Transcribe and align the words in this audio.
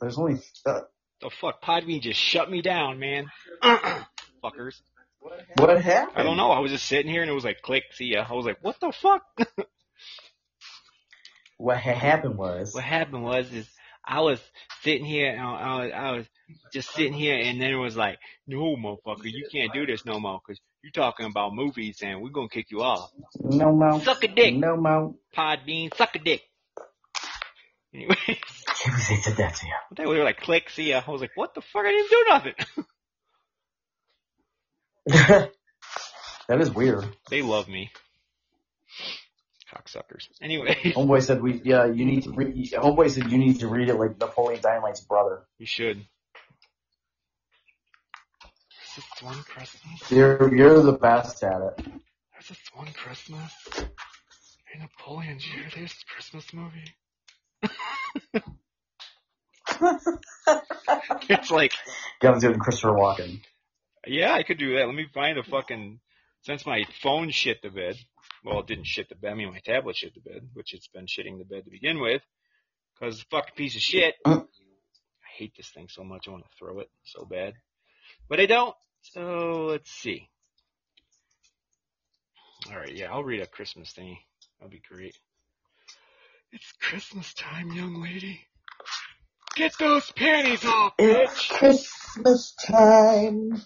There's 0.00 0.18
only 0.18 0.36
uh, 0.66 0.80
The 1.20 1.30
fuck, 1.40 1.62
Podbean 1.62 2.00
just 2.02 2.20
shut 2.20 2.50
me 2.50 2.62
down, 2.62 2.98
man. 2.98 3.26
Fuckers. 3.62 4.74
what 5.56 5.80
happened? 5.80 6.16
I 6.16 6.22
don't 6.22 6.36
know. 6.36 6.50
I 6.50 6.58
was 6.60 6.70
just 6.70 6.86
sitting 6.86 7.10
here 7.10 7.22
and 7.22 7.30
it 7.30 7.34
was 7.34 7.44
like, 7.44 7.62
click, 7.62 7.84
see 7.92 8.06
ya. 8.12 8.26
I 8.28 8.32
was 8.34 8.44
like, 8.46 8.58
what 8.62 8.78
the 8.80 8.92
fuck? 8.92 9.22
What 11.56 11.78
ha- 11.78 11.94
happened 11.94 12.36
was 12.36 12.74
what 12.74 12.84
happened 12.84 13.22
was 13.22 13.50
is 13.52 13.68
I 14.04 14.20
was 14.20 14.40
sitting 14.82 15.04
here 15.04 15.30
and 15.30 15.40
I, 15.40 15.46
I 15.46 15.80
was 15.80 15.92
I 15.94 16.10
was 16.12 16.26
just 16.72 16.90
sitting 16.92 17.12
here 17.12 17.36
and 17.38 17.60
then 17.60 17.70
it 17.70 17.76
was 17.76 17.96
like, 17.96 18.18
no 18.46 18.76
motherfucker, 18.76 19.24
you 19.24 19.46
can't 19.50 19.72
do 19.72 19.86
this 19.86 20.04
no 20.04 20.18
more 20.18 20.40
because 20.44 20.60
you're 20.82 20.90
talking 20.92 21.26
about 21.26 21.54
movies 21.54 21.98
and 22.02 22.20
we're 22.20 22.30
gonna 22.30 22.48
kick 22.48 22.66
you 22.70 22.82
off. 22.82 23.08
no 23.40 23.72
more. 23.72 24.00
Suck 24.00 24.24
a 24.24 24.28
dick, 24.28 24.54
no 24.56 24.76
mo. 24.76 25.16
Podbean, 25.34 25.94
suck 25.96 26.16
a 26.16 26.18
dick. 26.18 26.42
Anyway, 27.94 28.16
Can't 28.84 28.96
believe 28.96 29.24
they 29.24 29.30
did 29.30 29.38
that 29.38 29.54
to 29.54 29.66
you. 29.66 29.72
they 29.96 30.04
were 30.04 30.22
like, 30.22 30.40
click, 30.40 30.68
see 30.68 30.90
ya. 30.90 31.00
I 31.06 31.10
was 31.10 31.22
like, 31.22 31.30
what 31.36 31.54
the 31.54 31.62
fuck? 31.62 31.86
I 31.86 31.90
didn't 31.90 32.10
do 32.10 32.24
nothing. 32.28 32.54
that 36.48 36.60
is 36.60 36.70
weird. 36.70 37.08
they 37.30 37.40
love 37.40 37.66
me. 37.66 37.90
Cocksuckers. 39.74 40.28
Anyway, 40.42 40.74
Homeboy 40.84 41.22
said 41.22 41.42
we 41.42 41.62
yeah 41.64 41.86
you 41.86 42.04
need 42.04 42.24
to 42.24 42.30
read. 42.32 42.72
Homeboy 42.72 43.10
said 43.10 43.32
you 43.32 43.38
need 43.38 43.60
to 43.60 43.68
read 43.68 43.88
it 43.88 43.94
like 43.94 44.20
Napoleon 44.20 44.60
Dynamite's 44.60 45.00
brother. 45.00 45.44
you 45.58 45.66
should. 45.66 45.98
Is 45.98 46.06
this 48.96 49.22
one 49.22 49.42
Christmas? 49.42 50.10
You're 50.10 50.54
you're 50.54 50.82
the 50.82 50.92
best 50.92 51.42
at 51.42 51.60
it. 51.60 51.78
There's 51.78 52.48
this 52.48 52.58
one 52.74 52.92
Christmas. 52.92 53.52
Hey 53.74 54.78
Napoleon, 54.78 55.38
did 55.38 55.46
you 55.46 55.62
hear 55.62 55.70
this 55.82 56.04
Christmas 56.04 56.44
movie? 56.52 56.94
it's 61.28 61.50
like, 61.50 61.72
Got 62.20 62.34
to 62.34 62.40
do 62.40 62.50
it 62.50 62.54
in 62.54 62.60
Christopher 62.60 62.92
Walken. 62.92 63.40
yeah, 64.06 64.32
I 64.32 64.42
could 64.42 64.58
do 64.58 64.76
that. 64.76 64.86
Let 64.86 64.94
me 64.94 65.06
find 65.12 65.38
a 65.38 65.42
fucking, 65.42 66.00
since 66.42 66.66
my 66.66 66.84
phone 67.02 67.30
shit 67.30 67.62
the 67.62 67.70
bed, 67.70 67.96
well, 68.44 68.60
it 68.60 68.66
didn't 68.66 68.86
shit 68.86 69.08
the 69.08 69.14
bed, 69.14 69.32
I 69.32 69.34
mean 69.34 69.50
my 69.50 69.60
tablet 69.64 69.96
shit 69.96 70.14
the 70.14 70.20
bed, 70.20 70.48
which 70.52 70.74
it's 70.74 70.88
been 70.88 71.06
shitting 71.06 71.38
the 71.38 71.44
bed 71.44 71.64
to 71.64 71.70
begin 71.70 72.00
with, 72.00 72.22
cause 72.98 73.14
it's 73.14 73.22
a 73.22 73.26
fucking 73.36 73.54
piece 73.56 73.74
of 73.74 73.82
shit. 73.82 74.14
Uh. 74.24 74.40
I 74.40 75.38
hate 75.38 75.52
this 75.56 75.70
thing 75.70 75.88
so 75.88 76.04
much, 76.04 76.28
I 76.28 76.32
want 76.32 76.44
to 76.44 76.50
throw 76.58 76.80
it 76.80 76.90
so 77.04 77.24
bad. 77.24 77.54
But 78.28 78.40
I 78.40 78.46
don't, 78.46 78.74
so 79.02 79.66
let's 79.70 79.90
see. 79.90 80.28
Alright, 82.70 82.94
yeah, 82.94 83.12
I'll 83.12 83.24
read 83.24 83.42
a 83.42 83.46
Christmas 83.46 83.92
thingy. 83.92 84.18
That'll 84.58 84.70
be 84.70 84.80
great. 84.88 85.16
It's 86.52 86.72
Christmas 86.80 87.34
time, 87.34 87.72
young 87.72 88.00
lady. 88.02 88.40
Get 89.56 89.72
those 89.78 90.10
panties 90.12 90.64
off, 90.64 90.96
bitch. 90.96 91.28
It's! 91.28 91.46
Christmas 91.48 92.54
time. 92.66 93.62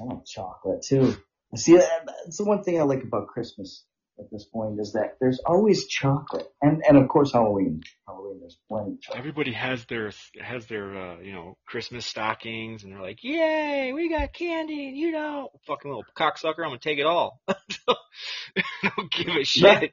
I 0.00 0.04
want 0.04 0.26
chocolate 0.26 0.82
too. 0.82 1.16
See, 1.56 1.76
that's 1.76 2.36
the 2.38 2.44
one 2.44 2.62
thing 2.62 2.80
I 2.80 2.84
like 2.84 3.02
about 3.02 3.28
Christmas 3.28 3.84
at 4.18 4.30
this 4.30 4.44
point 4.44 4.78
is 4.78 4.92
that 4.92 5.16
there's 5.20 5.40
always 5.44 5.86
chocolate, 5.86 6.46
and 6.62 6.82
and 6.86 6.98
of 6.98 7.08
course 7.08 7.32
Halloween. 7.32 7.82
Halloween, 8.06 8.40
there's 8.40 8.58
plenty 8.68 8.92
of 8.92 9.00
chocolate. 9.00 9.18
Everybody 9.18 9.52
has 9.52 9.84
their 9.86 10.12
has 10.40 10.66
their 10.66 10.96
uh, 10.96 11.20
you 11.20 11.32
know 11.32 11.56
Christmas 11.66 12.06
stockings, 12.06 12.84
and 12.84 12.92
they're 12.92 13.02
like, 13.02 13.24
"Yay, 13.24 13.92
we 13.92 14.08
got 14.08 14.32
candy!" 14.32 14.88
and 14.88 14.96
You 14.96 15.12
know, 15.12 15.48
fucking 15.66 15.90
little 15.90 16.04
cocksucker, 16.16 16.58
I'm 16.58 16.70
gonna 16.70 16.78
take 16.78 16.98
it 16.98 17.06
all. 17.06 17.40
Don't 17.48 19.12
give 19.12 19.34
a 19.40 19.44
shit. 19.44 19.92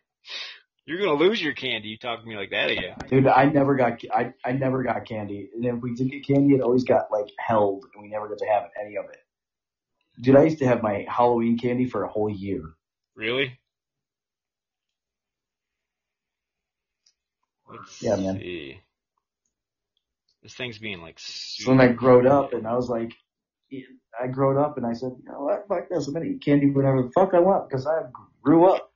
You're 0.88 1.00
gonna 1.00 1.20
lose 1.20 1.42
your 1.42 1.54
candy. 1.54 1.90
You 1.90 1.98
talk 1.98 2.22
to 2.22 2.26
me 2.26 2.38
like 2.38 2.52
that 2.52 2.72
again. 2.72 2.96
Dude, 3.10 3.28
I 3.28 3.44
never 3.46 3.76
got 3.76 4.00
I 4.10 4.34
I 4.46 4.54
never 4.54 4.84
got 4.84 5.06
candy, 5.06 5.50
and 5.54 5.66
if 5.66 5.82
we 5.82 5.94
did 5.94 6.10
get 6.10 6.26
candy, 6.26 6.56
it 6.56 6.62
always 6.62 6.86
got 6.86 7.12
like 7.12 7.28
held, 7.38 7.86
and 7.94 8.02
we 8.02 8.10
never 8.10 8.30
got 8.30 8.38
to 8.38 8.46
have 8.46 8.70
any 8.82 8.96
of 8.96 9.04
it. 9.06 9.18
Dude, 10.22 10.38
I 10.38 10.44
used 10.44 10.60
to 10.60 10.66
have 10.68 10.82
my 10.82 11.06
Halloween 11.10 11.60
candy 11.60 11.90
for 11.90 12.04
a 12.04 12.08
whole 12.08 12.30
year. 12.30 12.64
Really? 13.16 13.60
Let's 17.70 18.02
Yeah, 18.02 18.16
man. 18.16 18.40
see. 18.40 18.80
This 20.42 20.54
thing's 20.54 20.80
being 20.80 21.02
like 21.02 21.20
So 21.20 21.72
then 21.72 21.82
I 21.82 21.90
growed 21.90 22.26
up, 22.26 22.54
and 22.54 22.66
I 22.66 22.76
was 22.76 22.88
like, 22.88 23.12
I 24.18 24.28
growed 24.28 24.58
up, 24.58 24.78
and 24.78 24.86
I 24.86 24.94
said, 24.94 25.12
you 25.22 25.30
know 25.30 25.42
what, 25.42 25.68
fuck 25.68 25.90
this, 25.90 26.08
I'm 26.08 26.14
gonna 26.14 26.28
eat 26.28 26.42
candy 26.42 26.70
whenever 26.70 27.04
the 27.04 27.12
fuck 27.12 27.34
I 27.34 27.40
want 27.40 27.68
because 27.68 27.86
I 27.86 28.04
grew 28.42 28.72
up. 28.72 28.87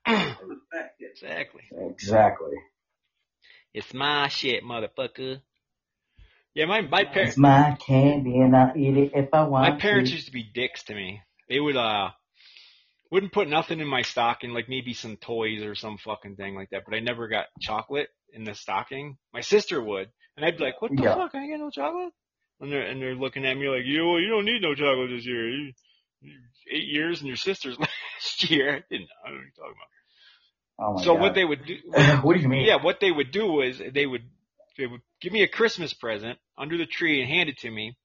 Exactly. 1.12 1.64
Exactly. 1.72 2.56
It's 3.74 3.94
my 3.94 4.28
shit, 4.28 4.64
motherfucker. 4.64 5.42
Yeah, 6.54 6.66
my 6.66 6.82
my 6.82 7.06
parents. 7.06 7.32
It's 7.32 7.38
my 7.38 7.78
candy, 7.80 8.38
and 8.40 8.56
I'll 8.56 8.76
eat 8.76 8.98
it 8.98 9.12
if 9.16 9.34
I 9.34 9.44
want 9.44 9.66
My 9.66 9.72
parents 9.80 10.10
to. 10.10 10.16
used 10.16 10.26
to 10.28 10.34
be 10.34 10.44
dicks 10.44 10.84
to 10.84 10.96
me. 10.96 11.22
They 11.50 11.60
would 11.60 11.78
uh 11.78 12.10
wouldn't 13.12 13.34
put 13.34 13.48
nothing 13.50 13.80
in 13.80 13.88
my 13.88 14.02
stocking, 14.02 14.52
like 14.52 14.70
maybe 14.70 14.94
some 14.94 15.18
toys 15.18 15.64
or 15.64 15.76
some 15.76 15.98
fucking 15.98 16.36
thing 16.36 16.56
like 16.56 16.70
that. 16.72 16.84
But 16.86 16.96
I 16.96 17.00
never 17.00 17.28
got 17.28 17.48
chocolate 17.60 18.10
in 18.34 18.44
the 18.44 18.54
stocking. 18.56 19.18
My 19.34 19.42
sister 19.42 19.82
would, 19.82 20.10
and 20.36 20.46
I'd 20.46 20.58
be 20.58 20.64
like, 20.64 20.82
"What 20.82 20.92
the 20.96 21.04
Yeah. 21.04 21.14
fuck? 21.14 21.32
I 21.36 21.40
ain't 21.40 21.52
get 21.52 21.60
no 21.60 21.70
chocolate." 21.70 22.14
And 22.60 22.72
they're 22.72 22.84
and 22.84 23.02
they're 23.02 23.16
looking 23.16 23.46
at 23.46 23.58
me 23.58 23.68
like, 23.70 23.86
"You 23.86 24.06
well, 24.08 24.20
you 24.20 24.30
don't 24.30 24.46
need 24.46 24.62
no 24.62 24.76
chocolate 24.76 25.10
this 25.10 25.26
year. 25.26 25.50
You, 25.50 25.74
you, 26.22 26.34
eight 26.72 26.88
years 26.88 27.20
and 27.20 27.28
your 27.28 27.38
sister's 27.38 27.78
last 27.80 28.50
year." 28.50 28.76
I 28.76 28.84
didn't 28.90 29.08
know. 29.08 29.22
I 29.26 29.30
don't 29.30 29.36
know 29.36 29.40
what 29.40 29.44
you're 29.44 29.66
talking 29.66 29.76
about. 29.78 30.01
Oh 30.82 30.98
so 30.98 31.14
God. 31.14 31.22
what 31.22 31.36
they 31.36 31.46
would 31.46 31.66
do, 31.66 31.78
what 32.24 32.36
do 32.36 32.42
you 32.42 32.50
mean? 32.50 32.66
yeah, 32.66 32.82
what 32.82 33.00
they 33.00 33.12
would 33.12 33.32
do 33.32 33.46
was 33.46 33.80
they 33.94 34.06
would 34.06 34.24
they 34.78 34.88
would 34.88 35.02
give 35.22 35.32
me 35.32 35.44
a 35.44 35.48
Christmas 35.48 35.94
present 35.94 36.40
under 36.58 36.78
the 36.78 36.88
tree 36.88 37.22
and 37.22 37.30
hand 37.30 37.50
it 37.50 37.60
to 37.60 37.70
me, 37.70 37.96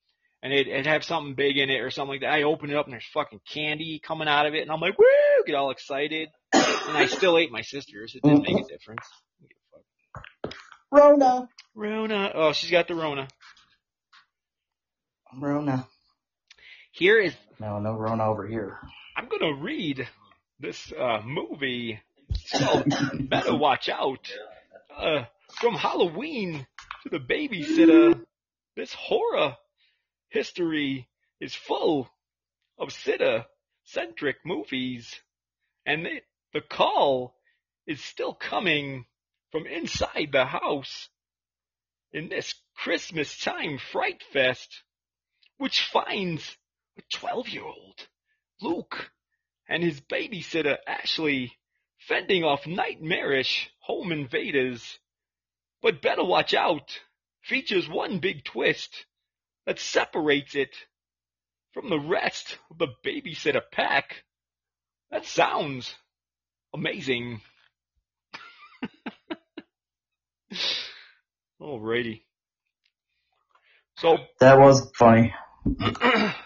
and 0.43 0.53
it'd, 0.53 0.69
it'd 0.69 0.87
have 0.87 1.03
something 1.05 1.35
big 1.35 1.57
in 1.57 1.71
it 1.71 1.81
or 1.81 1.91
something 1.91 2.13
like 2.13 2.21
that. 2.21 2.33
I 2.33 2.43
open 2.43 2.71
it 2.71 2.77
up 2.77 2.85
and 2.85 2.93
there's 2.93 3.07
fucking 3.15 3.41
candy 3.51 3.99
coming 3.99 4.29
out 4.29 4.47
of 4.47 4.55
it, 4.55 4.61
and 4.61 4.71
I'm 4.71 4.81
like, 4.81 4.99
woo, 4.99 5.07
get 5.47 5.55
all 5.55 5.71
excited, 5.71 6.29
and 6.53 6.97
I 6.97 7.07
still 7.07 7.39
ate 7.39 7.51
my 7.51 7.63
sister's. 7.63 8.15
It 8.15 8.23
didn't 8.23 8.43
make 8.43 8.59
a 8.59 8.69
difference. 8.69 9.07
I 9.41 9.41
don't 9.41 9.49
give 9.49 9.59
a 10.45 10.49
fuck. 10.49 10.55
Rona. 10.91 11.49
Rona, 11.75 12.33
oh, 12.35 12.53
she's 12.53 12.71
got 12.71 12.89
the 12.89 12.95
Rona. 12.95 13.29
Rona. 15.39 15.87
Here 16.93 17.21
is 17.21 17.35
No, 17.59 17.79
no 17.79 17.93
Rona 17.93 18.25
over 18.25 18.47
here. 18.47 18.79
I'm 19.17 19.29
gonna 19.29 19.55
read 19.55 20.07
this 20.61 20.93
uh, 20.93 21.21
movie. 21.25 22.01
Called 22.53 23.29
Better 23.29 23.57
Watch 23.57 23.89
Out. 23.89 24.33
Uh, 24.97 25.25
from 25.61 25.75
Halloween 25.75 26.67
to 27.03 27.09
the 27.09 27.19
babysitter, 27.19 28.21
this 28.77 28.93
horror 28.93 29.57
history 30.29 31.09
is 31.41 31.55
full 31.55 32.09
of 32.79 32.93
sitter-centric 32.93 34.37
movies, 34.45 35.21
and 35.84 36.07
the 36.53 36.61
call 36.61 37.34
is 37.87 38.03
still 38.03 38.34
coming 38.34 39.07
from 39.51 39.67
inside 39.67 40.28
the 40.33 40.45
house 40.45 41.09
in 42.13 42.28
this 42.28 42.55
Christmas 42.77 43.37
time 43.39 43.78
fright 43.78 44.23
fest, 44.33 44.83
which 45.59 45.83
finds 45.83 46.57
a 46.99 47.17
12-year-old 47.17 48.09
Luke 48.61 49.11
and 49.69 49.83
his 49.83 50.01
babysitter 50.01 50.77
Ashley 50.87 51.53
fending 52.09 52.44
off 52.44 52.67
nightmarish 52.67 53.71
home 53.81 54.12
invaders. 54.12 54.99
But 55.83 56.03
better 56.03 56.25
watch 56.25 56.55
out 56.55 56.99
features 57.43 57.89
one 57.89 58.19
big 58.19 58.44
twist 58.44 59.06
that 59.67 59.78
separates 59.78 60.55
it 60.55 60.75
from 61.72 61.91
the 61.91 62.00
rest 62.00 62.59
of 62.71 62.78
the 62.78 62.89
babysitter 63.05 63.62
pack. 63.71 64.25
That 65.11 65.27
sounds 65.27 65.95
amazing. 66.75 67.41
Alrighty. 71.61 72.22
So, 73.98 74.16
That 74.41 74.59
was 74.59 74.91
funny. 74.97 75.34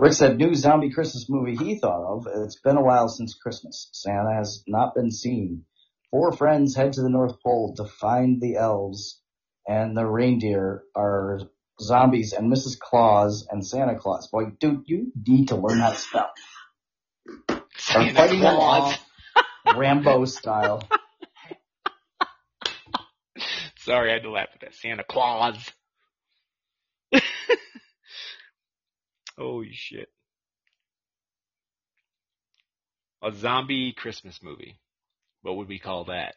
Rick 0.00 0.14
said, 0.14 0.38
new 0.38 0.54
zombie 0.54 0.88
Christmas 0.88 1.26
movie 1.28 1.54
he 1.54 1.78
thought 1.78 2.02
of. 2.02 2.26
It's 2.26 2.58
been 2.58 2.78
a 2.78 2.82
while 2.82 3.06
since 3.06 3.34
Christmas. 3.34 3.90
Santa 3.92 4.32
has 4.34 4.64
not 4.66 4.94
been 4.94 5.10
seen. 5.10 5.66
Four 6.10 6.32
friends 6.32 6.74
head 6.74 6.94
to 6.94 7.02
the 7.02 7.10
North 7.10 7.42
Pole 7.42 7.74
to 7.76 7.84
find 7.84 8.40
the 8.40 8.56
elves, 8.56 9.20
and 9.68 9.94
the 9.94 10.06
reindeer 10.06 10.84
are 10.96 11.40
zombies, 11.82 12.32
and 12.32 12.50
Mrs. 12.50 12.78
Claus 12.78 13.46
and 13.50 13.64
Santa 13.64 13.94
Claus. 13.98 14.26
Boy, 14.28 14.46
dude, 14.58 14.84
you 14.86 15.12
need 15.26 15.48
to 15.48 15.56
learn 15.56 15.80
how 15.80 15.90
to 15.90 15.96
spell. 15.96 16.30
Are 17.50 17.62
Santa 17.76 18.14
fighting 18.14 18.42
off 18.42 18.98
Rambo 19.76 20.24
style. 20.24 20.82
Sorry, 23.80 24.08
I 24.08 24.14
had 24.14 24.22
to 24.22 24.30
laugh 24.30 24.48
at 24.54 24.62
that. 24.62 24.74
Santa 24.76 25.04
Claus. 25.04 25.58
Holy 29.40 29.72
shit. 29.72 30.10
A 33.22 33.32
zombie 33.32 33.94
Christmas 33.96 34.38
movie. 34.42 34.78
What 35.40 35.56
would 35.56 35.66
we 35.66 35.78
call 35.78 36.04
that? 36.04 36.34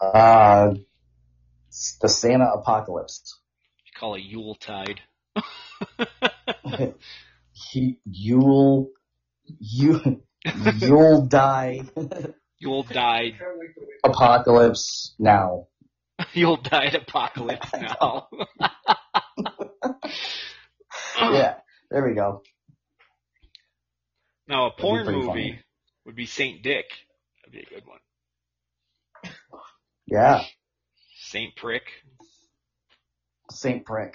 Uh, 0.00 0.74
the 2.00 2.08
Santa 2.08 2.46
apocalypse. 2.46 3.38
You 3.86 3.92
call 3.98 4.16
it 4.16 4.22
Yuletide. 4.22 5.00
He, 7.70 7.98
you'll, 8.04 8.90
you, 9.58 10.22
you'll 10.78 11.26
die. 11.26 11.80
You'll 12.60 12.84
die. 12.84 13.34
Apocalypse 14.04 15.14
now. 15.18 15.66
You'll 16.34 16.56
die 16.56 16.86
apocalypse 16.86 17.70
now. 17.72 18.28
Yeah, 21.20 21.54
there 21.90 22.06
we 22.06 22.14
go. 22.14 22.42
Now 24.46 24.66
a 24.66 24.70
porn 24.70 25.04
movie 25.06 25.26
funny. 25.26 25.60
would 26.06 26.14
be 26.16 26.26
Saint 26.26 26.62
Dick. 26.62 26.86
That'd 27.44 27.52
be 27.52 27.60
a 27.60 27.74
good 27.80 27.86
one. 27.86 27.98
Yeah, 30.06 30.42
Saint 31.16 31.54
Prick. 31.56 31.82
Saint 33.50 33.84
Prick. 33.84 34.14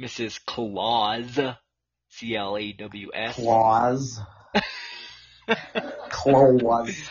Mrs. 0.00 0.38
Claus. 0.46 1.38
C 2.08 2.36
L 2.36 2.56
A 2.56 2.72
W 2.72 3.10
S. 3.12 3.34
Claus. 3.36 4.20
Claus. 6.10 7.10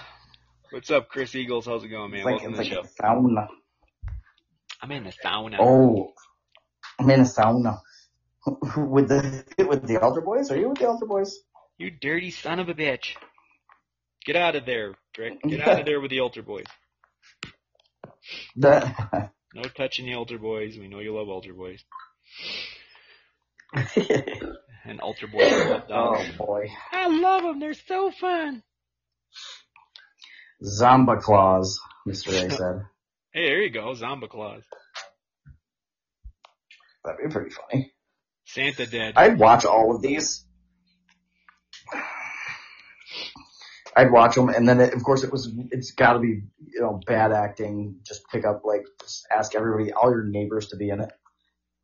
What's 0.71 0.91
up, 0.91 1.09
Chris 1.09 1.35
Eagles? 1.35 1.65
How's 1.65 1.83
it 1.83 1.87
going, 1.89 2.11
man? 2.11 2.19
It's 2.21 2.25
like, 2.25 2.35
Welcome 2.41 2.59
it's 2.59 2.69
to 2.69 2.75
like 2.75 2.83
the 2.83 2.89
a 2.89 2.91
show. 2.91 3.03
sauna. 3.03 3.47
I'm 4.81 4.91
in 4.91 5.03
the 5.03 5.13
sauna. 5.23 5.57
Oh, 5.59 6.13
I'm 6.99 7.09
in 7.09 7.21
a 7.21 7.23
sauna. 7.23 7.79
With 8.77 9.09
the, 9.09 9.43
with 9.59 9.85
the 9.85 9.97
Altar 10.01 10.21
Boys? 10.21 10.49
Are 10.49 10.55
you 10.57 10.69
with 10.69 10.79
the 10.79 10.87
Altar 10.87 11.05
Boys? 11.05 11.37
You 11.77 11.91
dirty 11.91 12.31
son 12.31 12.59
of 12.59 12.69
a 12.69 12.73
bitch. 12.73 13.15
Get 14.25 14.35
out 14.35 14.55
of 14.55 14.65
there, 14.65 14.95
Trick. 15.13 15.41
Get 15.47 15.65
out 15.65 15.79
of 15.79 15.85
there 15.85 15.99
with 15.99 16.11
the 16.11 16.19
altar 16.19 16.43
boys. 16.43 16.65
No 19.55 19.63
touching 19.63 20.05
the 20.05 20.13
altar 20.13 20.37
boys. 20.37 20.77
We 20.77 20.87
know 20.87 20.99
you 20.99 21.17
love 21.17 21.27
altar 21.27 21.53
boys. 21.55 21.83
And 24.85 25.01
altar 25.01 25.25
boys 25.25 25.51
love 25.51 25.83
oh 25.89 26.23
boy. 26.37 26.67
I 26.91 27.07
love 27.07 27.41
them. 27.41 27.59
They're 27.59 27.73
so 27.73 28.11
fun. 28.11 28.61
Zomba 30.63 31.19
Claus, 31.19 31.79
Mr. 32.07 32.27
A 32.27 32.51
said. 32.51 32.85
Hey, 33.33 33.47
there 33.47 33.63
you 33.63 33.71
go. 33.71 33.93
Zomba 33.95 34.29
Claus. 34.29 34.61
That'd 37.09 37.29
be 37.29 37.33
pretty 37.33 37.49
funny. 37.49 37.91
Santa 38.45 38.85
dead. 38.85 39.13
I'd 39.15 39.39
watch 39.39 39.65
all 39.65 39.95
of 39.95 40.01
these. 40.01 40.45
I'd 43.95 44.11
watch 44.11 44.35
them, 44.35 44.49
and 44.49 44.69
then 44.69 44.79
it, 44.79 44.93
of 44.93 45.03
course 45.03 45.23
it 45.23 45.31
was. 45.31 45.51
It's 45.71 45.91
got 45.91 46.13
to 46.13 46.19
be 46.19 46.43
you 46.67 46.81
know 46.81 46.99
bad 47.05 47.31
acting. 47.31 47.99
Just 48.05 48.21
pick 48.31 48.45
up 48.45 48.61
like 48.63 48.85
just 49.01 49.27
ask 49.35 49.55
everybody, 49.55 49.91
all 49.91 50.11
your 50.11 50.23
neighbors 50.23 50.67
to 50.67 50.77
be 50.77 50.89
in 50.89 51.01
it. 51.01 51.11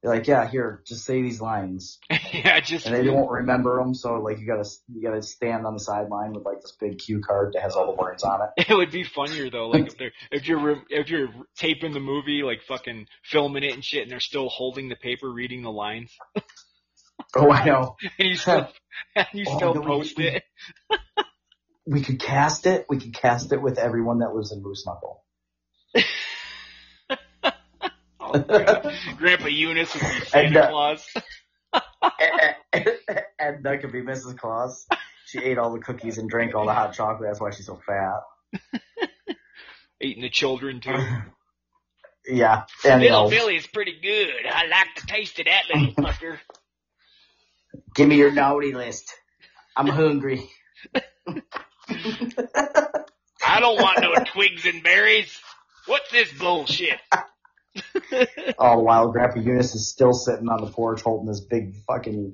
You're 0.05 0.13
like, 0.13 0.27
yeah, 0.27 0.47
here, 0.47 0.83
just 0.85 1.03
say 1.03 1.23
these 1.23 1.41
lines, 1.41 1.97
yeah, 2.31 2.59
just 2.59 2.85
and 2.85 2.93
they 2.93 3.09
won't 3.09 3.31
remember 3.31 3.79
them. 3.79 3.95
So 3.95 4.19
like 4.19 4.37
you 4.39 4.45
gotta 4.45 4.69
you 4.93 5.01
gotta 5.01 5.23
stand 5.23 5.65
on 5.65 5.73
the 5.73 5.79
sideline 5.79 6.31
with 6.33 6.45
like 6.45 6.61
this 6.61 6.73
big 6.79 6.99
cue 6.99 7.21
card 7.21 7.53
that 7.53 7.63
has 7.63 7.75
all 7.75 7.87
the 7.87 7.99
words 7.99 8.21
on 8.23 8.39
it. 8.55 8.67
It 8.69 8.75
would 8.75 8.91
be 8.91 9.03
funnier 9.03 9.49
though, 9.49 9.69
like 9.69 9.87
if 9.87 9.97
they're 9.97 10.11
if 10.29 10.47
you're 10.47 10.83
if 10.91 11.09
you're 11.09 11.29
taping 11.57 11.93
the 11.93 11.99
movie, 11.99 12.43
like 12.43 12.61
fucking 12.67 13.07
filming 13.23 13.63
it 13.63 13.73
and 13.73 13.83
shit, 13.83 14.03
and 14.03 14.11
they're 14.11 14.19
still 14.19 14.47
holding 14.47 14.89
the 14.89 14.95
paper, 14.95 15.27
reading 15.27 15.63
the 15.63 15.71
lines, 15.71 16.11
Oh, 17.35 17.49
I 17.49 17.65
know. 17.65 17.95
and 18.19 18.29
you 18.29 18.35
still 18.35 18.67
and 19.15 19.25
you 19.33 19.45
Oh, 19.47 19.57
still 19.57 19.73
no, 19.73 19.81
we- 19.81 19.87
post 19.87 20.19
it. 20.19 20.43
We 21.87 22.01
could 22.01 22.19
cast 22.19 22.67
it. 22.67 22.85
We 22.89 22.99
could 22.99 23.15
cast 23.15 23.53
it 23.53 23.61
with 23.61 23.79
everyone 23.79 24.19
that 24.19 24.35
lives 24.35 24.51
in 24.51 24.61
Moose 24.61 24.85
Knuckle. 24.85 25.23
Grandpa 29.17 29.47
Eunice 29.47 29.93
would 29.93 30.01
be 30.01 30.07
And, 30.07 30.27
Santa 30.27 30.63
uh, 30.63 30.69
Claus. 30.69 31.07
and 33.39 33.63
that 33.63 33.81
could 33.81 33.91
be 33.91 34.01
Mrs. 34.01 34.37
Claus. 34.37 34.87
She 35.25 35.39
ate 35.39 35.57
all 35.57 35.73
the 35.73 35.79
cookies 35.79 36.17
and 36.17 36.29
drank 36.29 36.55
all 36.55 36.65
the 36.65 36.73
hot 36.73 36.93
chocolate. 36.93 37.29
That's 37.29 37.41
why 37.41 37.51
she's 37.51 37.65
so 37.65 37.79
fat. 37.85 38.21
Eating 40.01 40.23
the 40.23 40.29
children 40.29 40.81
too. 40.81 40.97
Yeah. 42.27 42.63
And 42.85 43.01
Little 43.01 43.17
elves. 43.17 43.31
Billy's 43.33 43.67
pretty 43.67 43.99
good. 44.01 44.29
I 44.49 44.67
like 44.67 44.87
the 44.95 45.07
taste 45.07 45.39
of 45.39 45.45
that 45.45 45.63
little 45.73 45.93
fucker. 45.93 46.37
Give 47.95 48.07
me 48.07 48.17
your 48.17 48.31
naughty 48.31 48.73
list. 48.73 49.13
I'm 49.75 49.87
hungry. 49.87 50.49
I 53.45 53.59
don't 53.59 53.81
want 53.81 54.01
no 54.01 54.13
twigs 54.33 54.65
and 54.65 54.83
berries. 54.83 55.37
What's 55.85 56.11
this 56.11 56.31
bullshit? 56.33 56.99
All 58.57 58.77
the 58.77 58.83
while, 58.83 59.11
Grandpa 59.11 59.39
Eunice 59.39 59.75
is 59.75 59.89
still 59.89 60.13
sitting 60.13 60.47
on 60.49 60.63
the 60.63 60.71
porch 60.71 61.01
holding 61.01 61.27
this 61.27 61.41
big 61.41 61.75
fucking 61.87 62.33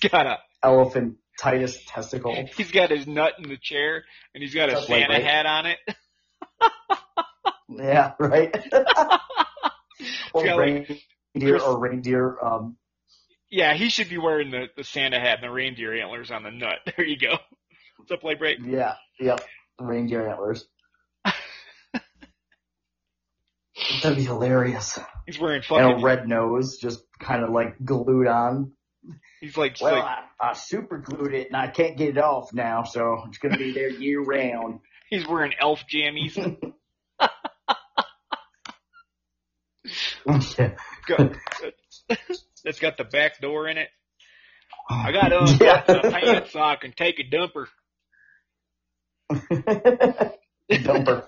He's 0.00 0.10
got 0.10 0.26
a 0.26 0.38
elephant 0.62 1.16
Titus 1.38 1.78
testicle. 1.86 2.34
he's 2.56 2.70
got 2.70 2.90
his 2.90 3.06
nut 3.06 3.34
in 3.38 3.48
the 3.48 3.56
chair 3.60 4.04
and 4.34 4.42
he's 4.42 4.54
got 4.54 4.68
a 4.68 4.72
Just 4.72 4.88
like 4.88 5.02
Santa 5.02 5.14
right- 5.14 5.24
hat 5.24 5.46
on 5.46 5.66
it. 5.66 5.78
Yeah, 7.68 8.12
right. 8.20 8.54
or 10.32 10.46
Yeah, 10.46 10.54
like- 10.54 10.88
reindeer, 11.34 11.58
or 11.60 11.78
reindeer. 11.78 12.36
Um, 12.42 12.76
Yeah, 13.50 13.74
he 13.74 13.88
should 13.90 14.08
be 14.08 14.18
wearing 14.18 14.50
the, 14.50 14.66
the 14.76 14.84
Santa 14.84 15.18
hat 15.18 15.38
and 15.42 15.44
the 15.44 15.50
reindeer 15.52 15.94
antlers 15.94 16.30
on 16.30 16.42
the 16.42 16.50
nut. 16.50 16.78
There 16.96 17.04
you 17.04 17.18
go. 17.18 17.36
What's 17.98 18.12
up, 18.12 18.20
Play 18.20 18.34
Break? 18.34 18.58
yeah, 18.64 18.94
yep. 19.18 19.40
Reindeer 19.80 20.28
antlers. 20.28 20.66
That'd 24.02 24.16
be 24.18 24.24
hilarious. 24.24 24.98
He's 25.26 25.38
wearing 25.38 25.56
And 25.56 25.64
fucking. 25.66 26.00
a 26.00 26.02
red 26.04 26.28
nose, 26.28 26.78
just 26.78 27.00
kind 27.18 27.42
of 27.42 27.50
like 27.50 27.76
glued 27.84 28.26
on. 28.28 28.72
He's 29.40 29.56
like, 29.56 29.76
Well, 29.80 29.94
like 29.94 30.04
I, 30.40 30.50
I 30.50 30.52
super 30.54 30.98
glued 30.98 31.32
it 31.34 31.48
and 31.48 31.56
I 31.56 31.68
can't 31.68 31.96
get 31.96 32.08
it 32.10 32.18
off 32.18 32.52
now, 32.52 32.82
so 32.84 33.24
it's 33.28 33.38
gonna 33.38 33.56
be 33.58 33.72
there 33.72 33.88
year 33.90 34.20
round. 34.22 34.80
he's 35.10 35.26
wearing 35.26 35.52
elf 35.60 35.84
jammies. 35.92 36.36
Got- 41.06 41.36
That's 42.64 42.80
got 42.80 42.96
the 42.96 43.04
back 43.04 43.40
door 43.40 43.68
in 43.68 43.78
it. 43.78 43.88
I 44.90 45.12
got 45.12 45.28
to 45.28 45.38
unbutton 45.40 46.10
my 46.12 46.20
pants 46.20 46.52
so 46.52 46.60
I 46.60 46.76
can 46.76 46.92
take 46.92 47.20
a 47.20 47.24
dumper. 47.24 47.66
Dumper. 50.70 51.24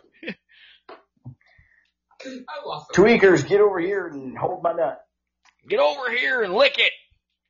Tweakers, 2.95 3.47
get 3.49 3.61
over 3.61 3.79
here 3.79 4.07
and 4.07 4.37
hold 4.37 4.63
my 4.63 4.73
nut. 4.73 5.01
Get 5.69 5.81
over 5.81 6.11
here 6.11 6.43
and 6.43 6.55
lick 6.55 6.79
it, 6.79 6.93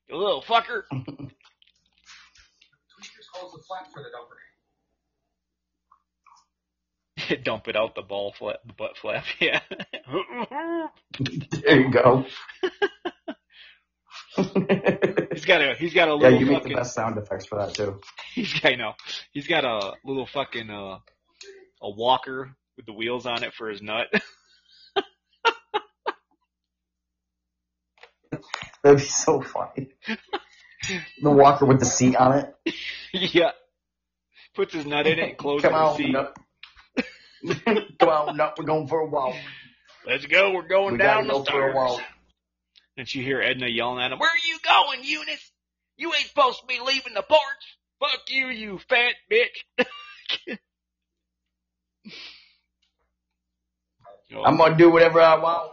you 0.09 0.17
little 0.17 0.43
fucker. 0.43 0.83
Tweakers 0.93 1.19
holds 3.33 3.55
the 3.55 3.63
flap 3.67 3.87
for 3.93 4.03
the 4.03 4.09
dumper. 4.09 4.39
Dump 7.45 7.69
it 7.69 7.77
out 7.77 7.95
the 7.95 8.03
ball 8.03 8.35
flap, 8.39 8.57
the 8.67 8.73
butt 8.73 8.97
flap. 8.97 9.25
Yeah. 9.41 9.61
There 11.63 11.81
you 11.81 11.91
go. 11.93 12.25
he's 15.33 15.45
got 15.45 15.61
a 15.63 15.75
he's 15.79 15.93
got 15.95 16.09
a 16.09 16.15
little. 16.15 16.31
yeah, 16.31 16.39
little 16.39 16.41
you 16.41 16.47
make 16.47 16.63
the 16.65 16.75
best 16.75 16.95
sound 16.95 17.19
effects 17.19 17.47
for 17.47 17.59
that 17.59 17.75
too. 17.75 18.01
he's 18.35 18.53
got 18.55 18.73
I 18.73 18.75
know 18.77 18.93
he's 19.33 19.47
got 19.49 19.65
a 19.65 19.93
little 20.05 20.27
fucking 20.27 20.71
uh 20.71 20.99
a 21.83 21.91
walker 21.91 22.57
with 22.77 22.87
the 22.87 22.93
wheels 22.93 23.27
on 23.27 23.43
it 23.43 23.53
for 23.55 23.69
his 23.69 23.83
nut. 23.83 24.07
That'd 28.83 28.99
be 28.99 29.05
so 29.05 29.41
funny. 29.43 29.89
The 31.21 31.31
walker 31.31 31.67
with 31.67 31.81
the 31.81 31.87
seat 31.87 32.17
on 32.17 32.39
it. 32.39 32.75
yeah. 33.13 33.51
Puts 34.55 34.75
his 34.75 34.87
nut 34.87 35.07
in 35.07 35.19
it 35.19 35.29
and 35.31 35.37
closes 35.37 35.69
Come 35.71 35.75
the 35.75 35.97
seat. 35.97 36.15
Come 37.99 38.09
on, 38.09 38.37
nut. 38.37 38.55
We're 38.59 38.65
going 38.65 38.89
for 38.89 39.01
a 39.01 39.07
walk. 39.07 39.35
Let's 40.07 40.27
go. 40.27 40.53
We're 40.53 40.67
going 40.69 40.93
We 40.93 40.99
down 40.99 41.27
the 41.27 41.35
go 41.35 41.45
for 41.45 41.51
a 41.69 41.73
stairs. 41.73 41.75
walk. 41.75 42.01
And 42.97 43.15
you 43.15 43.23
hear 43.23 43.41
Edna 43.41 43.69
yelling 43.69 44.03
at 44.03 44.11
him, 44.13 44.19
Where 44.19 44.29
are 44.31 44.47
you 44.49 44.59
going, 44.65 45.05
Eunice? 45.05 45.53
You 45.97 46.13
ain't 46.15 46.27
supposed 46.27 46.61
to 46.61 46.67
be 46.67 46.81
leaving 46.85 47.15
the 47.15 47.23
porch. 47.23 47.41
Fuck 48.01 48.21
you, 48.29 48.49
you 48.49 48.79
fat 48.89 49.15
bitch. 49.31 49.87
I'm 54.45 54.57
gonna 54.57 54.77
do 54.77 54.91
whatever 54.91 55.21
I 55.21 55.37
want. 55.39 55.73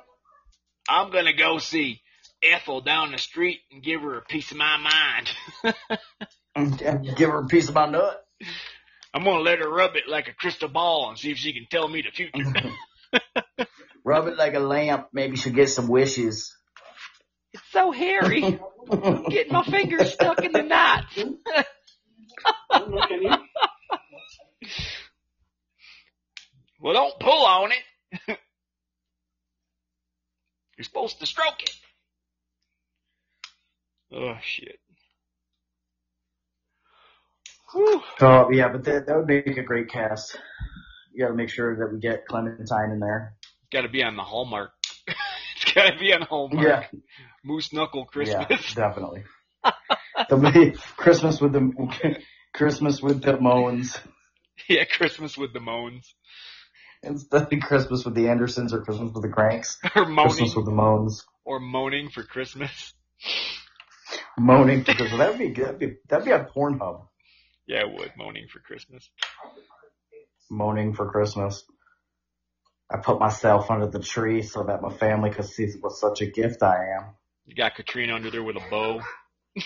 I'm 0.87 1.11
gonna 1.11 1.33
go 1.33 1.57
see 1.57 2.01
Ethel 2.51 2.81
down 2.81 3.11
the 3.11 3.17
street 3.17 3.61
and 3.71 3.83
give 3.83 4.01
her 4.01 4.17
a 4.17 4.21
piece 4.21 4.51
of 4.51 4.57
my 4.57 4.77
mind. 4.77 5.31
Give 7.17 7.29
her 7.29 7.39
a 7.39 7.47
piece 7.47 7.67
of 7.67 7.75
my 7.75 7.85
nut. 7.85 8.25
I'm 9.13 9.23
gonna 9.23 9.39
let 9.39 9.59
her 9.59 9.69
rub 9.69 9.95
it 9.95 10.07
like 10.07 10.27
a 10.27 10.33
crystal 10.33 10.69
ball 10.69 11.09
and 11.09 11.17
see 11.17 11.31
if 11.31 11.37
she 11.37 11.53
can 11.53 11.65
tell 11.69 11.87
me 11.87 12.01
the 12.01 12.11
future. 12.11 13.67
Rub 14.03 14.27
it 14.27 14.37
like 14.37 14.53
a 14.53 14.59
lamp. 14.59 15.07
Maybe 15.13 15.35
she'll 15.35 15.53
get 15.53 15.69
some 15.69 15.87
wishes. 15.87 16.55
it's 17.53 17.63
so 17.71 17.91
hairy. 17.91 18.41
Getting 19.29 19.53
my 19.53 19.63
fingers 19.63 20.13
stuck 20.13 20.43
in 20.43 20.51
the 20.51 20.61
knots. 20.61 21.17
well, 26.79 26.93
don't 26.93 27.19
pull 27.19 27.45
on 27.45 27.71
it. 27.71 28.37
You're 30.77 30.83
supposed 30.83 31.19
to 31.21 31.25
stroke 31.25 31.63
it. 31.63 31.71
Oh 34.15 34.35
shit. 34.41 34.79
Whew. 37.73 38.01
Oh 38.21 38.49
yeah, 38.51 38.69
but 38.69 38.83
that 38.85 39.07
that 39.07 39.17
would 39.17 39.27
make 39.27 39.57
a 39.57 39.63
great 39.63 39.89
cast. 39.89 40.37
You 41.13 41.25
got 41.25 41.29
to 41.31 41.35
make 41.35 41.49
sure 41.49 41.75
that 41.77 41.93
we 41.93 41.99
get 41.99 42.25
Clementine 42.27 42.91
in 42.91 42.99
there. 42.99 43.35
Got 43.71 43.81
to 43.81 43.89
be 43.89 44.03
on 44.03 44.15
the 44.15 44.23
Hallmark. 44.23 44.71
it's 45.07 45.73
got 45.73 45.91
to 45.91 45.99
be 45.99 46.13
on 46.13 46.21
Hallmark. 46.21 46.65
Yeah, 46.65 46.99
Moose 47.43 47.73
Knuckle 47.73 48.05
Christmas. 48.05 48.47
yeah, 48.49 48.57
definitely. 48.75 49.23
the 50.29 50.79
Christmas 50.97 51.41
with 51.41 51.53
the 51.53 52.17
Christmas 52.53 53.01
with 53.01 53.21
the 53.23 53.37
Moans 53.39 53.97
Yeah, 54.69 54.83
Christmas 54.85 55.37
with 55.37 55.51
the 55.53 55.59
moans 55.59 56.13
instead 57.03 57.51
of 57.51 57.59
Christmas 57.61 58.05
with 58.05 58.15
the 58.15 58.29
Andersons 58.29 58.73
or 58.73 58.81
Christmas 58.83 59.11
with 59.13 59.23
the 59.23 59.29
Cranks. 59.29 59.77
or 59.95 60.05
moaning 60.05 60.29
Christmas 60.29 60.55
with 60.55 60.65
the 60.65 60.71
Moans. 60.71 61.25
or 61.43 61.59
moaning 61.59 62.09
for 62.09 62.23
Christmas. 62.23 62.93
Moaning 64.37 64.83
for 64.85 64.93
Christmas. 64.93 65.19
That'd 65.19 65.39
be 65.39 65.49
good. 65.49 65.65
That'd 65.65 65.79
be, 65.79 65.95
that'd 66.07 66.25
be 66.25 66.33
on 66.33 66.45
Pornhub. 66.45 67.07
Yeah, 67.67 67.79
it 67.81 67.93
would 67.93 68.11
moaning 68.17 68.47
for 68.51 68.59
Christmas. 68.59 69.09
Moaning 70.51 70.93
for 70.93 71.09
Christmas. 71.09 71.63
I 72.91 72.97
put 72.97 73.19
myself 73.19 73.71
under 73.71 73.87
the 73.87 73.99
tree 73.99 74.43
so 74.43 74.63
that 74.63 74.81
my 74.81 74.95
family 74.95 75.31
could 75.31 75.45
see 75.45 75.67
what 75.79 75.93
such 75.93 76.21
a 76.21 76.27
gift 76.27 76.61
I 76.61 76.75
am. 76.97 77.15
You 77.45 77.55
got 77.55 77.75
Katrina 77.75 78.13
under 78.13 78.29
there 78.29 78.43
with 78.43 78.57
a 78.57 78.69
bow. 78.69 79.01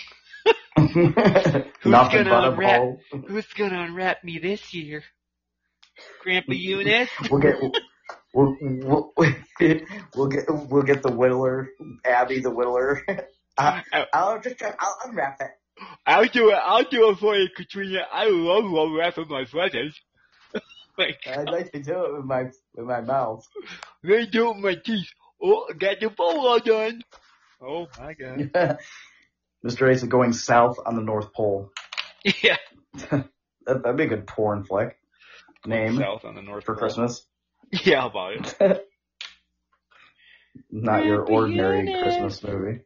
am. 0.78 1.64
Nothing 1.84 2.24
gonna 2.24 2.30
but 2.30 2.44
a 2.44 2.50
unwrap- 2.52 2.98
Who's 3.28 3.46
gonna 3.48 3.82
unwrap 3.82 4.24
me 4.24 4.38
this 4.38 4.72
year? 4.72 5.02
Grandpa 6.22 6.52
Eunice? 6.52 7.10
We'll 7.30 7.40
get 7.40 7.56
we'll, 8.32 8.56
we'll, 8.62 9.12
we'll 9.16 9.34
get 9.58 9.82
we'll 10.14 10.82
get 10.82 11.02
the 11.02 11.10
whittler, 11.10 11.66
Abby 12.04 12.40
the 12.40 12.50
whittler. 12.50 13.02
I, 13.60 14.06
I'll 14.12 14.40
just 14.40 14.62
I'll 14.62 14.98
unwrap 15.04 15.40
it. 15.40 15.50
I'll 16.06 16.26
do 16.26 16.50
it. 16.50 16.58
I'll 16.62 16.84
do 16.84 17.10
it 17.10 17.18
for 17.18 17.36
you, 17.36 17.48
Katrina. 17.56 18.00
I 18.12 18.28
love 18.28 18.64
unwrapping 18.64 19.28
my 19.28 19.44
presents. 19.44 19.98
like, 20.98 21.18
I'd 21.26 21.48
like 21.48 21.72
to 21.72 21.82
do 21.82 22.04
it 22.04 22.16
with 22.16 22.24
my 22.24 22.44
with 22.74 22.86
my 22.86 23.00
mouth. 23.00 23.46
they 24.02 24.26
do 24.26 24.50
it 24.50 24.56
with 24.56 24.64
my 24.64 24.74
teeth. 24.74 25.08
Oh, 25.42 25.66
I 25.70 25.74
got 25.74 26.00
the 26.00 26.10
bowl 26.10 26.46
all 26.46 26.58
done. 26.58 27.02
Oh 27.62 27.86
my 27.98 28.14
god. 28.14 28.50
Mr. 29.66 29.90
Ace 29.90 30.02
is 30.02 30.08
going 30.08 30.32
south 30.32 30.78
on 30.84 30.96
the 30.96 31.02
North 31.02 31.32
Pole. 31.32 31.70
Yeah. 32.42 32.56
That, 33.08 33.28
that'd 33.66 33.96
be 33.96 34.04
a 34.04 34.08
good 34.08 34.26
porn 34.26 34.64
flick 34.64 34.98
name 35.64 35.96
South 35.96 36.24
on 36.26 36.34
the 36.34 36.42
North 36.42 36.64
for 36.64 36.74
Pole. 36.74 36.80
Christmas. 36.80 37.24
Yeah, 37.70 38.00
how 38.02 38.08
about 38.08 38.60
it? 38.60 38.88
Not 40.70 41.04
your 41.04 41.22
ordinary 41.22 41.86
Eunice. 41.86 42.02
Christmas 42.02 42.42
movie. 42.42 42.80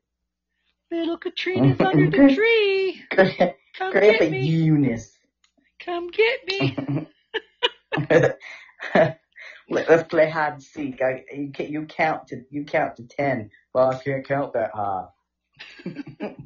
Little 0.94 1.18
Katrina's 1.18 1.76
mm-hmm. 1.76 1.86
under 1.86 2.10
the 2.10 2.34
tree. 2.34 3.02
Come 3.10 3.92
Grandpa 3.92 4.18
get 4.18 4.30
me. 4.30 4.46
Eunice. 4.46 5.18
Come 5.84 6.10
get 6.10 6.46
me. 6.46 7.08
Let- 8.94 9.88
Let's 9.88 10.08
play 10.08 10.28
hide 10.28 10.54
and 10.54 10.62
seek. 10.62 11.00
I, 11.02 11.24
you, 11.32 11.50
you 11.58 11.86
count 11.86 12.28
to 12.28 12.42
you 12.50 12.64
count 12.64 12.96
to 12.96 13.04
ten. 13.04 13.50
Well, 13.72 13.90
I 13.90 13.98
can't 13.98 14.26
count 14.26 14.52
that 14.52 14.70
uh. 14.74 15.06
high. 15.84 16.36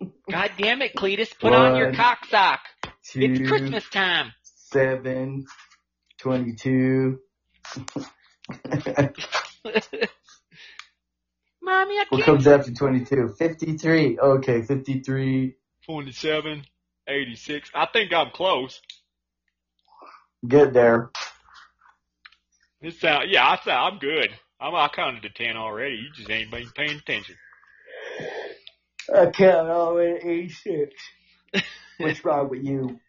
God 0.30 0.50
damn 0.56 0.80
it, 0.82 0.94
Cletus. 0.94 1.38
Put 1.38 1.52
on 1.52 1.76
your 1.76 1.92
cock 1.92 2.24
sock. 2.30 2.60
Two, 3.04 3.20
It's 3.20 3.46
Christmas 3.48 3.88
time. 3.90 4.32
seven, 4.42 5.44
twenty-two. 6.18 7.18
Mommy, 11.62 11.96
I 11.98 12.04
what 12.10 12.22
can't. 12.22 12.24
comes 12.24 12.46
after 12.46 12.72
twenty-two? 12.72 13.34
Fifty-three. 13.38 14.18
Okay, 14.18 14.62
fifty-three. 14.62 15.56
27, 15.86 16.64
86. 17.08 17.70
I 17.74 17.86
think 17.92 18.12
I'm 18.12 18.30
close. 18.32 18.80
Get 20.46 20.72
there. 20.72 21.10
It 22.82 22.94
sound, 22.94 23.30
yeah, 23.30 23.46
I 23.46 23.56
sound, 23.64 23.94
I'm 23.94 23.98
good. 24.00 24.30
I'm, 24.60 24.74
I 24.74 24.88
counted 24.88 25.22
to 25.22 25.30
10 25.30 25.56
already. 25.56 25.96
You 25.96 26.10
just 26.14 26.30
ain't 26.30 26.50
been 26.50 26.70
paying 26.74 26.98
attention. 26.98 27.36
I 29.14 29.26
count 29.30 29.68
all 29.70 29.90
the 29.90 29.94
way 29.96 30.18
to 30.20 30.28
eighty-six. 30.28 30.94
What's 31.98 32.24
wrong 32.24 32.48
with 32.50 32.64
you? 32.64 33.00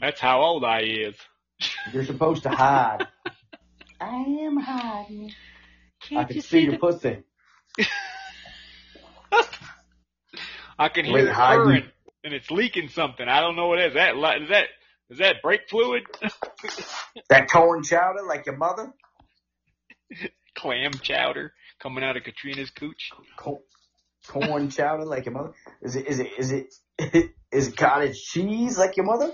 That's 0.00 0.20
how 0.20 0.42
old 0.42 0.64
I 0.64 0.82
is. 0.82 1.16
You're 1.84 2.04
supposed 2.04 2.44
to 2.44 2.50
hide. 2.50 3.06
I 4.00 4.14
am 4.42 4.56
hiding. 4.58 5.32
I 6.14 6.24
Can't 6.24 6.24
can 6.24 6.36
you 6.36 6.42
see 6.42 6.60
see 6.60 6.60
your 6.60 6.74
the, 6.74 6.78
pussy. 6.78 7.18
I 10.78 10.88
can 10.88 11.04
hear 11.04 11.16
Wait, 11.16 11.26
it 11.26 11.32
hiding. 11.32 11.64
purring 11.64 11.90
and 12.24 12.34
it's 12.34 12.50
leaking 12.50 12.88
something. 12.88 13.26
I 13.28 13.40
don't 13.40 13.56
know 13.56 13.68
what 13.68 13.78
it 13.78 13.88
is. 13.88 13.94
That, 13.94 14.16
li- 14.16 14.42
is 14.42 14.48
that, 14.50 14.64
is 15.10 15.18
that 15.18 15.42
brake 15.42 15.68
fluid? 15.68 16.02
That 17.28 17.50
corn 17.50 17.82
chowder 17.82 18.22
like 18.22 18.46
your 18.46 18.56
mother? 18.56 18.92
Clam 20.56 20.92
chowder 21.02 21.52
coming 21.80 22.04
out 22.04 22.16
of 22.16 22.24
Katrina's 22.24 22.70
cooch? 22.70 23.10
Co- 23.36 23.62
corn 24.28 24.70
chowder 24.70 25.04
like 25.04 25.26
your 25.26 25.34
mother? 25.34 25.52
Is 25.82 25.96
it, 25.96 26.06
is 26.06 26.20
it, 26.20 26.30
is 26.38 26.52
it, 26.52 26.74
is 27.52 27.68
it 27.68 27.76
cottage 27.76 28.22
cheese 28.22 28.78
like 28.78 28.96
your 28.96 29.06
mother? 29.06 29.32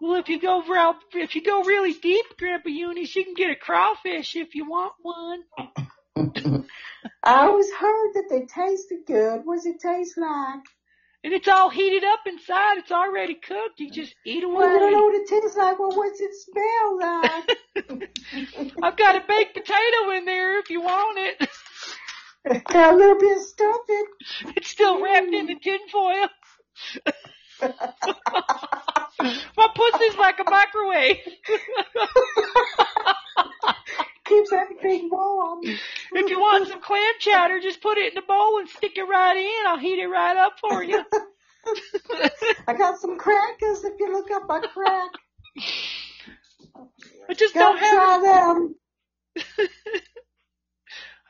Well, 0.00 0.20
if 0.20 0.28
you 0.28 0.40
go 0.40 0.62
real, 0.62 0.94
if 1.14 1.34
you 1.34 1.42
go 1.42 1.62
really 1.62 1.92
deep, 1.94 2.24
Grandpa 2.38 2.68
Eunice, 2.68 3.14
you 3.14 3.24
can 3.24 3.34
get 3.34 3.50
a 3.50 3.56
crawfish 3.56 4.34
if 4.36 4.54
you 4.54 4.68
want 4.68 4.94
one. 5.00 5.42
I 6.16 7.46
always 7.46 7.70
heard 7.72 8.12
that 8.14 8.26
they 8.28 8.46
tasted 8.46 9.06
good. 9.06 9.42
What 9.44 9.56
does 9.56 9.66
it 9.66 9.80
taste 9.80 10.18
like? 10.18 10.60
And 11.24 11.32
it's 11.32 11.48
all 11.48 11.70
heated 11.70 12.02
up 12.04 12.20
inside. 12.26 12.78
It's 12.78 12.90
already 12.90 13.34
cooked. 13.34 13.78
You 13.78 13.90
just 13.90 14.14
eat 14.26 14.42
away. 14.42 14.54
Well, 14.54 14.76
I 14.76 14.78
don't 14.78 14.92
know 14.92 15.04
what 15.04 15.14
it 15.14 15.28
tastes 15.28 15.56
like. 15.56 15.78
Well, 15.78 15.96
what's 15.96 16.20
it 16.20 16.32
smell 16.34 16.98
like? 16.98 18.10
I've 18.82 18.96
got 18.96 19.16
a 19.16 19.24
baked 19.26 19.54
potato 19.54 20.10
in 20.16 20.24
there 20.24 20.58
if 20.58 20.68
you 20.68 20.80
want 20.80 21.18
it. 21.18 21.48
a 22.74 22.94
little 22.94 23.18
bit 23.20 23.36
of 23.36 23.42
stuffing. 23.44 24.04
It's 24.56 24.68
still 24.68 25.00
wrapped 25.00 25.32
in 25.32 25.46
the 25.46 25.54
mm. 25.54 25.62
tin 25.62 25.78
foil. 25.90 26.28
My 29.56 29.68
pussy's 29.74 30.16
like 30.18 30.40
a 30.40 30.50
microwave. 30.50 31.18
Keeps 34.32 34.52
everything 34.52 35.10
warm. 35.10 35.60
If 35.62 36.30
you 36.30 36.38
want 36.40 36.68
some 36.68 36.80
clam 36.80 37.12
chowder, 37.18 37.60
just 37.60 37.82
put 37.82 37.98
it 37.98 38.12
in 38.12 38.18
a 38.18 38.22
bowl 38.22 38.58
and 38.58 38.68
stick 38.68 38.96
it 38.96 39.02
right 39.02 39.36
in. 39.36 39.66
I'll 39.66 39.78
heat 39.78 39.98
it 39.98 40.06
right 40.06 40.36
up 40.36 40.54
for 40.58 40.82
you. 40.82 41.04
I 42.66 42.72
got 42.72 42.98
some 42.98 43.18
crackers 43.18 43.84
if 43.84 43.92
you 44.00 44.10
look 44.10 44.30
up 44.30 44.48
my 44.48 44.60
crack. 44.60 45.10
I 47.28 47.34
just 47.34 47.54
don't 47.54 47.78
have. 47.78 47.90
try 47.90 48.20
them. 48.22 48.74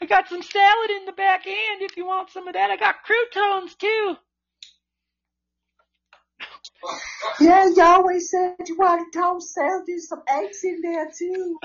I 0.01 0.07
got 0.07 0.29
some 0.29 0.43
salad 0.43 0.91
in 0.91 1.05
the 1.07 1.13
back 1.13 1.47
end 1.47 1.83
if 1.83 1.97
you 1.97 2.07
want 2.07 2.31
some 2.31 2.47
of 2.47 2.55
that. 2.55 2.71
I 2.71 2.77
got 2.77 3.03
croutons 3.03 3.75
too. 3.75 4.17
Yeah, 7.41 7.69
you 7.69 7.83
always 7.83 8.31
said 8.31 8.57
you 8.67 8.77
wanted 8.77 9.13
toast 9.13 9.55
salad. 9.55 9.85
There's 9.87 10.09
some 10.09 10.23
eggs 10.29 10.63
in 10.65 10.81
there 10.83 11.11
too. 11.17 11.59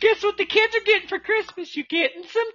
Guess 0.00 0.22
what 0.22 0.36
the 0.38 0.46
kids 0.46 0.74
are 0.76 0.84
getting 0.84 1.08
for 1.08 1.18
Christmas? 1.18 1.76
You're 1.76 1.86
getting 1.88 2.22
some 2.24 2.48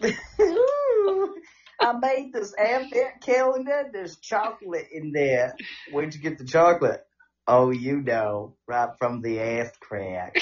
chocolate. 0.00 0.16
Ooh, 0.40 1.34
I 1.80 1.92
made 1.98 2.32
this 2.32 2.54
advent 2.56 3.20
calendar. 3.24 3.90
There's 3.92 4.16
chocolate 4.18 4.88
in 4.92 5.12
there. 5.12 5.56
Where'd 5.92 6.14
you 6.14 6.20
get 6.20 6.38
the 6.38 6.44
chocolate? 6.44 7.00
Oh, 7.46 7.70
you 7.70 8.00
know, 8.00 8.56
right 8.66 8.90
from 8.98 9.22
the 9.22 9.40
ass 9.40 9.70
crack. 9.80 10.36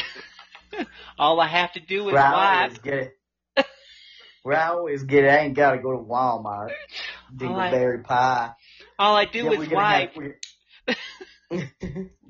All 1.18 1.40
I 1.40 1.46
have 1.46 1.72
to 1.74 1.80
do 1.80 2.08
is 2.08 2.14
I 2.14 2.32
wipe. 2.68 2.82
get 2.82 2.94
it. 2.94 3.12
Where 4.42 4.58
I 4.58 4.68
always 4.68 5.02
get 5.04 5.24
it, 5.24 5.28
I 5.28 5.38
ain't 5.38 5.54
gotta 5.54 5.78
go 5.78 5.92
to 5.92 5.98
Walmart. 5.98 6.70
Dingleberry 7.34 8.04
pie. 8.04 8.52
All 8.98 9.16
I 9.16 9.24
do 9.24 9.44
Yeah, 9.44 9.50
is 9.60 9.68
wipe. 9.70 10.14
have- 10.14 10.96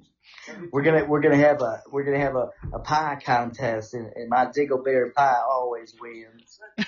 we're- 0.72 0.84
gonna 0.84 1.04
we're 1.04 1.20
gonna 1.20 1.36
have 1.36 1.60
a 1.62 1.82
we're 1.90 2.04
gonna 2.04 2.20
have 2.20 2.36
a, 2.36 2.50
a 2.72 2.78
pie 2.78 3.18
contest 3.24 3.94
and, 3.94 4.12
and 4.14 4.28
my 4.28 4.46
dingleberry 4.46 5.12
pie 5.14 5.40
always 5.48 5.94
wins. 6.00 6.60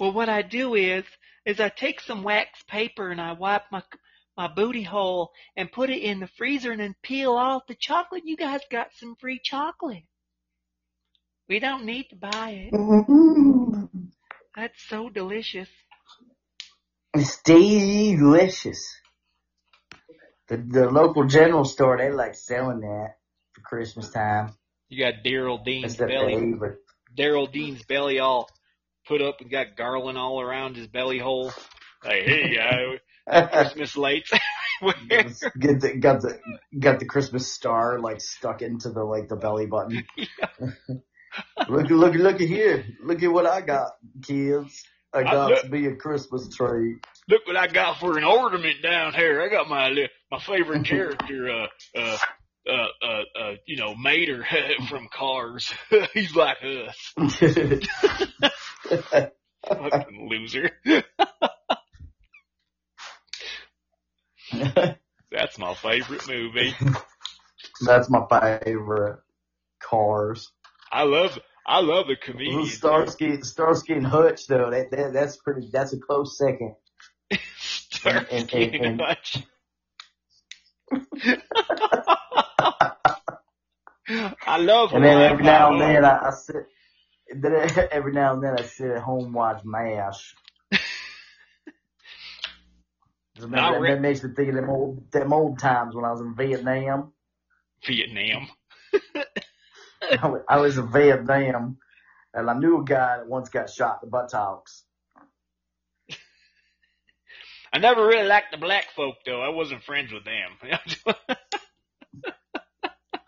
Well, 0.00 0.12
what 0.12 0.28
I 0.28 0.42
do 0.42 0.74
is, 0.74 1.04
is 1.44 1.60
I 1.60 1.68
take 1.68 2.00
some 2.00 2.22
wax 2.22 2.62
paper 2.68 3.10
and 3.10 3.20
I 3.20 3.32
wipe 3.32 3.62
my 3.70 3.82
my 4.36 4.46
booty 4.46 4.82
hole 4.84 5.32
and 5.56 5.70
put 5.70 5.90
it 5.90 6.02
in 6.02 6.20
the 6.20 6.28
freezer 6.38 6.70
and 6.70 6.80
then 6.80 6.94
peel 7.02 7.32
off 7.32 7.66
the 7.66 7.74
chocolate. 7.74 8.22
You 8.24 8.36
guys 8.36 8.60
got 8.70 8.88
some 8.94 9.16
free 9.20 9.40
chocolate. 9.42 10.04
We 11.48 11.58
don't 11.58 11.84
need 11.84 12.08
to 12.10 12.16
buy 12.16 12.50
it. 12.50 12.72
Mm-hmm. 12.72 13.84
That's 14.54 14.80
so 14.88 15.08
delicious. 15.08 15.68
It's 17.14 17.40
delicious. 17.42 18.86
The 20.48 20.56
the 20.56 20.90
local 20.90 21.24
general 21.24 21.64
store 21.64 21.98
they 21.98 22.10
like 22.10 22.34
selling 22.34 22.80
that 22.80 23.16
for 23.52 23.60
Christmas 23.62 24.10
time. 24.10 24.54
You 24.88 25.04
got 25.04 25.22
Daryl 25.24 25.62
Dean's 25.62 25.96
belly. 25.96 26.54
Daryl 27.16 27.52
Dean's 27.52 27.82
belly 27.84 28.18
all 28.18 28.48
put 29.06 29.20
up 29.20 29.40
and 29.40 29.50
got 29.50 29.76
garland 29.76 30.16
all 30.16 30.40
around 30.40 30.76
his 30.76 30.86
belly 30.86 31.18
hole. 31.18 31.52
Like, 32.04 32.22
hey, 32.22 32.54
guy, 32.54 33.46
Christmas 33.52 33.96
lights. 33.96 34.32
Get 35.58 35.80
the, 35.80 35.96
got 35.98 36.22
the 36.22 36.38
got 36.78 37.00
the 37.00 37.04
Christmas 37.04 37.52
star 37.52 37.98
like 37.98 38.20
stuck 38.20 38.62
into 38.62 38.90
the 38.90 39.02
like 39.02 39.28
the 39.28 39.34
belly 39.34 39.66
button. 39.66 40.04
look 41.68 41.90
look 41.90 42.14
look 42.14 42.34
at 42.40 42.48
here. 42.48 42.86
Look 43.02 43.22
at 43.22 43.32
what 43.32 43.44
I 43.44 43.60
got, 43.60 43.90
kids. 44.22 44.84
I 45.12 45.20
I 45.20 45.22
got 45.24 45.50
look- 45.50 45.62
to 45.62 45.68
be 45.68 45.86
a 45.86 45.96
Christmas 45.96 46.48
tree. 46.54 46.96
Look 47.28 47.46
what 47.46 47.56
I 47.56 47.66
got 47.66 47.98
for 47.98 48.16
an 48.16 48.24
ornament 48.24 48.80
down 48.82 49.14
here. 49.14 49.42
I 49.42 49.48
got 49.48 49.68
my 49.68 49.88
li- 49.88 50.08
my 50.30 50.38
favorite 50.40 50.84
character, 50.84 51.50
uh, 51.50 51.66
uh, 51.98 52.18
uh, 52.68 52.86
uh, 53.02 53.22
uh, 53.40 53.54
you 53.66 53.76
know, 53.76 53.94
Mater 53.94 54.44
from 54.88 55.08
Cars. 55.12 55.72
He's 56.14 56.34
like 56.34 56.58
us. 56.62 57.12
Fucking 59.68 60.28
loser. 60.30 60.70
That's 65.30 65.58
my 65.58 65.74
favorite 65.74 66.26
movie. 66.28 66.74
That's 67.84 68.08
my 68.10 68.24
favorite. 68.64 69.18
Cars. 69.80 70.50
I 70.90 71.04
love, 71.04 71.38
I 71.66 71.80
love 71.80 72.06
the 72.08 72.16
comedian. 72.16 72.66
Starsky, 72.66 73.40
Starsky 73.42 73.92
and 73.92 74.06
Hutch 74.06 74.46
though. 74.46 74.70
That, 74.70 74.90
that 74.90 75.12
that's 75.12 75.36
pretty. 75.36 75.68
That's 75.72 75.92
a 75.92 75.98
close 75.98 76.36
second. 76.36 76.74
Starsky 77.58 78.36
and- 78.36 78.52
and- 78.52 78.74
and 78.74 78.84
and- 78.86 79.00
Hutch. 79.00 79.38
I 84.10 84.56
love 84.58 84.92
And 84.94 85.04
then 85.04 85.20
every 85.20 85.44
now 85.44 85.72
and 85.72 85.80
then 85.80 86.04
I, 86.04 86.28
I 86.28 86.30
sit. 86.30 86.56
Then 87.34 87.70
every 87.90 88.12
now 88.12 88.34
and 88.34 88.42
then 88.42 88.56
I 88.58 88.62
sit 88.62 88.90
at 88.90 89.02
home 89.02 89.32
watch 89.32 89.62
MASH. 89.64 90.34
That, 93.40 93.80
Rick- 93.80 93.94
that 93.94 94.00
makes 94.00 94.24
me 94.24 94.30
think 94.34 94.48
of 94.48 94.56
them 94.56 94.68
old, 94.68 95.12
them 95.12 95.32
old 95.32 95.60
times 95.60 95.94
when 95.94 96.04
I 96.04 96.10
was 96.10 96.20
in 96.20 96.34
Vietnam. 96.34 97.12
Vietnam. 97.86 98.48
I 100.02 100.32
I 100.48 100.58
was 100.58 100.76
in 100.76 100.90
Vietnam, 100.90 101.78
and 102.34 102.50
I 102.50 102.54
knew 102.58 102.80
a 102.80 102.84
guy 102.84 103.18
that 103.18 103.28
once 103.28 103.48
got 103.48 103.70
shot 103.70 104.00
in 104.02 104.08
the 104.08 104.10
buttocks. 104.10 104.82
I 107.72 107.78
never 107.78 108.06
really 108.06 108.26
liked 108.26 108.52
the 108.52 108.58
black 108.58 108.86
folk 108.96 109.16
though. 109.26 109.40
I 109.42 109.50
wasn't 109.50 109.82
friends 109.82 110.12
with 110.12 110.24
them. 110.24 110.58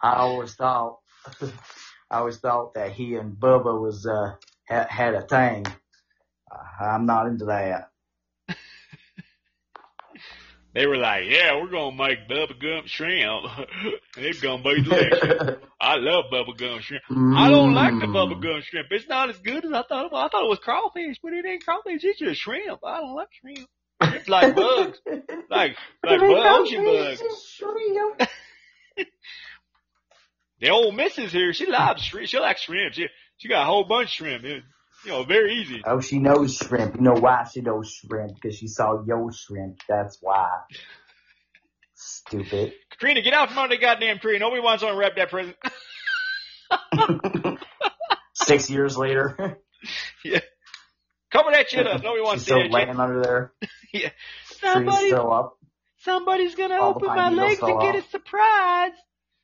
I 0.03 0.15
always 0.15 0.55
thought, 0.55 0.99
I 2.11 2.19
always 2.19 2.39
thought 2.39 2.75
that 2.75 2.93
he 2.93 3.17
and 3.17 3.37
Bubba 3.37 3.79
was 3.81 4.07
uh 4.07 4.35
had, 4.65 4.89
had 4.89 5.15
a 5.15 5.23
thing. 5.23 5.67
Uh, 6.51 6.85
I'm 6.85 7.07
not 7.07 7.27
into 7.27 7.47
that. 7.47 7.91
they 10.75 10.87
were 10.87 10.97
like, 10.97 11.25
"Yeah, 11.29 11.57
we're 11.61 11.71
gonna 11.71 11.95
make 11.97 12.27
bubble 12.29 12.55
gum 12.61 12.87
shrimp. 12.87 13.45
it's 14.17 14.41
gonna 14.41 14.63
be 14.63 14.83
delicious." 14.83 15.43
I 15.81 15.97
love 15.97 16.25
bubble 16.31 16.55
gum 16.55 16.81
shrimp. 16.81 17.03
I 17.37 17.49
don't 17.51 17.75
like 17.75 17.99
the 18.01 18.07
Mm. 18.07 18.13
bubble 18.13 18.41
gum 18.41 18.61
shrimp. 18.63 18.89
It's 18.91 19.09
not 19.09 19.31
as 19.31 19.39
good 19.39 19.65
as 19.65 19.73
I 19.73 19.83
thought. 19.83 20.07
It 20.07 20.13
was. 20.13 20.27
I 20.27 20.29
thought 20.29 20.45
it 20.45 20.49
was 20.51 20.59
crawfish, 20.59 21.19
but 21.23 21.33
it 21.33 21.45
ain't 21.47 21.65
crawfish. 21.65 22.05
It's 22.05 22.19
just 22.19 22.41
shrimp. 22.41 22.81
I 22.85 23.01
don't 23.01 23.15
like 23.15 23.29
shrimp. 23.41 23.69
It's 24.01 24.29
like 24.29 24.55
bugs, 24.55 24.99
like 25.51 25.77
like 26.03 26.21
bug, 26.21 26.61
ocean 26.61 26.85
bugs. 26.85 27.23
The 30.61 30.69
old 30.69 30.95
missus 30.95 31.33
here, 31.33 31.55
she 31.55 31.67
loves 31.67 32.03
shrimp. 32.03 32.29
She 32.29 32.39
likes 32.39 32.61
shrimp. 32.61 32.93
She 32.93 33.07
she 33.39 33.49
got 33.49 33.63
a 33.63 33.65
whole 33.65 33.85
bunch 33.85 34.09
of 34.09 34.11
shrimp. 34.11 34.45
It, 34.45 34.63
you 35.07 35.11
know, 35.11 35.25
very 35.25 35.55
easy. 35.55 35.81
Oh, 35.87 36.01
she 36.01 36.19
knows 36.19 36.57
shrimp. 36.57 36.97
You 36.97 37.01
know 37.01 37.15
why 37.15 37.45
she 37.51 37.63
knows 37.63 37.91
shrimp? 37.91 38.35
Because 38.35 38.59
she 38.59 38.69
saw 38.69 39.03
yo 39.07 39.31
shrimp. 39.31 39.81
That's 39.89 40.19
why. 40.21 40.51
Stupid. 41.95 42.75
Katrina, 42.91 43.23
get 43.23 43.33
out 43.33 43.49
from 43.49 43.59
under 43.59 43.75
the 43.75 43.81
goddamn 43.81 44.19
tree. 44.19 44.39
Nobody 44.39 44.61
wants 44.61 44.83
to 44.83 44.91
unwrap 44.91 45.17
that 45.17 45.31
present. 45.31 45.57
Six 48.35 48.69
years 48.69 48.97
later, 48.97 49.59
Cover 51.31 51.51
that 51.53 51.69
shit 51.71 51.87
up. 51.87 52.03
Nobody 52.03 52.23
wants 52.23 52.45
she's 52.45 52.49
to 52.53 52.55
see 52.55 52.69
still 52.69 52.73
that 52.73 52.81
shit. 52.81 52.89
laying 52.89 53.01
under 53.01 53.23
there. 53.23 53.53
yeah. 53.93 54.11
Somebody, 54.61 55.09
still 55.09 55.33
up. 55.33 55.59
somebody's 55.99 56.55
gonna 56.55 56.75
All 56.81 56.91
open 56.91 57.09
my 57.09 57.31
legs 57.31 57.61
fell 57.61 57.69
and 57.71 57.81
get 57.81 57.97
off. 57.97 58.07
a 58.07 58.11
surprise. 58.11 58.93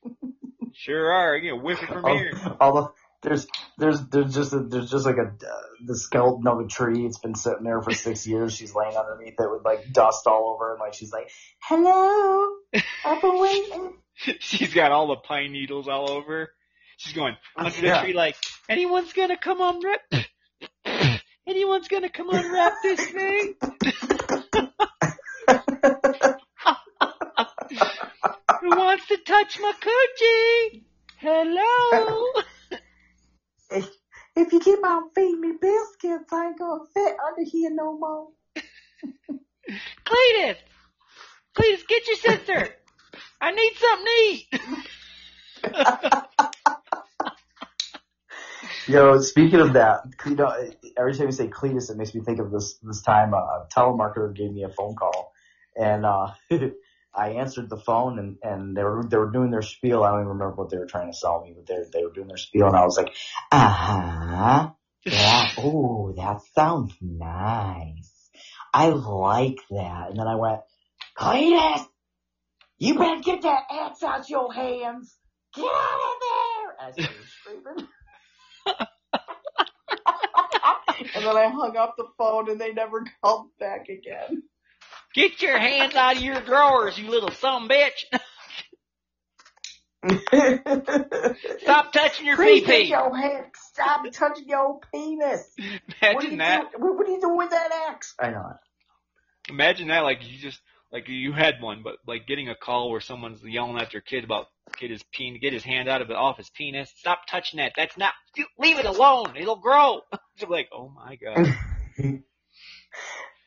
sure 0.74 1.12
are. 1.12 1.36
You 1.36 1.56
know, 1.56 1.62
whip 1.62 1.82
it 1.82 1.88
from 1.88 2.04
All, 2.04 2.18
here. 2.18 2.32
all 2.60 2.74
the 2.74 2.88
there's 3.22 3.46
there's 3.78 4.00
there's 4.08 4.34
just 4.34 4.52
a, 4.52 4.60
there's 4.60 4.90
just 4.90 5.06
like 5.06 5.16
a 5.16 5.28
uh, 5.46 5.60
the 5.84 5.96
skeleton 5.98 6.46
of 6.46 6.60
a 6.60 6.66
tree. 6.68 7.06
It's 7.06 7.18
been 7.18 7.34
sitting 7.34 7.64
there 7.64 7.80
for 7.82 7.92
six 7.92 8.26
years. 8.26 8.54
She's 8.54 8.74
laying 8.74 8.96
underneath 8.96 9.34
it 9.38 9.50
with 9.50 9.64
like 9.64 9.90
dust 9.92 10.26
all 10.26 10.54
over, 10.54 10.72
and 10.72 10.80
like 10.80 10.94
she's 10.94 11.12
like, 11.12 11.30
"Hello, 11.62 12.56
I've 13.04 13.20
been 13.22 13.40
waiting." 13.40 13.92
She's 14.40 14.72
got 14.72 14.92
all 14.92 15.08
the 15.08 15.16
pine 15.16 15.52
needles 15.52 15.88
all 15.88 16.10
over. 16.10 16.50
She's 16.98 17.12
going 17.12 17.36
under 17.56 17.70
the 17.70 17.98
tree 18.02 18.12
like, 18.14 18.36
anyone's 18.68 19.12
gonna 19.12 19.36
come 19.36 19.60
unwrap? 19.60 20.00
Anyone's 21.48 21.86
gonna 21.86 22.08
come 22.08 22.28
unwrap 22.30 22.74
this 22.82 23.00
thing? 23.00 23.54
Who 28.60 28.70
wants 28.70 29.06
to 29.06 29.16
touch 29.18 29.60
my 29.60 29.72
coochie? 29.80 30.82
Hello? 31.18 32.42
if, 33.70 33.88
if 34.34 34.52
you 34.52 34.58
keep 34.58 34.84
on 34.84 35.10
feeding 35.14 35.40
me 35.40 35.52
biscuits, 35.60 36.32
I 36.32 36.46
ain't 36.48 36.58
gonna 36.58 36.82
fit 36.92 37.16
under 37.28 37.48
here 37.48 37.70
no 37.72 37.96
more. 37.96 38.30
Cletus! 40.04 40.56
Cletus, 41.56 41.86
get 41.86 42.08
your 42.08 42.16
sister! 42.16 42.74
I 43.40 43.52
need 43.52 43.72
something 43.76 44.06
to 44.06 44.12
eat! 44.22 44.48
Yo, 48.88 49.18
speaking 49.18 49.58
of 49.58 49.72
that, 49.72 50.02
you 50.26 50.36
know, 50.36 50.52
every 50.96 51.12
time 51.12 51.26
you 51.26 51.32
say 51.32 51.48
Cletus, 51.48 51.90
it 51.90 51.96
makes 51.96 52.14
me 52.14 52.20
think 52.20 52.38
of 52.38 52.52
this 52.52 52.78
this 52.82 53.02
time 53.02 53.34
uh, 53.34 53.38
a 53.38 53.66
telemarketer 53.74 54.32
gave 54.34 54.52
me 54.52 54.62
a 54.62 54.68
phone 54.68 54.94
call, 54.94 55.32
and 55.74 56.06
uh, 56.06 56.28
I 57.14 57.30
answered 57.30 57.68
the 57.68 57.78
phone, 57.78 58.20
and 58.20 58.38
and 58.42 58.76
they 58.76 58.84
were 58.84 59.02
they 59.04 59.16
were 59.16 59.32
doing 59.32 59.50
their 59.50 59.62
spiel. 59.62 60.04
I 60.04 60.10
don't 60.10 60.20
even 60.20 60.28
remember 60.28 60.54
what 60.54 60.70
they 60.70 60.78
were 60.78 60.86
trying 60.86 61.10
to 61.10 61.18
sell 61.18 61.42
me, 61.42 61.52
but 61.56 61.66
they 61.66 61.82
they 61.92 62.04
were 62.04 62.12
doing 62.12 62.28
their 62.28 62.36
spiel, 62.36 62.68
and 62.68 62.76
I 62.76 62.84
was 62.84 62.96
like, 62.96 63.12
uh 63.50 63.68
huh, 63.68 64.70
yeah, 65.04 65.48
oh, 65.58 66.12
that 66.16 66.42
sounds 66.54 66.94
nice. 67.00 68.30
I 68.72 68.88
like 68.88 69.58
that. 69.70 70.10
And 70.10 70.18
then 70.18 70.28
I 70.28 70.36
went, 70.36 70.60
Cletus, 71.18 71.86
you 72.78 72.94
better 72.94 73.20
get 73.20 73.42
that 73.42 73.62
axe 73.68 74.02
out 74.04 74.28
your 74.28 74.52
hands. 74.52 75.16
Get 75.54 75.64
out 75.64 76.00
of 76.04 76.20
there! 76.20 76.86
I 76.86 76.92
started 76.92 77.26
screaming. 77.40 77.88
And 80.98 81.24
then 81.24 81.36
I 81.36 81.48
hung 81.48 81.76
up 81.76 81.96
the 81.96 82.06
phone 82.18 82.50
and 82.50 82.60
they 82.60 82.72
never 82.72 83.04
called 83.22 83.48
back 83.58 83.88
again. 83.88 84.42
Get 85.14 85.40
your 85.40 85.58
hands 85.58 85.94
out 85.94 86.16
of 86.16 86.22
your 86.22 86.40
drawers, 86.40 86.98
you 86.98 87.08
little 87.08 87.30
some 87.30 87.68
bitch! 87.68 88.04
Stop 91.62 91.92
touching 91.92 92.26
your 92.26 92.36
Please 92.36 92.62
pee 92.62 92.66
get 92.66 92.86
your 92.88 93.16
hand. 93.16 93.46
Stop 93.72 94.04
touching 94.12 94.48
your 94.48 94.78
penis. 94.92 95.52
What 95.56 96.24
are, 96.24 96.28
you 96.28 96.32
Imagine 96.32 96.38
that. 96.38 96.72
do, 96.72 96.78
what, 96.78 96.96
what 96.96 97.08
are 97.08 97.10
you 97.10 97.20
doing 97.20 97.36
with 97.38 97.50
that 97.50 97.88
axe? 97.88 98.14
I 98.20 98.30
know 98.30 98.46
it. 98.50 99.52
Imagine 99.52 99.88
that, 99.88 100.00
like 100.00 100.18
you 100.22 100.38
just, 100.38 100.60
like 100.92 101.08
you 101.08 101.32
had 101.32 101.60
one, 101.60 101.82
but 101.82 101.96
like 102.06 102.26
getting 102.26 102.48
a 102.48 102.54
call 102.54 102.90
where 102.90 103.00
someone's 103.00 103.42
yelling 103.42 103.78
at 103.78 103.92
your 103.92 104.02
kid 104.02 104.24
about 104.24 104.46
kid 104.76 104.90
is 104.90 105.02
pen, 105.14 105.38
get 105.40 105.52
his 105.52 105.64
hand 105.64 105.88
out 105.88 106.02
of 106.02 106.10
it 106.10 106.16
off 106.16 106.36
his 106.36 106.50
penis. 106.50 106.92
Stop 106.96 107.20
touching 107.28 107.58
that. 107.58 107.72
That's 107.76 107.96
not. 107.96 108.12
Leave 108.58 108.78
it 108.78 108.86
alone. 108.86 109.36
It'll 109.36 109.56
grow. 109.56 110.00
You're 110.38 110.50
like, 110.50 110.68
oh 110.72 110.92
my 110.94 111.16
god. 111.16 111.54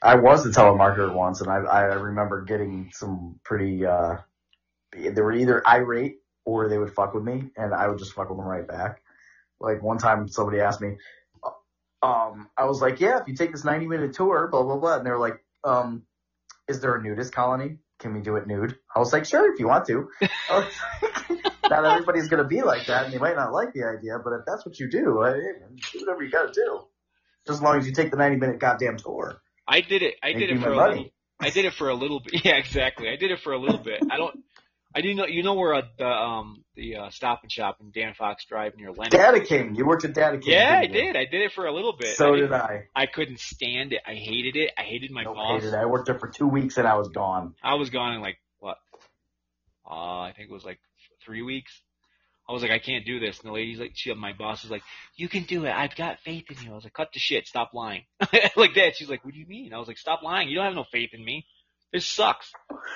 I 0.02 0.16
was 0.16 0.46
a 0.46 0.50
telemarketer 0.50 1.14
once, 1.14 1.42
and 1.42 1.50
I 1.50 1.58
I 1.58 1.82
remember 1.96 2.44
getting 2.44 2.92
some 2.94 3.40
pretty. 3.44 3.86
uh 3.86 4.18
They 4.94 5.22
were 5.22 5.34
either 5.34 5.66
irate 5.68 6.20
or 6.46 6.70
they 6.70 6.78
would 6.78 6.94
fuck 6.94 7.14
with 7.14 7.24
me, 7.24 7.50
and 7.58 7.74
I 7.74 7.88
would 7.88 8.00
just 8.00 8.14
fuck 8.14 8.30
with 8.30 8.38
them 8.38 8.48
right 8.48 8.68
back. 8.68 9.02
Like 9.60 9.84
one 9.84 9.98
time, 9.98 10.28
somebody 10.30 10.62
asked 10.62 10.80
me, 10.80 10.96
um, 12.02 12.50
I 12.58 12.66
was 12.66 12.82
like, 12.82 13.02
"Yeah, 13.02 13.20
if 13.20 13.28
you 13.28 13.36
take 13.36 13.52
this 13.52 13.66
ninety 13.66 13.88
minute 13.88 14.14
tour, 14.14 14.48
blah 14.48 14.64
blah 14.64 14.78
blah," 14.78 14.98
and 14.98 15.06
they 15.06 15.12
were 15.12 15.20
like, 15.20 15.44
um, 15.64 16.04
"Is 16.70 16.80
there 16.80 16.96
a 16.96 17.02
nudist 17.02 17.34
colony? 17.34 17.80
Can 18.00 18.14
we 18.14 18.22
do 18.22 18.38
it 18.38 18.48
nude?" 18.48 18.78
I 18.96 19.00
was 19.00 19.12
like, 19.12 19.26
"Sure, 19.26 19.52
if 19.52 19.60
you 19.60 19.68
want 19.68 19.86
to." 19.88 20.10
I 20.22 20.60
was 20.60 20.74
like, 21.02 21.46
not 21.70 21.86
everybody's 21.86 22.30
gonna 22.30 22.48
be 22.48 22.62
like 22.62 22.88
that, 22.88 23.06
and 23.06 23.14
they 23.14 23.18
might 23.18 23.36
not 23.36 23.52
like 23.52 23.74
the 23.74 23.84
idea, 23.84 24.20
but 24.24 24.32
if 24.34 24.42
that's 24.46 24.66
what 24.66 24.80
you 24.80 24.90
do, 24.90 25.22
I, 25.22 25.34
do 25.34 26.00
whatever 26.00 26.24
you 26.24 26.32
gotta 26.32 26.54
do. 26.54 26.82
Just 27.48 27.58
as 27.58 27.62
long 27.62 27.78
as 27.78 27.88
you 27.88 27.94
take 27.94 28.12
the 28.12 28.18
ninety 28.18 28.38
minute 28.38 28.60
goddamn 28.60 28.98
tour. 28.98 29.42
I 29.68 29.82
did 29.82 30.02
it. 30.02 30.16
I 30.24 30.34
did 30.34 30.50
it 30.50 30.62
for 30.62 30.72
a 30.72 30.76
money. 30.76 30.96
little. 30.96 31.12
I 31.42 31.50
did 31.52 31.66
it 31.66 31.74
for 31.74 31.90
a 31.90 31.96
little 31.96 32.20
bit. 32.20 32.42
Yeah, 32.46 32.58
exactly. 32.58 33.10
I 33.10 33.16
did 33.16 33.32
it 33.32 33.40
for 33.40 33.54
a 33.54 33.58
little 33.58 33.78
bit. 33.78 34.04
I 34.10 34.18
don't. 34.18 34.38
I 34.96 35.02
didn't 35.02 35.18
know. 35.18 35.26
You 35.28 35.44
know 35.44 35.54
where 35.54 35.76
uh, 35.76 35.82
the 36.00 36.08
um 36.08 36.64
the 36.76 36.96
uh, 36.96 37.10
Stop 37.12 37.42
and 37.44 37.52
Shop 37.52 37.78
in 37.80 37.92
Dan 37.92 38.16
Fox 38.18 38.46
Drive 38.46 38.76
near 38.76 38.92
Lennon. 38.92 39.12
Data 39.12 39.40
King. 39.42 39.76
You 39.76 39.86
worked 39.86 40.04
at 40.06 40.14
Data 40.14 40.40
King. 40.40 40.54
yeah, 40.54 40.80
I 40.82 40.88
did. 40.88 41.16
I 41.16 41.26
did 41.26 41.42
it 41.42 41.52
for 41.52 41.68
a 41.68 41.74
little 41.74 41.94
bit. 41.94 42.16
So 42.18 42.34
I 42.34 42.38
did 42.38 42.52
I. 42.52 42.86
I 42.96 43.06
couldn't 43.06 43.40
stand 43.40 43.94
it. 43.94 44.02
I 44.08 44.16
hated 44.16 44.56
it. 44.56 44.72
I 44.78 44.82
hated 44.82 45.12
my 45.12 45.24
Nope, 45.24 45.36
boss. 45.36 45.62
hated 45.62 45.76
it. 45.76 45.78
I 45.78 45.86
worked 45.86 46.08
there 46.08 46.18
for 46.18 46.28
two 46.28 46.48
weeks 46.48 46.78
and 46.78 46.88
I 46.88 46.96
was 46.96 47.10
gone. 47.10 47.54
I 47.62 47.76
was 47.76 47.92
gone 47.92 48.14
in 48.16 48.22
like 48.22 48.38
what? 48.60 48.78
Uh, 49.90 50.22
I 50.22 50.34
think 50.36 50.50
it 50.50 50.54
was 50.54 50.66
like 50.66 50.80
three 51.24 51.42
weeks. 51.44 51.72
I 52.48 52.52
was 52.52 52.64
like, 52.64 52.72
I 52.72 52.80
can't 52.80 53.06
do 53.06 53.20
this. 53.20 53.40
And 53.40 53.48
the 53.50 53.54
lady's 53.54 53.80
like, 53.80 53.92
she, 53.94 54.12
my 54.16 54.34
boss 54.34 54.64
is 54.66 54.72
like, 54.72 54.82
you 55.16 55.30
can 55.30 55.44
do 55.44 55.66
it. 55.66 55.72
I've 55.72 55.96
got 55.96 56.18
faith 56.22 56.46
in 56.50 56.58
you. 56.66 56.72
I 56.72 56.76
was 56.76 56.84
like, 56.84 56.94
cut 56.94 57.10
the 57.14 57.20
shit. 57.20 57.46
Stop 57.46 57.76
lying. 57.76 58.06
like 58.56 58.74
that. 58.74 58.96
She's 58.96 59.08
like, 59.08 59.24
what 59.24 59.36
do 59.36 59.40
you 59.40 59.46
mean? 59.46 59.72
I 59.72 59.78
was 59.78 59.88
like, 59.88 60.00
stop 60.00 60.24
lying. 60.24 60.50
You 60.50 60.56
don't 60.56 60.66
have 60.66 60.74
no 60.74 60.86
faith 60.92 61.12
in 61.14 61.24
me. 61.24 61.46
This 61.92 62.06
sucks. 62.06 62.52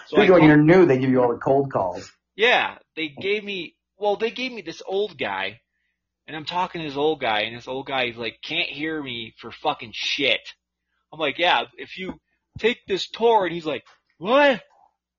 So 0.07 0.17
Usually 0.17 0.41
when 0.41 0.47
you're 0.47 0.57
new, 0.57 0.85
they 0.85 0.99
give 0.99 1.09
you 1.09 1.21
all 1.21 1.31
the 1.33 1.39
cold 1.39 1.71
calls. 1.71 2.11
yeah, 2.35 2.77
they 2.95 3.07
gave 3.09 3.43
me, 3.43 3.75
well, 3.97 4.15
they 4.17 4.31
gave 4.31 4.51
me 4.51 4.61
this 4.61 4.81
old 4.85 5.17
guy, 5.17 5.59
and 6.27 6.35
I'm 6.37 6.45
talking 6.45 6.81
to 6.81 6.87
this 6.87 6.97
old 6.97 7.19
guy, 7.19 7.41
and 7.41 7.57
this 7.57 7.67
old 7.67 7.87
guy 7.87 8.05
is 8.05 8.17
like, 8.17 8.37
can't 8.43 8.69
hear 8.69 9.01
me 9.01 9.33
for 9.39 9.51
fucking 9.51 9.91
shit. 9.93 10.41
I'm 11.11 11.19
like, 11.19 11.37
yeah, 11.39 11.63
if 11.77 11.97
you 11.97 12.19
take 12.59 12.79
this 12.87 13.07
tour, 13.09 13.45
and 13.45 13.53
he's 13.53 13.65
like, 13.65 13.83
what? 14.17 14.61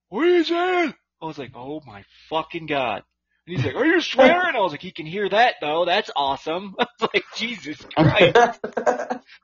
What 0.08 0.26
is 0.28 0.48
that? 0.48 0.94
I 1.20 1.26
was 1.26 1.38
like, 1.38 1.52
oh 1.54 1.80
my 1.86 2.04
fucking 2.28 2.66
god. 2.66 3.02
And 3.46 3.56
he's 3.56 3.64
like, 3.66 3.74
are 3.74 3.84
you 3.84 4.00
swearing? 4.00 4.56
I 4.56 4.60
was 4.60 4.72
like, 4.72 4.80
he 4.80 4.90
can 4.90 5.04
hear 5.04 5.28
that 5.28 5.56
though, 5.60 5.84
that's 5.84 6.10
awesome. 6.16 6.74
I 6.78 6.86
was 6.98 7.10
like, 7.12 7.24
Jesus 7.36 7.76
Christ, 7.94 8.34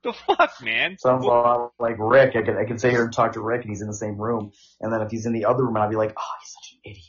the 0.02 0.12
fuck, 0.26 0.62
man? 0.62 0.96
Sounds 0.98 1.24
a 1.24 1.28
lot 1.28 1.72
like 1.78 1.96
Rick. 1.98 2.34
I 2.34 2.42
could 2.42 2.56
I 2.56 2.64
could 2.64 2.80
sit 2.80 2.92
here 2.92 3.04
and 3.04 3.12
talk 3.12 3.34
to 3.34 3.40
Rick, 3.40 3.62
and 3.62 3.70
he's 3.70 3.82
in 3.82 3.88
the 3.88 3.94
same 3.94 4.16
room. 4.16 4.52
And 4.80 4.92
then 4.92 5.02
if 5.02 5.10
he's 5.10 5.26
in 5.26 5.32
the 5.32 5.44
other 5.44 5.64
room, 5.64 5.76
I'd 5.76 5.90
be 5.90 5.96
like, 5.96 6.14
"Oh, 6.16 6.32
he's 6.40 6.52
such 6.52 6.72
an 6.72 6.90
idiot." 6.90 7.04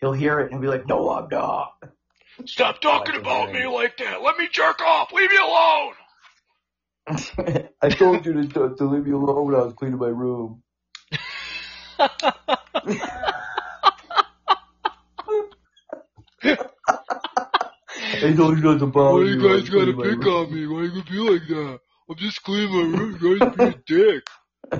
He'll 0.00 0.12
hear 0.12 0.40
it 0.40 0.52
and 0.52 0.60
be 0.60 0.66
like, 0.68 0.86
"No, 0.86 1.10
I'm 1.10 1.28
not." 1.30 1.72
Stop 2.44 2.82
talking 2.82 3.16
about 3.16 3.52
me 3.52 3.66
like 3.66 3.96
that. 3.96 4.20
Let 4.20 4.36
me 4.36 4.48
jerk 4.50 4.82
off. 4.82 5.12
Leave 5.12 5.30
me 5.30 5.38
alone. 5.38 5.94
I 7.82 7.88
told 7.88 8.26
you 8.26 8.46
to, 8.46 8.74
to 8.76 8.84
leave 8.84 9.06
me 9.06 9.12
alone 9.12 9.46
when 9.46 9.54
I 9.54 9.64
was 9.64 9.72
cleaning 9.72 9.98
my 9.98 10.08
room. 10.08 10.62
I 17.98 18.26
you 18.26 18.56
not 18.56 18.78
to 18.78 18.86
bother 18.86 19.14
Why 19.14 19.22
you 19.24 19.36
guys 19.42 19.68
gotta 19.68 19.92
pick 19.92 20.26
on 20.26 20.54
me? 20.54 20.66
Why 20.66 20.82
you 20.82 20.90
gonna 20.90 21.04
be 21.04 21.18
like 21.18 21.48
that? 21.48 21.80
I'm 22.08 22.16
just 22.16 22.42
cleaning 22.42 22.70
my 22.70 22.98
room. 22.98 23.18
You 23.20 23.38
guys 23.38 23.56
being 23.56 23.68
a 23.68 23.76
dick. 23.86 24.26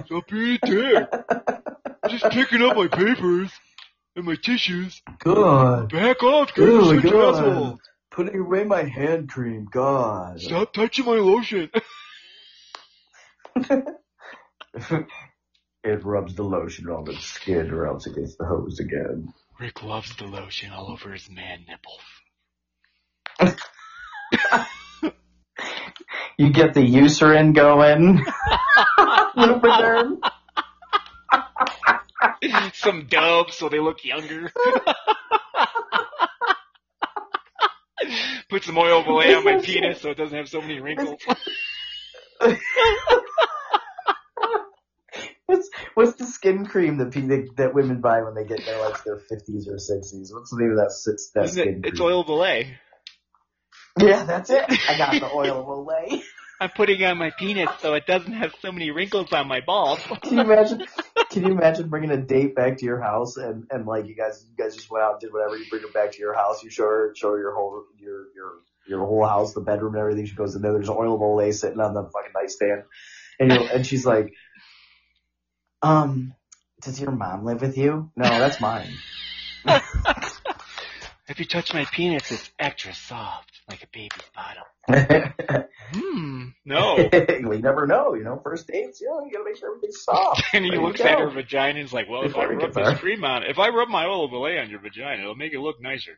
Stop 0.06 0.28
being 0.28 0.58
a 0.62 0.66
dick. 0.66 1.08
I'm 2.04 2.10
just 2.10 2.30
picking 2.30 2.62
up 2.62 2.76
my 2.76 2.88
papers 2.88 3.50
and 4.14 4.24
my 4.24 4.36
tissues. 4.36 5.02
God. 5.18 5.90
Back 5.90 6.22
off, 6.22 6.54
guys. 6.54 6.66
Oh 6.68 6.92
You're 6.92 7.02
such 7.02 7.12
God. 7.12 7.78
Putting 8.10 8.40
away 8.40 8.64
my 8.64 8.84
hand 8.84 9.28
cream. 9.28 9.66
God. 9.70 10.40
Stop 10.40 10.72
touching 10.72 11.04
my 11.04 11.12
lotion. 11.12 11.70
it 15.84 16.04
rubs 16.04 16.34
the 16.34 16.42
lotion 16.44 16.88
on 16.88 17.10
its 17.10 17.26
skin 17.26 17.70
or 17.70 17.86
else 17.86 18.06
it 18.06 18.14
gets 18.14 18.36
the 18.36 18.46
hose 18.46 18.80
again. 18.80 19.32
Rick 19.58 19.82
loves 19.82 20.14
the 20.16 20.26
lotion 20.26 20.70
all 20.72 20.90
over 20.90 21.12
his 21.12 21.28
man 21.30 21.64
nipples. 21.68 22.02
You 26.38 26.50
get 26.50 26.74
the 26.74 26.80
Eucerin 26.80 27.54
going. 27.54 28.22
Lubriderm. 29.36 30.18
Some 32.74 33.06
Dove 33.06 33.52
so 33.52 33.70
they 33.70 33.78
look 33.78 34.04
younger. 34.04 34.52
Put 38.50 38.64
some 38.64 38.78
oil 38.78 39.02
belay 39.02 39.34
on 39.34 39.44
my 39.44 39.58
penis 39.60 40.00
so 40.02 40.10
it 40.10 40.16
doesn't 40.16 40.36
have 40.36 40.48
so 40.48 40.60
many 40.60 40.78
wrinkles. 40.78 41.20
What's 45.46 45.70
what's 45.94 46.14
the 46.14 46.24
skin 46.26 46.66
cream 46.66 46.98
that 46.98 47.12
pe- 47.12 47.54
that 47.56 47.72
women 47.72 48.00
buy 48.00 48.22
when 48.22 48.34
they 48.34 48.44
get 48.44 48.64
their 48.66 48.80
like 48.80 49.02
their 49.04 49.18
fifties 49.18 49.68
or 49.68 49.78
sixties? 49.78 50.32
What's 50.32 50.50
the 50.50 50.58
name 50.58 50.72
of 50.72 50.78
that 50.78 50.90
sits 50.92 51.30
that 51.34 51.44
Isn't 51.44 51.62
skin 51.62 51.82
it, 51.84 51.88
it's 51.88 51.98
cream? 51.98 52.08
oil 52.08 52.24
belay. 52.24 52.76
Yeah, 53.98 54.24
that's 54.24 54.50
it. 54.50 54.64
I 54.68 54.98
got 54.98 55.20
the 55.20 55.30
oil 55.34 55.60
of 55.60 55.66
Olay. 55.66 56.22
I'm 56.60 56.70
putting 56.70 57.02
on 57.04 57.18
my 57.18 57.30
penis 57.38 57.68
so 57.80 57.94
it 57.94 58.06
doesn't 58.06 58.32
have 58.32 58.52
so 58.62 58.72
many 58.72 58.90
wrinkles 58.90 59.32
on 59.32 59.46
my 59.46 59.60
balls. 59.60 60.00
Can 60.22 60.38
you 60.38 60.40
imagine? 60.40 60.86
Can 61.30 61.44
you 61.44 61.52
imagine 61.52 61.88
bringing 61.88 62.10
a 62.10 62.16
date 62.16 62.54
back 62.54 62.78
to 62.78 62.84
your 62.84 63.00
house 63.00 63.36
and 63.36 63.66
and 63.70 63.86
like 63.86 64.06
you 64.06 64.14
guys 64.14 64.44
you 64.48 64.56
guys 64.56 64.74
just 64.74 64.90
went 64.90 65.04
out 65.04 65.12
and 65.12 65.20
did 65.20 65.32
whatever. 65.32 65.56
You 65.56 65.66
bring 65.70 65.82
her 65.82 65.92
back 65.92 66.12
to 66.12 66.18
your 66.18 66.34
house. 66.34 66.62
You 66.62 66.70
show 66.70 66.84
her 66.84 67.14
show 67.14 67.32
her 67.32 67.38
your 67.38 67.54
whole 67.54 67.84
your 67.98 68.24
your 68.34 68.52
your 68.86 69.06
whole 69.06 69.26
house, 69.26 69.52
the 69.52 69.60
bedroom 69.60 69.94
and 69.94 70.00
everything. 70.00 70.26
She 70.26 70.34
goes 70.34 70.54
in 70.54 70.62
there. 70.62 70.72
There's 70.72 70.88
oil 70.88 71.14
of 71.14 71.20
Olay 71.20 71.52
sitting 71.54 71.80
on 71.80 71.94
the 71.94 72.04
fucking 72.04 72.32
nightstand, 72.34 72.82
and 73.38 73.52
you 73.52 73.68
and 73.68 73.86
she's 73.86 74.06
like, 74.06 74.32
um, 75.86 76.34
does 76.82 77.00
your 77.00 77.10
mom 77.10 77.44
live 77.44 77.60
with 77.60 77.76
you? 77.78 78.10
No, 78.16 78.24
that's 78.24 78.60
mine. 78.60 78.92
If 81.28 81.40
you 81.40 81.44
touch 81.44 81.74
my 81.74 81.84
penis, 81.86 82.30
it's 82.30 82.50
extra 82.56 82.94
soft, 82.94 83.50
like 83.68 83.82
a 83.82 83.88
baby's 83.92 84.22
bottom. 84.32 85.32
Hmm. 85.92 86.44
No. 86.64 86.96
we 87.48 87.58
never 87.58 87.86
know, 87.86 88.14
you 88.14 88.22
know. 88.22 88.40
First 88.42 88.68
dates, 88.68 89.00
you 89.00 89.08
know, 89.08 89.24
you 89.24 89.32
gotta 89.32 89.44
make 89.44 89.56
sure 89.56 89.70
everything's 89.70 90.02
soft. 90.02 90.42
And 90.52 90.64
he 90.64 90.70
There 90.70 90.80
you 90.80 90.86
looks 90.86 91.00
at 91.00 91.18
her 91.18 91.28
vagina 91.30 91.80
and 91.80 91.86
is 91.86 91.92
like, 91.92 92.08
well, 92.08 92.22
if 92.22 92.36
I 92.36 92.46
Before 92.46 92.48
rub 92.50 92.60
get 92.60 92.74
this 92.74 92.88
there. 92.88 92.96
cream 92.98 93.24
on, 93.24 93.42
if 93.42 93.58
I 93.58 93.70
rub 93.70 93.88
my 93.88 94.06
oil 94.06 94.28
belay 94.28 94.58
on 94.58 94.70
your 94.70 94.78
vagina, 94.80 95.22
it'll 95.22 95.34
make 95.34 95.52
it 95.52 95.58
look 95.58 95.80
nicer. 95.82 96.16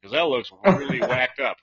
Because 0.00 0.12
that 0.12 0.22
looks 0.22 0.50
really 0.64 1.00
whacked 1.00 1.38
up. 1.40 1.58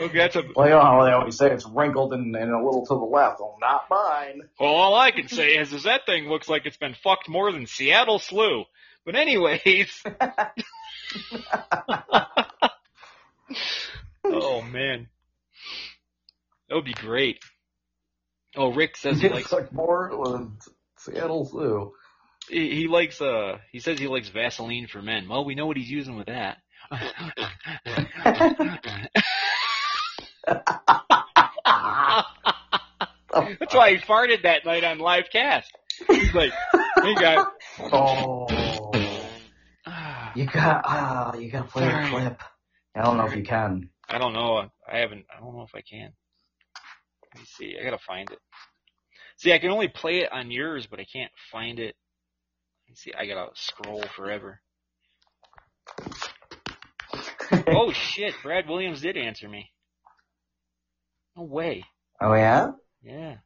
Okay, 0.00 0.16
that's 0.18 0.36
a, 0.36 0.42
well, 0.56 0.66
you 0.66 0.74
know 0.74 0.80
how 0.80 1.04
they 1.04 1.12
always 1.12 1.36
say 1.36 1.50
it's 1.52 1.66
wrinkled 1.66 2.12
and, 2.12 2.34
and 2.34 2.50
a 2.52 2.56
little 2.64 2.84
to 2.86 2.94
the 2.94 3.00
left. 3.00 3.40
Well, 3.40 3.56
not 3.60 3.84
mine. 3.90 4.42
well, 4.58 4.70
all 4.70 4.94
I 4.94 5.10
can 5.10 5.28
say 5.28 5.56
is, 5.56 5.72
is 5.72 5.82
that 5.84 6.06
thing 6.06 6.28
looks 6.28 6.48
like 6.48 6.66
it's 6.66 6.76
been 6.76 6.94
fucked 7.02 7.28
more 7.28 7.52
than 7.52 7.66
Seattle 7.66 8.18
Slew. 8.18 8.64
But 9.04 9.16
anyways. 9.16 10.02
oh 14.24 14.62
man. 14.62 15.08
That 16.68 16.74
would 16.76 16.84
be 16.84 16.94
great. 16.94 17.38
Oh, 18.56 18.72
Rick 18.72 18.96
says 18.96 19.20
he 19.20 19.26
It's 19.26 19.34
likes 19.34 19.52
like 19.52 19.72
more 19.72 20.10
than 20.24 20.56
Seattle 20.98 21.44
Zoo. 21.46 21.92
he, 22.48 22.74
he 22.74 22.88
likes 22.88 23.20
uh 23.20 23.58
he 23.72 23.80
says 23.80 23.98
he 23.98 24.06
likes 24.08 24.28
Vaseline 24.28 24.86
for 24.86 25.02
men. 25.02 25.28
Well, 25.28 25.44
we 25.44 25.54
know 25.54 25.66
what 25.66 25.76
he's 25.76 25.90
using 25.90 26.16
with 26.16 26.26
that. 26.26 26.58
That's 33.60 33.74
why 33.74 33.90
he 33.92 33.98
farted 33.98 34.42
that 34.42 34.64
night 34.64 34.84
on 34.84 34.98
live 34.98 35.30
cast. 35.30 35.70
He's 36.08 36.34
like, 36.34 36.52
"Hey 37.02 37.14
guys, 37.14 37.38
Oh, 37.78 38.46
you 40.34 40.46
got 40.46 40.82
ah, 40.84 41.36
you 41.36 41.50
gotta 41.50 41.68
play 41.68 41.84
Sorry. 41.84 42.04
a 42.04 42.08
clip. 42.08 42.42
I 42.96 43.02
don't 43.02 43.16
know 43.16 43.26
if 43.26 43.36
you 43.36 43.44
can. 43.44 43.90
I 44.08 44.18
don't 44.18 44.32
know. 44.32 44.68
I 44.90 44.98
haven't. 44.98 45.26
I 45.34 45.40
don't 45.40 45.54
know 45.54 45.62
if 45.62 45.74
I 45.74 45.82
can. 45.82 46.12
Let 47.34 47.40
me 47.40 47.46
see. 47.46 47.76
I 47.80 47.84
gotta 47.84 48.02
find 48.04 48.30
it. 48.30 48.38
See, 49.36 49.52
I 49.52 49.58
can 49.58 49.70
only 49.70 49.88
play 49.88 50.18
it 50.18 50.32
on 50.32 50.50
yours, 50.50 50.86
but 50.90 51.00
I 51.00 51.06
can't 51.10 51.32
find 51.52 51.78
it. 51.78 51.94
Let 52.86 52.90
me 52.90 52.94
see. 52.96 53.12
I 53.16 53.26
gotta 53.26 53.50
scroll 53.54 54.02
forever. 54.16 54.60
Oh 57.68 57.92
shit! 57.92 58.34
Brad 58.42 58.68
Williams 58.68 59.00
did 59.00 59.16
answer 59.16 59.48
me. 59.48 59.70
No 61.36 61.44
way. 61.44 61.84
oh 62.20 62.34
yeah. 62.34 62.72
Yeah. 63.02 63.36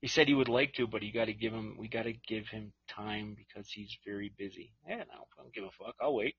He 0.00 0.06
said 0.08 0.28
he 0.28 0.34
would 0.34 0.48
like 0.48 0.74
to, 0.74 0.86
but 0.86 1.02
you 1.02 1.12
gotta 1.12 1.32
give 1.32 1.52
him, 1.52 1.76
we 1.78 1.88
gotta 1.88 2.12
give 2.12 2.46
him 2.48 2.72
time 2.88 3.36
because 3.36 3.68
he's 3.70 3.96
very 4.06 4.32
busy. 4.38 4.72
Yeah, 4.86 4.98
no, 4.98 5.26
I 5.38 5.42
don't 5.42 5.52
give 5.52 5.64
a 5.64 5.70
fuck. 5.70 5.96
I'll 6.00 6.14
wait. 6.14 6.36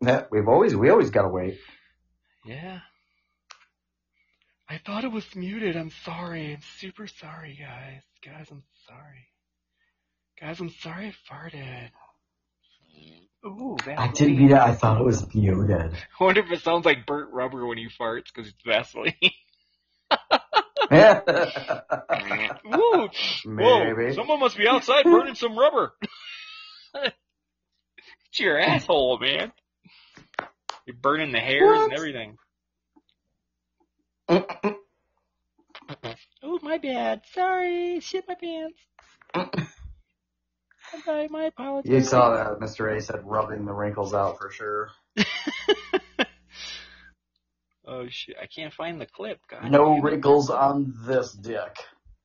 Yeah, 0.00 0.24
we've 0.30 0.48
always 0.48 0.74
we 0.74 0.90
always 0.90 1.10
gotta 1.10 1.28
wait. 1.28 1.58
Yeah. 2.44 2.80
I 4.68 4.78
thought 4.78 5.04
it 5.04 5.12
was 5.12 5.24
muted. 5.34 5.76
I'm 5.76 5.92
sorry. 6.04 6.52
I'm 6.54 6.62
super 6.80 7.06
sorry, 7.06 7.56
guys. 7.58 8.02
Guys, 8.24 8.48
I'm 8.50 8.64
sorry. 8.88 9.28
Guys, 10.40 10.60
I'm 10.60 10.70
sorry 10.82 11.08
I 11.08 11.32
farted. 11.32 11.90
Mm. 12.98 13.25
Ooh, 13.46 13.76
I 13.86 14.08
didn't 14.08 14.38
mean 14.38 14.50
it. 14.50 14.58
I 14.58 14.72
thought 14.72 15.00
it 15.00 15.04
was 15.04 15.32
muted. 15.32 15.92
I 16.20 16.24
wonder 16.24 16.40
if 16.40 16.50
it 16.50 16.62
sounds 16.62 16.84
like 16.84 17.06
burnt 17.06 17.32
rubber 17.32 17.64
when 17.64 17.78
he 17.78 17.86
farts 17.88 18.24
because 18.34 18.50
it's 18.50 18.62
Vaseline. 18.64 19.14
Yeah. 20.88 21.20
Woo! 22.64 23.08
Whoa! 23.44 24.12
Someone 24.12 24.38
must 24.38 24.56
be 24.56 24.68
outside 24.68 25.02
burning 25.02 25.34
some 25.34 25.58
rubber. 25.58 25.92
it's 26.94 28.38
your 28.38 28.60
asshole, 28.60 29.18
man. 29.18 29.50
You're 30.86 30.96
burning 30.96 31.32
the 31.32 31.40
hairs 31.40 31.82
and 31.82 31.92
everything. 31.92 32.38
Oh, 34.28 34.46
my 36.62 36.78
bad. 36.78 37.22
Sorry. 37.34 37.98
Shit 37.98 38.26
my 38.28 38.36
pants. 38.36 38.78
My, 41.06 41.26
my 41.30 41.44
apologies. 41.44 41.90
You 41.92 42.00
saw 42.02 42.34
that, 42.36 42.58
Mr. 42.60 42.96
A 42.96 43.00
said 43.00 43.20
rubbing 43.24 43.64
the 43.64 43.72
wrinkles 43.72 44.14
out 44.14 44.38
for 44.38 44.50
sure. 44.50 44.90
Oh 47.88 48.08
shit! 48.08 48.34
I 48.42 48.46
can't 48.46 48.74
find 48.74 49.00
the 49.00 49.06
clip. 49.06 49.38
God 49.48 49.70
No 49.70 49.94
damn 49.94 49.98
it. 49.98 50.02
wrinkles 50.02 50.50
on 50.50 50.92
this 51.06 51.32
dick. 51.32 51.76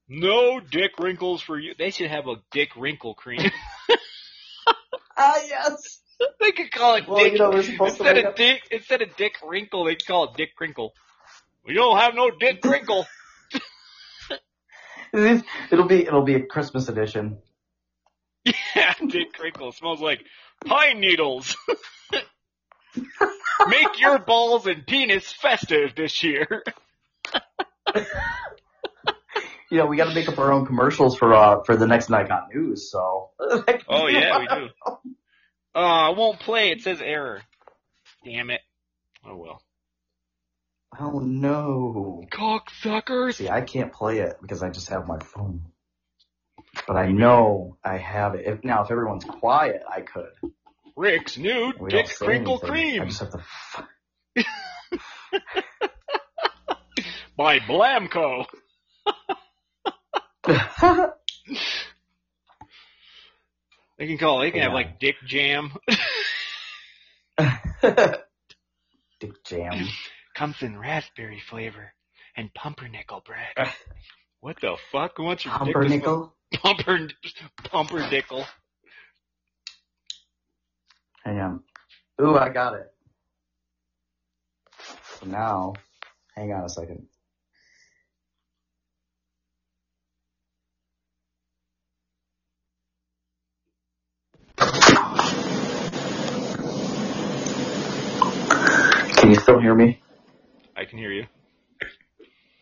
No 0.09 0.59
dick 0.59 0.97
wrinkles 0.99 1.43
for 1.43 1.57
you. 1.59 1.75
They 1.77 1.91
should 1.91 2.09
have 2.09 2.25
a 2.27 2.37
dick 2.51 2.69
wrinkle 2.75 3.13
cream. 3.13 3.41
Ah, 5.23 5.39
yes! 5.47 5.99
they 6.39 6.51
could 6.51 6.71
call 6.71 6.95
it 6.95 7.07
Well, 7.07 7.19
dick 7.23 7.33
you 7.33 7.37
know, 7.39 7.51
we're 7.51 7.61
supposed 7.61 7.97
to 7.97 8.03
instead 8.05 8.17
of 8.17 8.25
up- 8.25 8.35
dick 8.37 8.61
instead 8.71 9.01
of 9.03 9.15
dick 9.17 9.33
wrinkle. 9.47 9.83
They 9.85 9.93
call 9.95 10.23
it 10.29 10.31
dick 10.35 10.55
crinkle. 10.55 10.93
We 11.63 11.75
don't 11.75 11.99
have 11.99 12.15
no 12.15 12.31
dick 12.31 12.59
crinkle. 12.63 13.05
It'll 15.13 15.85
be, 15.85 16.07
it'll 16.07 16.23
be 16.23 16.35
a 16.35 16.43
Christmas 16.43 16.89
edition. 16.89 17.37
yeah, 18.75 18.93
dick 19.07 19.33
crinkle 19.33 19.71
smells 19.71 20.01
like 20.01 20.23
pine 20.65 20.99
needles. 20.99 21.55
Make 23.67 23.99
your 23.99 24.19
balls 24.19 24.65
and 24.65 24.85
penis 24.85 25.31
festive 25.31 25.95
this 25.95 26.23
year. 26.23 26.63
You 29.71 29.77
know, 29.77 29.85
we 29.85 29.95
gotta 29.95 30.13
make 30.13 30.27
up 30.27 30.37
our 30.37 30.51
own 30.51 30.65
commercials 30.65 31.17
for, 31.17 31.33
uh, 31.33 31.63
for 31.63 31.77
the 31.77 31.87
next 31.87 32.09
night 32.09 32.27
got 32.27 32.53
news, 32.53 32.91
so. 32.91 33.29
Oh 33.87 34.07
yeah, 34.07 34.37
we 34.37 34.47
do. 34.47 34.69
Uh, 35.73 35.77
I 35.77 36.09
won't 36.09 36.41
play. 36.41 36.71
It 36.71 36.81
says 36.81 37.01
error. 37.01 37.41
Damn 38.25 38.49
it. 38.49 38.59
Oh 39.25 39.37
well. 39.37 39.61
Oh 40.99 41.19
no. 41.19 42.25
Cocksuckers. 42.29 43.35
See, 43.35 43.47
I 43.47 43.61
can't 43.61 43.93
play 43.93 44.19
it 44.19 44.35
because 44.41 44.61
I 44.61 44.69
just 44.69 44.89
have 44.89 45.07
my 45.07 45.19
phone. 45.19 45.61
But 46.87 46.95
I 46.95 47.11
know 47.11 47.77
I 47.83 47.97
have 47.97 48.35
it. 48.35 48.45
If, 48.45 48.63
now, 48.63 48.83
if 48.83 48.91
everyone's 48.91 49.25
quiet, 49.25 49.81
I 49.89 50.01
could. 50.01 50.31
Rick's 50.95 51.37
new 51.37 51.73
We 51.79 51.89
dick 51.89 52.07
crinkle 52.17 52.59
cream 52.59 53.01
I 53.01 53.05
just 53.05 53.21
have 53.21 53.31
to. 53.31 53.43
by 57.37 57.59
Blamco. 57.59 58.45
They 64.01 64.07
can 64.07 64.17
call. 64.17 64.39
They 64.39 64.49
can 64.49 64.61
have 64.61 64.73
like 64.73 64.99
dick 64.99 65.13
jam. 65.27 65.73
Dick 69.19 69.43
jam. 69.45 69.87
Comes 70.35 70.55
in 70.61 70.75
raspberry 70.75 71.39
flavor 71.51 71.93
and 72.35 72.51
pumpernickel 72.51 73.21
bread. 73.23 73.69
what 74.39 74.59
the 74.59 74.75
fuck? 74.91 75.11
Who 75.17 75.25
wants 75.25 75.45
your 75.45 75.53
Pumpernickel. 75.53 76.33
Pumper 76.53 77.07
pumpernickel. 77.63 78.45
Hang 81.23 81.39
on. 81.39 81.63
Ooh, 82.21 82.37
I 82.37 82.49
got 82.49 82.75
it. 82.75 82.91
So 85.19 85.27
now, 85.27 85.73
hang 86.35 86.51
on 86.51 86.65
a 86.65 86.69
second. 86.69 87.07
Can 99.17 99.29
you 99.29 99.35
still 99.35 99.59
hear 99.59 99.75
me? 99.75 100.01
I 100.75 100.85
can 100.85 100.97
hear 100.97 101.11
you. 101.11 101.25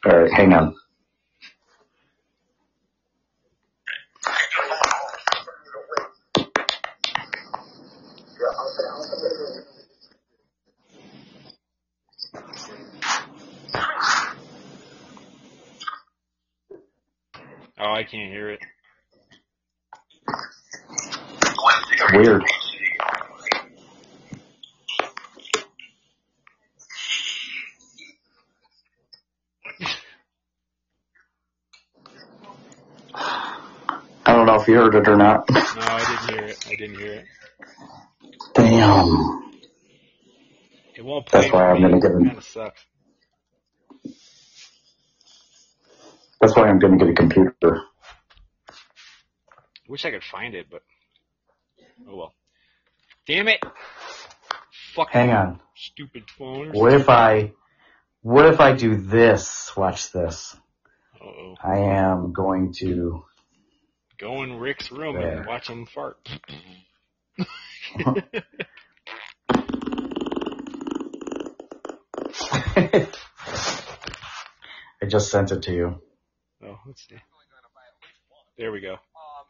Alright, 0.06 0.32
hang 0.34 0.54
on. 0.54 0.76
Oh, 17.82 17.94
I 17.94 18.04
can't 18.04 18.30
hear 18.30 18.50
it. 18.50 18.60
Weird. 22.14 22.44
I 33.14 34.36
don't 34.36 34.46
know 34.46 34.56
if 34.62 34.68
you 34.68 34.76
heard 34.76 34.96
it 34.96 35.08
or 35.08 35.16
not. 35.16 35.50
No, 35.50 35.58
I 35.82 36.00
didn't 36.06 36.36
hear 36.36 36.46
it. 36.48 36.66
I 36.68 36.76
didn't 36.76 37.00
hear 37.00 37.14
it. 37.14 37.26
Damn. 38.54 39.54
It 40.96 41.06
won't 41.06 41.26
play. 41.26 41.42
That's 41.42 41.54
why 41.54 41.72
I'm 41.72 41.82
gonna 41.82 41.96
him- 41.96 42.26
Kind 42.26 42.38
of 42.38 42.44
sucks. 42.44 42.86
That's 46.42 46.56
why 46.56 46.68
I'm 46.68 46.80
gonna 46.80 46.98
get 46.98 47.10
a 47.10 47.14
computer. 47.14 47.82
Wish 49.88 50.06
I 50.06 50.12
could 50.12 50.24
find 50.24 50.56
it, 50.56 50.68
but 50.70 50.84
oh 52.08 52.16
well. 52.16 52.34
Damn 53.28 53.48
it! 53.48 53.60
Fucking 54.96 55.12
Hang 55.12 55.32
on. 55.32 55.60
stupid 55.76 56.24
phone. 56.38 56.72
What 56.72 56.94
if 56.94 57.10
I, 57.10 57.54
what 58.22 58.46
if 58.48 58.60
I 58.60 58.74
do 58.74 58.96
this? 58.96 59.76
Watch 59.76 60.12
this. 60.12 60.56
Uh 61.20 61.26
oh. 61.26 61.56
I 61.64 61.80
am 61.80 62.34
going 62.34 62.74
to, 62.80 63.24
Go 64.20 64.44
in 64.44 64.60
Rick's 64.60 64.92
room 64.92 65.16
and 65.16 65.46
watch 65.46 65.70
him 65.70 65.86
fart. 65.86 66.18
I 75.02 75.06
just 75.08 75.32
sent 75.32 75.52
it 75.52 75.62
to 75.64 75.72
you. 75.72 76.02
Oh, 76.70 76.78
let's 76.86 77.02
see. 77.02 77.18
There 78.62 78.70
we 78.72 78.78
go. 78.78 78.94
Um, 78.94 79.50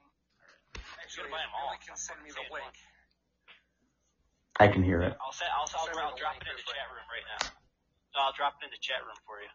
can 1.83 1.99
send 1.99 2.23
me 2.23 2.31
the 2.31 2.47
link. 2.47 2.71
I 4.55 4.71
can 4.71 4.83
hear 4.83 5.03
it. 5.03 5.19
I'll, 5.19 5.35
set, 5.35 5.51
I'll, 5.51 5.67
I'll, 5.67 5.91
I'll, 5.91 6.15
drop 6.15 6.39
it 6.39 6.47
in 6.47 6.55
the 6.55 6.63
chat 6.63 6.87
room 6.95 7.03
right 7.11 7.27
now. 7.27 7.43
No, 8.15 8.17
I'll 8.23 8.35
drop 8.39 8.55
it 8.63 8.67
in 8.67 8.71
the 8.71 8.79
chat 8.79 9.03
room 9.03 9.19
for 9.27 9.43
you. 9.43 9.51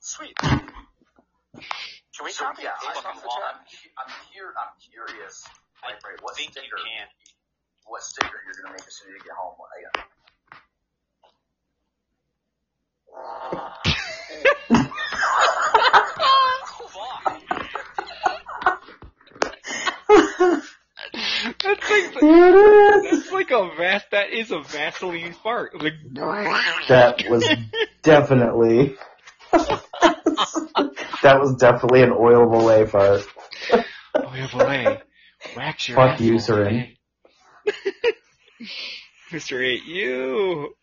Sweet. 0.00 0.32
Can 0.40 2.24
we 2.24 2.32
So, 2.32 2.48
copy 2.48 2.64
yeah, 2.64 2.72
it? 2.72 2.88
I, 2.88 2.96
Fucking 2.96 3.20
I'm, 3.20 3.26
wall? 3.28 3.36
I'm, 3.44 3.60
I'm 4.00 4.12
here. 4.32 4.56
I'm 4.56 4.72
curious. 4.80 5.44
I 5.84 5.92
Like, 5.92 6.00
right, 6.00 6.16
what 6.24 6.40
think 6.40 6.56
sticker? 6.56 6.72
you 6.72 6.88
can. 6.88 7.04
What 7.84 8.00
sticker 8.00 8.40
you're 8.48 8.56
gonna 8.64 8.72
make 8.72 8.88
as 8.88 8.96
soon 8.96 9.12
as 9.12 9.20
you 9.20 9.24
get 9.28 9.36
home? 9.36 9.60
I, 16.98 17.40
That's 21.62 21.90
like, 21.90 22.20
that's 23.10 23.32
like 23.32 23.50
a 23.50 23.70
vas. 23.76 24.02
That 24.10 24.30
is 24.30 24.50
a 24.50 24.60
Vaseline 24.60 25.32
fart. 25.32 25.80
Like, 25.80 25.94
That 26.88 27.24
was 27.28 27.46
definitely, 28.02 28.96
that 29.52 31.40
was 31.40 31.56
definitely 31.56 32.02
an 32.02 32.12
oil 32.12 32.48
valet 32.50 32.86
fart. 32.86 33.22
oh 33.72 34.34
yeah, 34.34 34.48
boy, 34.52 35.00
wax 35.56 35.88
your 35.88 35.96
Fuck 35.96 36.20
you, 36.20 36.34
Seren. 36.34 36.96
Mr. 39.30 39.62
Eight, 39.64 39.84
you. 39.84 40.74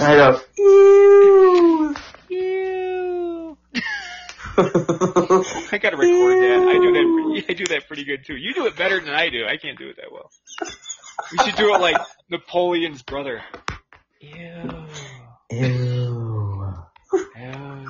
I 0.00 0.16
go, 0.16 0.40
You. 2.28 3.21
I 4.58 5.78
gotta 5.80 5.96
record 5.96 6.36
that. 6.42 6.66
I 6.68 6.78
do 6.78 6.92
that. 6.92 7.42
Pretty, 7.42 7.46
I 7.48 7.52
do 7.54 7.64
that 7.66 7.86
pretty 7.86 8.04
good 8.04 8.24
too. 8.26 8.36
You 8.36 8.54
do 8.54 8.66
it 8.66 8.76
better 8.76 9.00
than 9.00 9.14
I 9.14 9.30
do. 9.30 9.46
I 9.46 9.56
can't 9.56 9.78
do 9.78 9.88
it 9.88 9.96
that 9.96 10.12
well. 10.12 10.30
We 11.30 11.38
should 11.44 11.56
do 11.56 11.74
it 11.74 11.80
like 11.80 11.96
Napoleon's 12.30 13.02
brother. 13.02 13.42
Ew. 14.20 14.86
Ew. 15.50 16.74
Ew. 17.12 17.88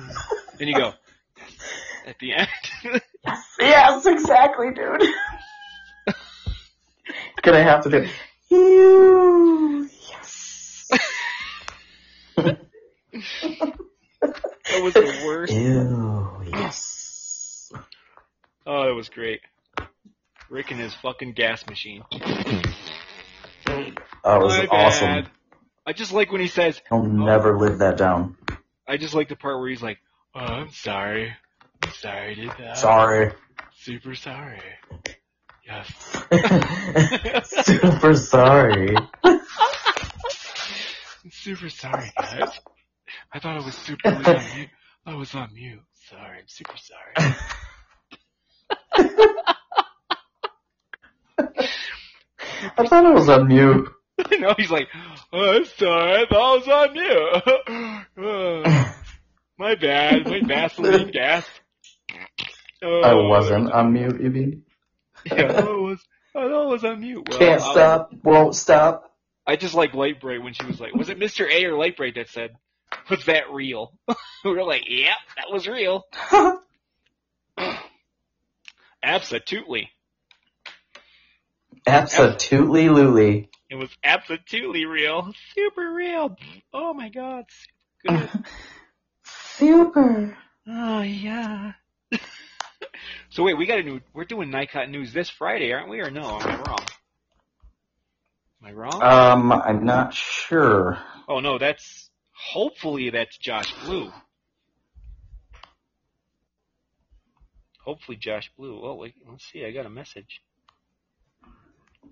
Then 0.57 0.67
you 0.67 0.75
go 0.75 0.93
at 2.05 2.19
the 2.19 2.33
end. 2.33 2.49
Yes, 3.59 4.05
exactly, 4.05 4.73
dude. 4.73 5.01
Gonna 7.41 7.63
have 7.63 7.83
to 7.83 7.89
do. 7.89 8.07
Ew. 8.49 9.89
Yes. 10.09 10.87
that 12.35 12.57
was 14.81 14.93
the 14.93 15.21
worst. 15.25 15.53
Ew. 15.53 16.42
That 18.93 18.97
was 18.97 19.09
great. 19.09 19.41
Rick 20.51 20.69
and 20.69 20.79
his 20.79 20.93
fucking 20.93 21.33
gas 21.33 21.65
machine. 21.65 22.03
Oh, 22.13 22.21
it 23.71 23.97
was 24.23 24.55
My 24.55 24.67
awesome. 24.67 25.07
bad. 25.07 25.29
I 25.83 25.93
just 25.93 26.13
like 26.13 26.31
when 26.31 26.41
he 26.41 26.47
says, 26.47 26.79
I'll 26.91 27.01
never 27.01 27.57
live 27.57 27.79
that 27.79 27.97
down. 27.97 28.37
I 28.87 28.97
just 28.97 29.15
like 29.15 29.29
the 29.29 29.35
part 29.35 29.59
where 29.59 29.67
he's 29.67 29.81
like, 29.81 29.97
oh, 30.35 30.41
I'm 30.41 30.71
sorry. 30.71 31.33
I'm 31.81 31.91
sorry 31.93 32.33
I 32.33 32.33
did 32.35 32.51
that. 32.59 32.77
Sorry. 32.77 33.31
super 33.79 34.13
sorry. 34.13 34.61
Yes. 35.65 35.91
Super 37.65 38.13
sorry. 38.13 38.95
I'm 39.23 39.39
super 41.31 41.69
sorry, 41.69 42.11
guys. 42.15 42.59
I 43.33 43.39
thought 43.39 43.59
I 43.59 43.65
was 43.65 43.73
super 43.73 44.15
was 44.15 44.27
on 44.27 44.45
mute. 44.55 44.69
I 45.07 45.15
was 45.15 45.33
on 45.33 45.51
mute. 45.51 45.81
Sorry, 46.11 46.37
I'm 46.37 46.47
super 46.47 46.77
sorry. 46.77 47.33
I 52.77 52.87
thought 52.87 53.05
I 53.05 53.11
was 53.11 53.29
on 53.29 53.47
mute. 53.47 53.89
no, 54.39 54.53
he's 54.57 54.71
like, 54.71 54.87
oh, 55.31 55.57
I'm 55.57 55.65
sorry, 55.65 56.21
I 56.21 56.25
thought 56.25 56.53
I 56.53 56.55
was 56.57 56.67
on 56.67 56.93
mute. 56.93 58.25
Uh, 58.27 58.93
my 59.57 59.75
bad, 59.75 60.25
my 60.25 60.41
Vaseline 60.45 61.11
gas. 61.11 61.45
Oh, 62.83 63.01
I 63.01 63.13
wasn't 63.13 63.71
on 63.71 63.93
mute, 63.93 64.21
you 64.21 64.29
mean? 64.29 64.63
Yeah, 65.25 65.45
I 65.45 65.53
thought 65.53 65.69
I 65.69 65.71
was, 65.71 65.99
I 66.35 66.45
was 66.45 66.83
on 66.83 66.99
mute. 66.99 67.29
Well, 67.29 67.39
Can't 67.39 67.61
stop, 67.61 68.11
won't 68.23 68.55
stop. 68.55 69.09
I 69.47 69.55
just 69.55 69.73
like 69.73 69.93
Lightbright 69.93 70.43
when 70.43 70.53
she 70.53 70.65
was 70.65 70.81
like, 70.81 70.93
was 70.93 71.07
it 71.07 71.17
Mr. 71.17 71.49
A 71.49 71.65
or 71.65 71.73
Lightbright 71.73 72.15
that 72.15 72.27
said, 72.27 72.51
was 73.09 73.23
that 73.25 73.51
real? 73.51 73.93
we 74.43 74.51
were 74.51 74.63
like, 74.63 74.83
yep, 74.87 75.15
that 75.37 75.45
was 75.49 75.65
real. 75.65 76.03
Absolutely. 79.03 79.89
Absolutely 81.85 82.85
Luli. 82.85 83.49
It 83.69 83.75
was 83.75 83.89
absolutely 84.03 84.85
real. 84.85 85.33
Super 85.53 85.93
real. 85.93 86.37
Oh 86.73 86.93
my 86.93 87.09
god. 87.09 87.45
Good. 88.07 88.29
Super. 89.25 90.37
Oh 90.67 91.01
yeah. 91.01 91.73
so 93.29 93.43
wait, 93.43 93.57
we 93.57 93.65
got 93.65 93.79
a 93.79 93.83
new. 93.83 93.99
We're 94.13 94.25
doing 94.25 94.49
Nikon 94.49 94.91
news 94.91 95.11
this 95.11 95.29
Friday, 95.29 95.73
aren't 95.73 95.89
we? 95.89 95.99
Or 95.99 96.09
no? 96.09 96.39
Am 96.39 96.47
I 96.47 96.55
wrong? 96.55 96.87
Am 98.61 98.67
I 98.67 98.71
wrong? 98.71 99.03
Um, 99.03 99.51
I'm 99.51 99.83
not 99.83 100.13
sure. 100.13 100.97
oh 101.27 101.39
no, 101.41 101.57
that's 101.57 102.09
hopefully 102.31 103.09
that's 103.09 103.37
Josh 103.37 103.73
Blue. 103.85 104.11
Hopefully 107.83 108.17
Josh 108.17 108.51
Blue. 108.57 108.79
Oh 108.83 108.95
wait, 108.95 109.15
let's 109.29 109.45
see. 109.51 109.65
I 109.65 109.71
got 109.71 109.85
a 109.85 109.89
message. 109.89 110.41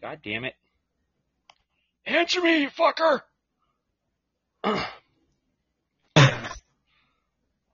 God 0.02 0.20
damn 0.24 0.46
it! 0.46 0.56
Answer 2.06 2.42
me, 2.42 2.62
you 2.62 2.70
fucker! 2.70 3.22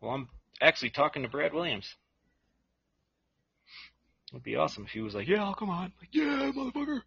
well, 0.02 0.12
I'm 0.12 0.30
actually 0.62 0.92
talking 0.92 1.24
to 1.24 1.30
Brad 1.30 1.54
Williams. 1.54 1.96
It'd 4.32 4.44
be 4.44 4.56
awesome 4.56 4.86
if 4.86 4.92
he 4.92 5.02
was 5.02 5.16
like, 5.16 5.28
"Yeah, 5.28 5.44
I'll 5.44 5.56
come 5.56 5.70
on." 5.70 5.94
Like, 6.00 6.10
yeah, 6.12 6.52
motherfucker. 6.56 7.02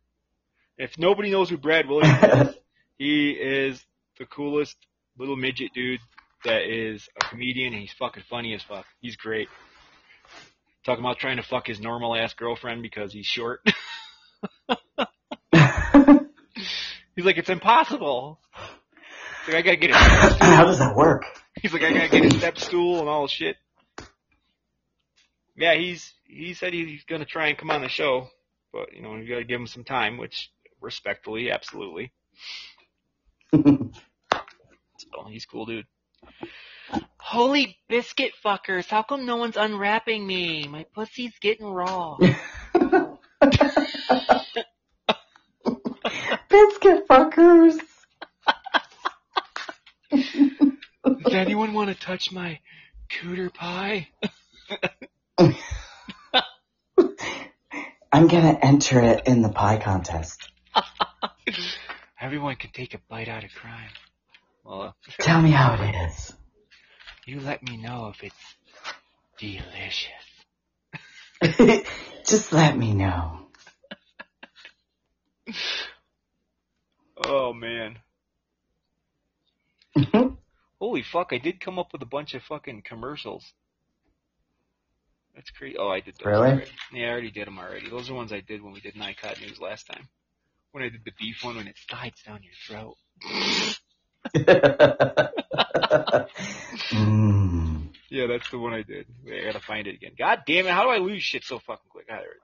If 0.77 0.99
nobody 0.99 1.31
knows 1.31 1.51
who 1.51 1.59
Brad 1.59 1.87
Williams 1.87 2.49
is, 2.49 2.55
he 2.99 3.31
is 3.31 3.85
the 4.19 4.27
coolest 4.27 4.77
little 5.19 5.37
midget 5.37 5.73
dude 5.75 6.01
that 6.45 6.63
is 6.63 7.09
a 7.21 7.25
comedian. 7.27 7.75
And 7.75 7.83
he's 7.83 7.93
fucking 7.93 8.25
funny 8.29 8.55
as 8.55 8.63
fuck. 8.63 8.87
He's 9.01 9.17
great. 9.17 9.49
Talking 10.85 11.05
about 11.05 11.19
trying 11.19 11.37
to 11.37 11.43
fuck 11.43 11.67
his 11.67 11.81
normal 11.81 12.17
ass 12.17 12.35
girlfriend 12.35 12.83
because 12.83 13.13
he's 13.13 13.27
short. 13.27 13.61
he's 17.15 17.25
like, 17.25 17.37
it's 17.37 17.51
impossible. 17.51 18.41
He's 19.45 19.55
like, 19.55 19.67
I 19.67 19.77
gotta 19.77 19.77
get 19.77 19.91
a 19.91 19.95
stool. 20.35 20.49
How 20.49 20.65
does 20.65 20.79
that 20.79 20.97
work? 20.97 21.25
He's 21.61 21.73
like, 21.73 21.83
I 21.83 21.93
gotta 21.93 22.09
get 22.09 22.35
a 22.35 22.39
step 22.39 22.59
stool 22.59 23.01
and 23.01 23.09
all 23.09 23.23
this 23.23 23.33
shit. 23.33 23.57
Yeah, 25.57 25.75
he's 25.75 26.13
he 26.25 26.55
said 26.55 26.73
he's 26.73 27.05
gonna 27.05 27.27
try 27.27 27.49
and 27.49 27.59
come 27.59 27.71
on 27.71 27.83
the 27.83 27.89
show, 27.89 28.29
but 28.73 28.95
you 28.95 29.03
know 29.03 29.17
you 29.17 29.29
gotta 29.29 29.45
give 29.45 29.61
him 29.61 29.67
some 29.67 29.85
time, 29.85 30.17
which 30.17 30.51
respectfully, 30.81 31.51
absolutely. 31.51 32.13
So 35.13 35.25
he's 35.31 35.47
cool 35.47 35.65
dude. 35.65 35.87
Holy 37.31 37.79
biscuit 37.89 38.33
fuckers! 38.45 38.89
How 38.89 39.05
come 39.05 39.25
no 39.25 39.37
one's 39.37 39.57
unwrapping 39.57 40.27
me? 40.27 40.67
My 40.67 40.85
pussy's 40.93 41.31
getting 41.41 41.65
raw. 41.65 42.17
Biscuit 46.49 47.07
fuckers. 47.09 47.79
Does 50.11 51.35
anyone 51.35 51.73
want 51.73 51.91
to 51.91 51.95
touch 51.95 52.33
my 52.33 52.59
cooter 53.09 53.55
pie? 53.55 54.09
I'm 58.11 58.27
gonna 58.27 58.59
enter 58.61 58.99
it 58.99 59.29
in 59.29 59.43
the 59.43 59.51
pie 59.51 59.77
contest. 59.77 60.51
Everyone 62.21 62.57
can 62.57 62.73
take 62.73 62.95
a 62.95 62.99
bite 63.09 63.29
out 63.29 63.45
of 63.45 63.55
crime. 63.55 63.91
Well, 64.65 64.83
uh, 64.83 64.93
Tell 65.21 65.41
me 65.41 65.53
how 65.53 65.81
it 65.81 65.95
is. 66.09 66.35
You 67.27 67.41
let 67.41 67.63
me 67.63 67.77
know 67.77 68.13
if 68.15 68.23
it's 68.23 68.35
delicious. 69.39 70.11
Just 72.27 72.53
let 72.53 72.77
me 72.77 72.93
know. 72.95 73.47
Oh 77.25 77.53
man. 77.53 77.99
Holy 80.81 81.03
fuck, 81.03 81.29
I 81.33 81.39
did 81.39 81.61
come 81.61 81.79
up 81.79 81.93
with 81.93 82.03
a 82.03 82.07
bunch 82.07 82.35
of 82.35 82.43
fucking 82.43 82.83
commercials. 82.87 83.45
That's 85.35 85.51
crazy. 85.51 85.77
Oh, 85.79 85.89
I 85.89 86.01
did 86.01 86.17
those 86.17 86.27
Really? 86.27 86.51
already. 86.51 86.71
Yeah, 86.93 87.07
I 87.07 87.11
already 87.11 87.31
did 87.31 87.47
them 87.47 87.59
already. 87.59 87.89
Those 87.89 88.11
are 88.11 88.15
ones 88.15 88.33
I 88.33 88.41
did 88.41 88.63
when 88.63 88.73
we 88.73 88.81
did 88.81 88.95
NICOT 88.95 89.41
News 89.41 89.61
last 89.61 89.87
time. 89.87 90.09
When 90.73 90.83
I 90.85 90.89
did 90.89 91.05
the 91.05 91.13
beef 91.19 91.43
one 91.43 91.57
when 91.57 91.67
it 91.69 91.77
slides 91.89 92.23
down 92.23 92.41
your 92.43 92.53
throat. 92.67 92.97
Mm. 96.93 97.89
Yeah, 98.11 98.27
that's 98.27 98.51
the 98.51 98.59
one 98.59 98.73
I 98.75 98.83
did. 98.83 99.07
Wait, 99.25 99.43
I 99.43 99.45
gotta 99.53 99.65
find 99.65 99.87
it 99.87 99.95
again. 99.95 100.13
God 100.19 100.41
damn 100.47 100.67
it, 100.67 100.73
how 100.73 100.83
do 100.85 100.91
I 100.91 100.99
lose 100.99 101.23
shit 101.23 101.45
so 101.45 101.59
fucking 101.59 101.89
quick? 101.91 102.07
I 102.11 102.17
heard. 102.17 102.41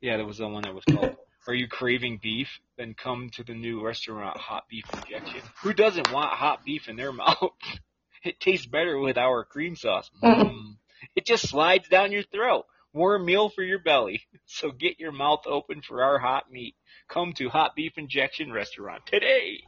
Yeah, 0.00 0.16
that 0.18 0.26
was 0.26 0.38
the 0.38 0.48
one 0.48 0.62
that 0.62 0.74
was 0.74 0.84
called 0.84 1.16
Are 1.46 1.54
You 1.54 1.68
Craving 1.68 2.18
Beef? 2.22 2.48
Then 2.76 2.94
come 2.94 3.30
to 3.34 3.44
the 3.44 3.54
new 3.54 3.84
restaurant 3.84 4.36
Hot 4.36 4.64
Beef 4.68 4.84
Injection. 4.92 5.40
Who 5.62 5.72
doesn't 5.72 6.12
want 6.12 6.32
hot 6.32 6.64
beef 6.64 6.88
in 6.88 6.96
their 6.96 7.12
mouth? 7.24 7.52
It 8.24 8.40
tastes 8.40 8.66
better 8.66 8.98
with 8.98 9.16
our 9.18 9.44
cream 9.44 9.76
sauce. 9.76 10.10
Mm. 10.22 10.76
It 11.16 11.26
just 11.26 11.48
slides 11.48 11.88
down 11.88 12.12
your 12.12 12.22
throat. 12.22 12.64
Warm 12.92 13.24
meal 13.24 13.48
for 13.48 13.62
your 13.62 13.78
belly. 13.80 14.22
So 14.46 14.70
get 14.70 15.00
your 15.00 15.12
mouth 15.12 15.42
open 15.46 15.80
for 15.82 16.02
our 16.02 16.18
hot 16.18 16.50
meat. 16.50 16.74
Come 17.08 17.32
to 17.34 17.48
Hot 17.48 17.74
Beef 17.74 17.92
Injection 17.96 18.52
Restaurant 18.52 19.02
today. 19.06 19.62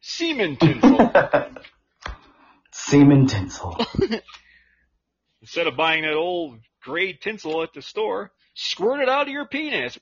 Semen 0.00 0.56
tinsel. 0.56 1.12
Semen 2.72 3.26
tinsel. 3.26 3.76
Instead 5.40 5.66
of 5.66 5.76
buying 5.76 6.02
that 6.02 6.14
old 6.14 6.58
gray 6.82 7.14
tinsel 7.14 7.62
at 7.62 7.72
the 7.72 7.80
store, 7.82 8.32
squirt 8.54 9.00
it 9.00 9.08
out 9.08 9.28
of 9.28 9.32
your 9.32 9.46
penis. 9.46 9.98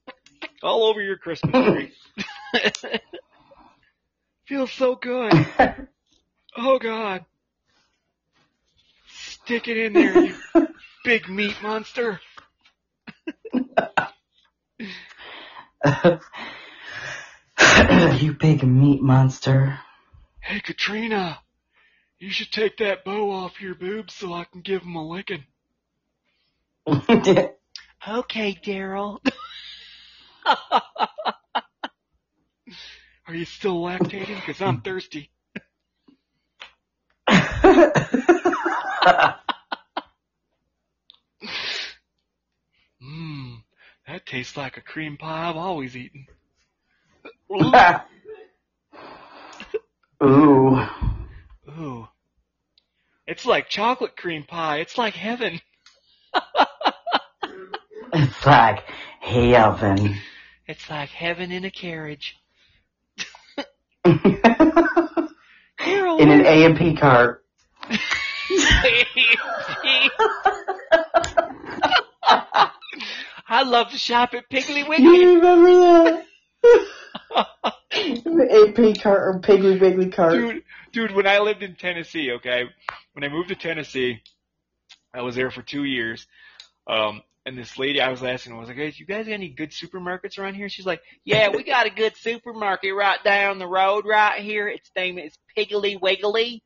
All 0.62 0.84
over 0.84 1.00
your 1.00 1.16
Christmas 1.16 1.52
tree. 1.52 1.92
Feels 4.46 4.72
so 4.72 4.96
good. 4.96 5.32
Oh 6.56 6.78
god. 6.78 7.24
Stick 9.08 9.68
it 9.68 9.78
in 9.78 9.92
there, 9.92 10.18
you 10.24 10.34
big 11.04 11.28
meat 11.28 11.56
monster. 11.62 12.20
you 18.20 18.32
big 18.34 18.62
meat 18.62 19.02
monster. 19.02 19.80
Hey 20.40 20.60
Katrina, 20.60 21.40
you 22.18 22.30
should 22.30 22.52
take 22.52 22.76
that 22.78 23.04
bow 23.04 23.30
off 23.30 23.60
your 23.60 23.74
boobs 23.74 24.14
so 24.14 24.32
I 24.32 24.44
can 24.44 24.60
give 24.60 24.82
give 24.82 24.88
'em 24.88 24.96
a 24.96 25.08
licking. 25.08 25.44
Okay, 28.06 28.56
Daryl. 28.64 29.18
Are 33.26 33.34
you 33.34 33.44
still 33.44 33.82
lactating? 33.82 34.40
Cause 34.46 34.62
I'm 34.62 34.82
thirsty. 34.82 35.30
Mmm, 43.02 43.62
that 44.08 44.24
tastes 44.24 44.56
like 44.56 44.78
a 44.78 44.80
cream 44.80 45.18
pie 45.18 45.50
I've 45.50 45.56
always 45.56 45.94
eaten. 45.94 46.26
Ooh. 50.22 50.80
Ooh. 51.68 52.08
It's 53.26 53.44
like 53.44 53.68
chocolate 53.68 54.16
cream 54.16 54.44
pie. 54.44 54.78
It's 54.78 54.96
like 54.96 55.12
heaven. 55.14 55.60
It's 58.14 58.46
like 58.46 58.84
heaven. 59.20 60.16
It's 60.66 60.88
like 60.88 61.10
heaven 61.10 61.52
in 61.52 61.66
a 61.66 61.70
carriage. 61.70 62.34
Carol, 65.78 66.16
in 66.18 66.30
an 66.30 66.46
A 66.46 66.64
and 66.64 66.78
P 66.78 66.96
cart. 66.96 67.44
I 73.48 73.62
love 73.62 73.90
to 73.90 73.98
shop 73.98 74.34
at 74.34 74.48
Piggly 74.50 74.88
Wiggly. 74.88 75.04
You 75.04 75.40
remember 75.40 75.74
that? 75.74 76.24
A 77.90 78.72
P 78.72 78.94
cart 78.94 79.36
or 79.36 79.40
Piggly 79.40 79.80
Wiggly 79.80 80.10
cart. 80.10 80.32
dude, 80.32 80.62
dude, 80.92 81.14
when 81.14 81.26
I 81.26 81.38
lived 81.38 81.62
in 81.62 81.74
Tennessee, 81.74 82.32
okay, 82.32 82.64
when 83.12 83.24
I 83.24 83.28
moved 83.28 83.48
to 83.48 83.54
Tennessee, 83.54 84.22
I 85.14 85.22
was 85.22 85.34
there 85.34 85.50
for 85.50 85.62
two 85.62 85.84
years. 85.84 86.26
Um, 86.86 87.22
and 87.46 87.56
this 87.56 87.78
lady, 87.78 88.00
I 88.00 88.10
was 88.10 88.22
asking, 88.22 88.52
I 88.52 88.58
was 88.58 88.68
like, 88.68 88.76
hey, 88.76 88.92
you 88.96 89.06
guys 89.06 89.26
got 89.26 89.32
any 89.32 89.48
good 89.48 89.70
supermarkets 89.70 90.38
around 90.38 90.54
here? 90.54 90.68
She's 90.68 90.84
like, 90.84 91.00
yeah, 91.24 91.48
we 91.48 91.62
got 91.62 91.86
a 91.86 91.90
good 91.90 92.14
supermarket 92.16 92.94
right 92.94 93.22
down 93.24 93.58
the 93.58 93.66
road 93.66 94.04
right 94.06 94.42
here. 94.42 94.68
Its 94.68 94.90
name 94.94 95.18
is 95.18 95.32
Piggly 95.56 95.98
Wiggly. 96.00 96.62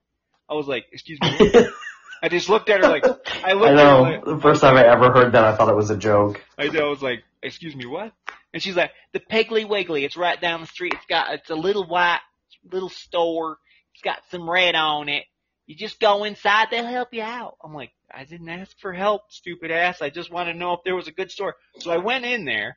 I 0.51 0.55
was 0.55 0.67
like, 0.67 0.87
excuse 0.93 1.21
me. 1.21 1.67
I 2.23 2.29
just 2.29 2.49
looked 2.49 2.71
at 2.71 2.83
her 2.85 2.89
like, 2.89 3.05
I 3.45 3.53
looked 3.53 3.67
I 3.67 3.73
at 3.73 3.79
her 3.79 3.85
know. 3.85 4.03
like, 4.03 4.25
The 4.25 4.39
first 4.41 4.61
time 4.61 4.77
I 4.77 4.87
ever 4.87 5.11
heard 5.11 5.33
that, 5.33 5.45
I 5.45 5.57
thought 5.57 5.69
it 5.69 5.77
was 5.77 5.91
a 5.91 5.97
joke. 5.97 6.41
I 6.57 6.69
know, 6.69 6.87
I 6.87 6.89
was 6.89 7.03
like, 7.03 7.25
excuse 7.43 7.75
me, 7.75 7.87
what? 7.87 8.13
And 8.55 8.63
she's 8.63 8.77
like, 8.77 8.93
the 9.13 9.21
Piggly 9.21 9.69
Wiggly. 9.69 10.05
It's 10.05 10.17
right 10.17 10.41
down 10.41 10.61
the 10.61 10.67
street. 10.67 10.95
It's 10.95 11.07
got, 11.07 11.35
it's 11.35 11.51
a 11.51 11.55
little 11.55 11.87
white, 11.87 12.21
little 12.71 12.91
store. 12.91 13.59
It's 13.95 14.03
got 14.03 14.21
some 14.31 14.49
red 14.49 14.75
on 14.75 15.09
it. 15.09 15.25
You 15.67 15.75
just 15.77 16.01
go 16.01 16.25
inside, 16.25 16.69
they'll 16.71 16.87
help 16.87 17.09
you 17.13 17.23
out. 17.23 17.57
I'm 17.63 17.73
like, 17.73 17.91
I 18.13 18.25
didn't 18.25 18.49
ask 18.49 18.79
for 18.79 18.93
help, 18.93 19.23
stupid 19.31 19.71
ass. 19.71 20.03
I 20.03 20.11
just 20.11 20.31
want 20.31 20.49
to 20.49 20.55
know 20.55 20.75
if 20.75 20.81
there 20.85 20.97
was 20.97 21.09
a 21.09 21.13
good 21.13 21.31
store. 21.31 21.57
So 21.79 21.91
I 21.91 21.99
went 21.99 22.25
in 22.25 22.45
there. 22.45 22.77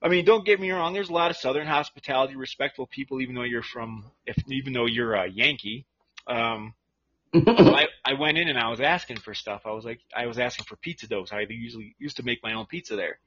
I 0.00 0.08
mean, 0.08 0.24
don't 0.24 0.44
get 0.44 0.60
me 0.60 0.70
wrong. 0.70 0.92
There's 0.92 1.08
a 1.08 1.14
lot 1.14 1.30
of 1.30 1.36
Southern 1.36 1.66
hospitality, 1.66 2.36
respectful 2.36 2.86
people, 2.86 3.20
even 3.20 3.34
though 3.34 3.42
you're 3.44 3.62
from, 3.62 4.04
if 4.26 4.36
even 4.48 4.72
though 4.72 4.86
you're 4.86 5.14
a 5.14 5.28
Yankee. 5.28 5.86
Um, 6.26 6.74
so 7.34 7.42
I, 7.46 7.86
I 8.04 8.14
went 8.14 8.38
in 8.38 8.48
and 8.48 8.58
I 8.58 8.68
was 8.68 8.80
asking 8.80 9.18
for 9.18 9.34
stuff. 9.34 9.62
I 9.64 9.72
was 9.72 9.84
like, 9.84 10.00
I 10.14 10.26
was 10.26 10.38
asking 10.38 10.66
for 10.66 10.76
pizza 10.76 11.06
dough. 11.06 11.24
So 11.24 11.36
I 11.36 11.46
usually 11.48 11.94
used 11.98 12.16
to 12.18 12.22
make 12.22 12.42
my 12.42 12.54
own 12.54 12.66
pizza 12.66 12.96
there. 12.96 13.18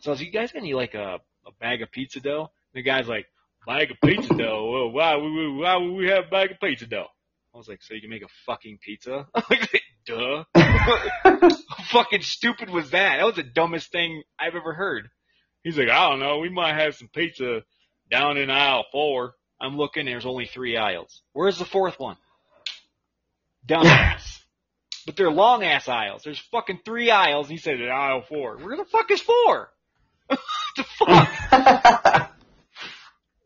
So 0.00 0.10
I 0.10 0.12
was 0.12 0.20
like, 0.20 0.26
you 0.26 0.32
guys 0.32 0.52
got 0.52 0.60
any 0.60 0.74
like 0.74 0.94
a, 0.94 1.20
a 1.46 1.52
bag 1.60 1.82
of 1.82 1.90
pizza 1.90 2.20
dough? 2.20 2.50
And 2.74 2.74
the 2.74 2.82
guy's 2.82 3.08
like, 3.08 3.26
bag 3.66 3.90
of 3.90 3.96
pizza 4.04 4.34
dough? 4.34 4.70
Well, 4.70 4.90
why 4.90 5.16
would 5.16 5.32
we, 5.32 5.52
why 5.52 5.76
would 5.76 5.92
we 5.92 6.08
have 6.08 6.26
a 6.26 6.30
bag 6.30 6.50
of 6.52 6.60
pizza 6.60 6.86
dough? 6.86 7.08
I 7.54 7.58
was 7.58 7.68
like, 7.68 7.82
so 7.82 7.94
you 7.94 8.00
can 8.00 8.10
make 8.10 8.24
a 8.24 8.28
fucking 8.46 8.78
pizza? 8.82 9.26
Like, 9.50 9.82
duh. 10.06 10.44
How 10.54 11.48
fucking 11.84 12.22
stupid 12.22 12.68
was 12.68 12.90
that? 12.90 13.18
That 13.18 13.24
was 13.24 13.36
the 13.36 13.42
dumbest 13.42 13.90
thing 13.90 14.22
I've 14.38 14.54
ever 14.54 14.74
heard. 14.74 15.08
He's 15.62 15.78
like, 15.78 15.88
I 15.88 16.10
don't 16.10 16.20
know. 16.20 16.38
We 16.38 16.50
might 16.50 16.74
have 16.74 16.94
some 16.94 17.08
pizza 17.08 17.62
down 18.10 18.36
in 18.36 18.50
aisle 18.50 18.84
four. 18.92 19.34
I'm 19.60 19.76
looking. 19.76 20.04
There's 20.04 20.26
only 20.26 20.46
three 20.46 20.76
aisles. 20.76 21.22
Where's 21.32 21.58
the 21.58 21.64
fourth 21.64 21.98
one? 21.98 22.16
Dumbass. 23.68 24.40
but 25.06 25.16
they're 25.16 25.30
long 25.30 25.62
ass 25.64 25.88
aisles. 25.88 26.22
There's 26.24 26.38
fucking 26.50 26.80
three 26.84 27.10
aisles. 27.10 27.48
He 27.48 27.56
said 27.56 27.80
aisle 27.82 28.22
four. 28.28 28.56
Where 28.58 28.76
the 28.76 28.84
fuck 28.84 29.10
is 29.10 29.20
four? 29.20 29.70
the 30.28 30.84
fuck? 30.98 32.30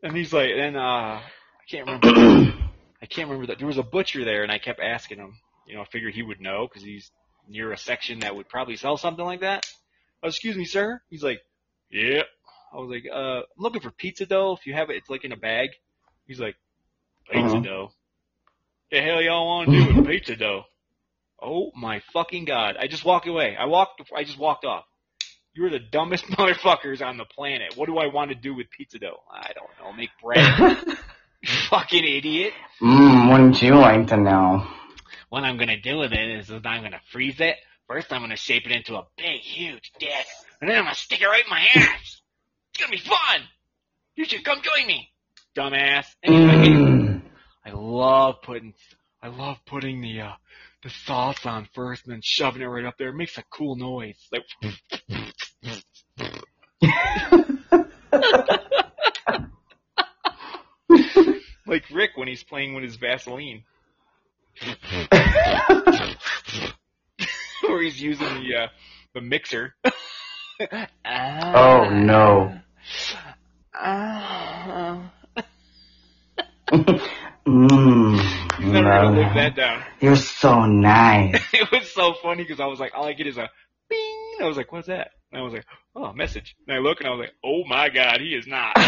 And 0.01 0.15
he's 0.15 0.31
like, 0.31 0.49
and 0.55 0.77
uh, 0.77 0.79
I 1.19 1.21
can't 1.69 1.85
remember. 1.85 2.53
I 3.01 3.05
can't 3.05 3.27
remember 3.27 3.47
that 3.47 3.57
there 3.57 3.67
was 3.67 3.77
a 3.77 3.83
butcher 3.83 4.23
there, 4.23 4.43
and 4.43 4.51
I 4.51 4.57
kept 4.57 4.79
asking 4.79 5.17
him. 5.17 5.37
You 5.67 5.75
know, 5.75 5.81
I 5.81 5.85
figured 5.91 6.13
he 6.13 6.23
would 6.23 6.39
know 6.39 6.67
because 6.67 6.83
he's 6.83 7.11
near 7.49 7.73
a 7.73 7.77
section 7.77 8.21
that 8.21 8.33
would 8.35 8.47
probably 8.47 8.77
sell 8.77 8.95
something 8.95 9.25
like 9.25 9.41
that. 9.41 9.65
Oh, 10.23 10.29
excuse 10.29 10.55
me, 10.55 10.63
sir. 10.65 11.01
He's 11.09 11.21
like, 11.21 11.39
yeah. 11.91 12.23
I 12.73 12.77
was 12.77 12.89
like, 12.89 13.03
uh, 13.11 13.39
I'm 13.39 13.43
looking 13.57 13.81
for 13.81 13.91
pizza 13.91 14.25
dough. 14.25 14.55
If 14.57 14.65
you 14.65 14.73
have 14.73 14.89
it, 14.89 14.95
it's 14.95 15.09
like 15.09 15.25
in 15.25 15.31
a 15.33 15.37
bag. 15.37 15.69
He's 16.27 16.39
like, 16.39 16.55
pizza 17.29 17.57
Uh-huh. 17.57 17.59
dough. 17.59 17.91
The 18.91 19.01
hell 19.01 19.21
y'all 19.21 19.45
want 19.45 19.69
to 19.69 19.85
do 19.85 19.95
with 19.97 20.07
pizza 20.07 20.35
dough? 20.35 20.63
Oh 21.41 21.71
my 21.75 22.01
fucking 22.11 22.45
god! 22.45 22.75
I 22.79 22.87
just 22.87 23.05
walked 23.05 23.27
away. 23.27 23.55
I 23.57 23.65
walked. 23.65 24.01
I 24.15 24.23
just 24.23 24.39
walked 24.39 24.65
off. 24.65 24.83
You 25.53 25.65
are 25.65 25.69
the 25.69 25.79
dumbest 25.79 26.25
motherfuckers 26.27 27.05
on 27.05 27.17
the 27.17 27.25
planet. 27.25 27.73
What 27.75 27.87
do 27.87 27.97
I 27.97 28.07
want 28.07 28.29
to 28.29 28.35
do 28.35 28.55
with 28.55 28.69
pizza 28.71 28.99
dough? 28.99 29.21
I 29.31 29.51
don't 29.53 29.69
know. 29.79 29.95
Make 29.95 30.09
bread. 30.21 30.97
Fucking 31.69 32.03
idiot. 32.03 32.53
Mmm, 32.81 33.31
wouldn't 33.31 33.61
you 33.61 33.75
like 33.75 34.07
to 34.07 34.17
know? 34.17 34.67
What 35.29 35.43
I'm 35.43 35.57
gonna 35.57 35.79
do 35.79 35.99
with 35.99 36.11
it 36.11 36.39
is, 36.39 36.49
I'm 36.49 36.61
gonna 36.61 37.01
freeze 37.11 37.39
it. 37.39 37.55
First, 37.87 38.11
I'm 38.11 38.21
gonna 38.21 38.35
shape 38.35 38.65
it 38.65 38.71
into 38.71 38.95
a 38.95 39.05
big, 39.17 39.41
huge 39.41 39.91
dick, 39.99 40.25
and 40.59 40.69
then 40.69 40.77
I'm 40.77 40.83
gonna 40.83 40.95
stick 40.95 41.21
it 41.21 41.25
right 41.27 41.43
in 41.43 41.49
my 41.49 41.61
ass. 41.75 42.21
It's 42.73 42.79
gonna 42.79 42.91
be 42.91 42.97
fun. 42.97 43.41
You 44.15 44.25
should 44.25 44.43
come 44.43 44.59
join 44.61 44.85
me, 44.87 45.09
dumbass. 45.55 46.05
Anyway, 46.23 46.67
Mmm. 46.67 46.88
I 47.65 47.71
love 47.71 48.41
putting, 48.41 48.73
I 49.21 49.27
love 49.27 49.57
putting 49.65 50.01
the 50.01 50.21
uh, 50.21 50.33
the 50.83 50.89
sauce 50.89 51.45
on 51.45 51.67
first, 51.73 52.05
and 52.05 52.13
then 52.13 52.21
shoving 52.23 52.61
it 52.61 52.65
right 52.65 52.85
up 52.85 52.95
there. 52.97 53.09
It 53.09 53.15
makes 53.15 53.37
a 53.37 53.43
cool 53.51 53.75
noise. 53.75 54.15
Like, 54.31 54.45
like 61.67 61.83
Rick 61.91 62.11
when 62.15 62.27
he's 62.27 62.43
playing 62.43 62.73
with 62.73 62.83
his 62.83 62.95
Vaseline. 62.95 63.63
or 67.69 67.81
he's 67.81 68.01
using 68.01 68.43
the 68.43 68.55
uh, 68.55 68.67
the 69.13 69.21
mixer. 69.21 69.75
oh 71.05 71.89
no. 71.89 72.59
Ah. 73.73 75.11
Mmm. 77.49 78.59
He's 78.59 78.71
never 78.71 78.89
gonna 78.89 79.19
live 79.19 79.33
that 79.33 79.55
down. 79.55 79.83
You're 79.99 80.15
so 80.15 80.65
nice. 80.65 81.41
it 81.53 81.71
was 81.71 81.91
so 81.91 82.13
funny 82.21 82.43
because 82.43 82.59
I 82.59 82.67
was 82.67 82.79
like, 82.79 82.91
all 82.93 83.05
I 83.05 83.13
get 83.13 83.25
is 83.25 83.37
a 83.37 83.49
bing. 83.89 84.37
I 84.39 84.45
was 84.45 84.55
like, 84.55 84.71
what's 84.71 84.85
that? 84.85 85.09
And 85.31 85.41
I 85.41 85.43
was 85.43 85.53
like, 85.53 85.65
oh, 85.95 86.05
a 86.05 86.15
message. 86.15 86.55
And 86.67 86.77
I 86.77 86.79
look 86.79 86.99
and 86.99 87.07
I 87.07 87.11
was 87.11 87.21
like, 87.21 87.33
oh 87.43 87.63
my 87.67 87.89
god, 87.89 88.21
he 88.21 88.35
is 88.35 88.45
not. 88.45 88.77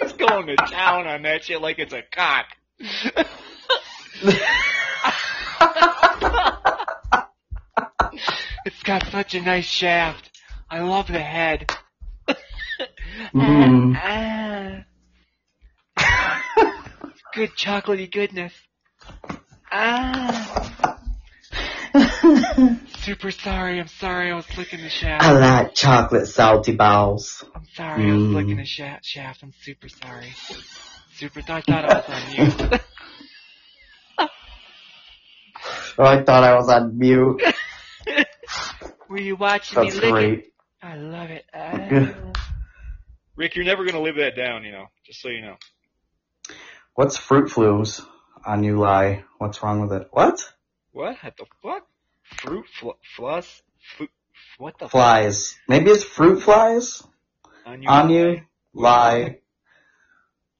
He's 0.00 0.12
going 0.14 0.46
to 0.46 0.56
town 0.56 1.06
on 1.06 1.20
that 1.22 1.44
shit 1.44 1.60
like 1.60 1.78
it's 1.78 1.92
a 1.92 2.02
cock. 2.10 2.46
it's 8.64 8.82
got 8.82 9.06
such 9.08 9.34
a 9.34 9.42
nice 9.42 9.66
shaft. 9.66 10.30
I 10.70 10.80
love 10.80 11.08
the 11.08 11.20
head. 11.20 11.70
Mm. 13.34 13.94
Ah. 13.96 14.84
Good 17.34 17.50
chocolatey 17.56 18.10
goodness. 18.10 18.52
Ah. 19.70 21.00
Super 23.02 23.30
sorry. 23.30 23.80
I'm 23.80 23.86
sorry. 23.88 24.30
I 24.32 24.34
was 24.34 24.46
licking 24.58 24.80
the 24.82 24.88
shaft. 24.88 25.24
I 25.24 25.32
like 25.32 25.74
chocolate 25.74 26.26
salty 26.26 26.72
balls. 26.74 27.44
I'm 27.54 27.66
sorry. 27.74 28.02
I 28.02 28.12
was 28.14 28.22
Mm. 28.22 28.34
licking 28.34 28.56
the 28.56 28.64
shaft. 28.64 29.04
Shaft. 29.04 29.42
I'm 29.42 29.52
super 29.62 29.88
sorry. 29.88 30.34
Super. 31.16 31.40
I 31.40 31.60
thought 31.60 31.84
I 31.84 31.94
was 31.94 32.04
on 32.08 32.26
mute. 32.28 32.80
Oh, 35.98 36.04
I 36.04 36.22
thought 36.22 36.44
I 36.44 36.54
was 36.54 36.68
on 36.68 36.98
mute. 36.98 37.42
Were 39.08 39.18
you 39.18 39.36
watching 39.36 39.78
That's 39.78 39.94
me 39.94 40.00
licking? 40.00 40.12
great. 40.12 40.52
I 40.82 40.96
love 40.96 41.30
it. 41.30 41.44
Ah. 41.54 42.32
Rick, 43.36 43.54
you're 43.56 43.64
never 43.64 43.84
gonna 43.84 44.00
live 44.00 44.16
that 44.16 44.36
down. 44.36 44.64
You 44.64 44.72
know. 44.72 44.86
Just 45.06 45.20
so 45.20 45.28
you 45.28 45.42
know. 45.42 45.56
What's 46.94 47.16
fruit 47.16 47.50
flues 47.50 48.00
on 48.44 48.64
you 48.64 48.78
lie? 48.78 49.24
What's 49.38 49.62
wrong 49.62 49.80
with 49.80 49.92
it? 49.92 50.08
What? 50.10 50.40
What? 50.92 51.16
What 51.22 51.36
the 51.36 51.46
fuck? 51.62 51.86
Fruit 52.22 52.66
fl- 52.78 52.90
floss? 53.16 53.62
What 54.58 54.78
the 54.78 54.88
Flies. 54.88 55.56
Maybe 55.68 55.90
it's 55.90 56.04
fruit 56.04 56.42
flies? 56.42 57.02
On 57.64 57.82
you? 57.82 57.88
on 57.88 58.10
you. 58.10 58.40
Lie. 58.74 59.38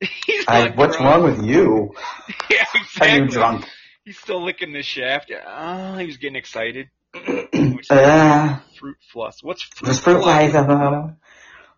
I, 0.49 0.71
what's 0.75 0.99
wrong 0.99 1.25
with 1.25 1.45
you? 1.45 1.95
Yeah, 2.51 2.65
Are 2.75 2.81
exactly. 2.81 3.19
you 3.19 3.29
drunk? 3.29 3.65
He's 4.05 4.19
still 4.19 4.43
licking 4.45 4.73
the 4.73 4.83
shaft. 4.83 5.31
Yeah. 5.31 5.45
Oh, 5.47 5.99
he 5.99 6.07
was 6.07 6.17
getting 6.17 6.37
excited. 6.37 6.89
uh, 7.15 8.59
Fruit 8.79 8.97
floss. 9.13 9.43
What's 9.43 9.63
fruit 9.63 9.97
fruit 9.97 10.23
flies. 10.23 10.53
blah. 10.53 11.11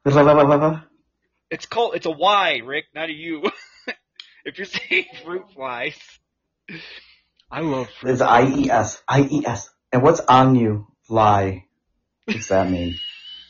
It's 1.51 1.67
called. 1.67 1.95
It's 1.95 2.07
a 2.07 2.11
Y, 2.11 2.61
Rick, 2.65 2.87
not 2.95 3.11
a 3.11 3.13
U. 3.13 3.43
if 4.45 4.59
you're 4.59 4.67
saying 4.67 5.07
fruit 5.25 5.45
flies, 5.55 5.97
I 7.51 7.61
love 7.61 7.89
fruit. 8.01 8.13
It's 8.13 8.21
I 8.21 8.47
E 8.47 8.71
S. 8.71 9.03
I 9.09 9.23
E 9.23 9.47
S. 9.47 9.71
And 9.93 10.03
what's 10.03 10.21
on 10.21 10.55
you? 10.55 10.87
Lie. 11.09 11.67
What's 12.27 12.49
that 12.49 12.71
mean? 12.71 12.99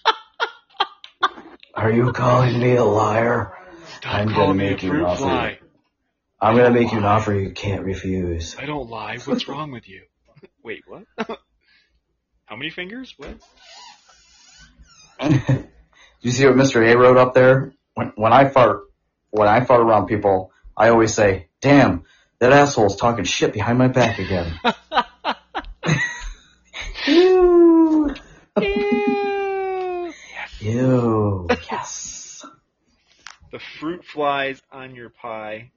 Are 1.74 1.90
you 1.90 2.12
calling 2.12 2.58
me 2.58 2.76
a 2.76 2.84
liar? 2.84 3.52
Stop 3.98 4.14
I'm 4.14 4.26
gonna 4.26 4.36
calling 4.36 4.56
me 4.56 4.66
a 4.66 4.70
make 4.70 4.82
you 4.82 4.92
an 4.92 5.00
offer. 5.02 5.22
fly. 5.22 5.58
I'm 6.40 6.56
gonna 6.56 6.70
make 6.70 6.90
you 6.92 6.98
an 6.98 7.04
offer 7.04 7.32
you 7.32 7.50
can't 7.52 7.84
refuse. 7.84 8.56
I 8.58 8.66
don't 8.66 8.88
lie. 8.90 9.18
What's 9.18 9.46
wrong 9.46 9.70
with 9.70 9.88
you? 9.88 10.02
Wait, 10.64 10.82
what? 10.86 11.04
How 12.46 12.56
many 12.56 12.70
fingers? 12.70 13.14
What? 13.16 13.36
Do 15.20 16.28
you 16.28 16.30
see 16.32 16.46
what 16.46 16.56
Mr. 16.56 16.84
A 16.84 16.96
wrote 16.98 17.16
up 17.16 17.34
there? 17.34 17.72
When, 17.94 18.12
when 18.16 18.32
I 18.32 18.48
fart, 18.48 18.80
when 19.30 19.48
I 19.48 19.64
fart 19.64 19.80
around 19.80 20.06
people, 20.06 20.52
I 20.76 20.88
always 20.88 21.14
say, 21.14 21.48
"Damn, 21.60 22.04
that 22.38 22.52
asshole's 22.52 22.96
talking 22.96 23.24
shit 23.24 23.52
behind 23.52 23.78
my 23.78 23.88
back 23.88 24.18
again." 24.18 24.58
Ew. 27.06 28.14
Ew. 28.60 30.12
Ew. 30.60 31.48
Yes. 31.70 32.44
The 33.50 33.58
fruit 33.80 34.04
flies 34.04 34.62
on 34.70 34.94
your 34.94 35.10
pie. 35.10 35.72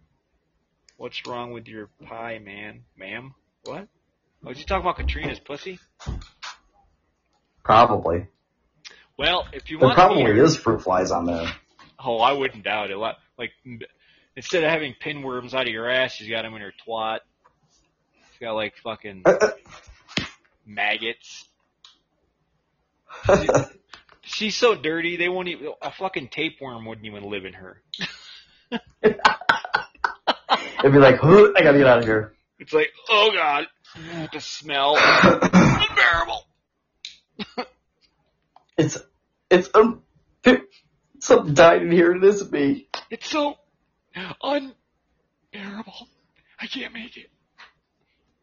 What's 0.98 1.26
wrong 1.28 1.52
with 1.52 1.68
your 1.68 1.89
pie, 2.08 2.39
man? 2.39 2.84
Ma'am? 2.98 3.34
What? 3.66 3.88
Oh, 4.43 4.50
was 4.50 4.60
you 4.60 4.66
talking 4.66 4.82
about 4.84 4.98
Katrina's 4.98 5.39
pussy? 5.39 5.80
Probably. 7.64 8.28
Well, 9.18 9.46
if 9.52 9.70
you 9.72 9.80
There 9.80 9.88
want 9.88 9.98
probably 9.98 10.24
to 10.26 10.34
hear, 10.34 10.43
is 10.43 10.56
fruit 10.56 10.82
flies 10.84 11.12
on 11.12 11.26
there. 11.26 11.48
oh, 12.00 12.18
I 12.20 12.34
wouldn't 12.34 12.64
doubt 12.64 12.91
it. 12.91 12.98
Like, 12.98 13.18
instead 14.36 14.64
of 14.64 14.70
having 14.70 14.96
pinworms 15.04 15.54
out 15.54 15.68
of 15.68 15.74
your 15.74 15.90
ass, 15.90 16.14
she's 16.14 16.30
got 16.30 16.44
them 16.44 16.54
in 16.56 16.62
her 16.62 16.74
twat. 16.88 17.20
She's 18.32 18.40
got 18.40 18.54
like 18.54 18.76
fucking 18.84 19.24
maggots. 20.66 21.46
She's 24.28 24.56
so 24.56 24.76
dirty, 24.76 25.18
they 25.18 25.30
won't 25.30 25.48
even, 25.48 25.72
a 25.82 25.92
fucking 25.92 26.30
tapeworm 26.30 26.86
wouldn't 26.86 27.06
even 27.06 27.30
live 27.30 27.46
in 27.46 27.54
her. 27.54 27.82
It'd 29.04 29.22
be 30.84 30.98
like, 30.98 31.18
"Huh, 31.18 31.52
I 31.56 31.62
gotta 31.62 31.78
get 31.78 31.88
out 31.88 32.00
of 32.00 32.06
here. 32.06 32.34
It's 32.58 32.74
like, 32.74 32.92
oh 33.10 33.32
god, 33.34 33.68
the 34.34 34.40
smell, 34.40 34.98
unbearable. 35.24 36.48
it's, 38.78 38.98
it's, 39.52 39.70
um, 39.76 40.02
something 41.20 41.54
died 41.54 41.84
in 41.84 41.92
here 41.92 42.12
it 42.12 42.24
isn't 42.24 42.52
me. 42.52 42.88
It's 43.12 43.30
so 43.30 43.58
unbearable. 44.41 46.07
I 46.59 46.68
can't 46.68 46.93
make 46.93 47.18
it. 47.18 47.30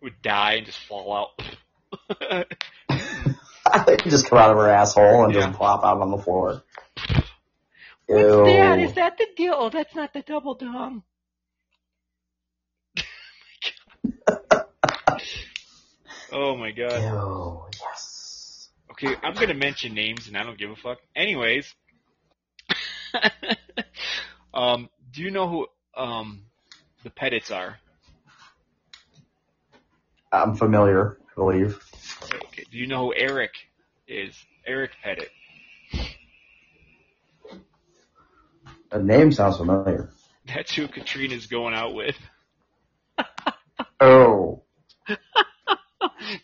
Would 0.02 0.20
die 0.22 0.54
and 0.54 0.66
just 0.66 0.78
fall 0.80 1.14
out. 1.14 1.40
I 3.64 3.78
think 3.84 4.04
you 4.04 4.10
just 4.10 4.28
come 4.28 4.38
out 4.38 4.50
of 4.50 4.56
her 4.56 4.68
asshole 4.68 5.24
and 5.24 5.32
Yeah. 5.34 5.46
just 5.46 5.56
plop 5.56 5.84
out 5.84 6.00
on 6.00 6.10
the 6.10 6.18
floor. 6.18 6.62
Ew. 8.08 8.16
What's 8.16 8.48
that? 8.48 8.78
Is 8.80 8.94
that 8.94 9.16
the 9.18 9.26
deal? 9.36 9.54
Oh, 9.56 9.70
that's 9.70 9.94
not 9.94 10.12
the 10.12 10.22
double 10.22 10.54
dong. 10.54 11.04
oh 16.32 16.56
my 16.56 16.72
god. 16.72 17.02
Ew. 17.02 17.64
Yes. 17.80 18.68
Okay, 18.90 19.14
I'm 19.22 19.34
gonna 19.34 19.54
mention 19.54 19.94
names 19.94 20.28
and 20.28 20.36
I 20.36 20.42
don't 20.42 20.58
give 20.58 20.70
a 20.70 20.76
fuck. 20.76 20.98
Anyways, 21.16 21.72
um, 24.54 24.90
do 25.12 25.22
you 25.22 25.30
know 25.30 25.48
who 25.48 25.66
um 25.96 26.42
the 27.02 27.10
Pettits 27.10 27.50
are? 27.50 27.78
I'm 30.30 30.54
familiar, 30.56 31.18
I 31.30 31.34
believe. 31.34 31.78
Okay, 32.34 32.64
do 32.70 32.78
you 32.78 32.86
know 32.86 33.06
who 33.06 33.14
Eric 33.14 33.52
is? 34.08 34.34
Eric 34.66 34.92
Pettit. 35.02 35.30
The 38.90 39.02
name 39.02 39.32
sounds 39.32 39.56
familiar. 39.56 40.10
That's 40.46 40.74
who 40.74 40.88
Katrina's 40.88 41.46
going 41.46 41.74
out 41.74 41.94
with. 41.94 42.16
Oh. 44.04 44.64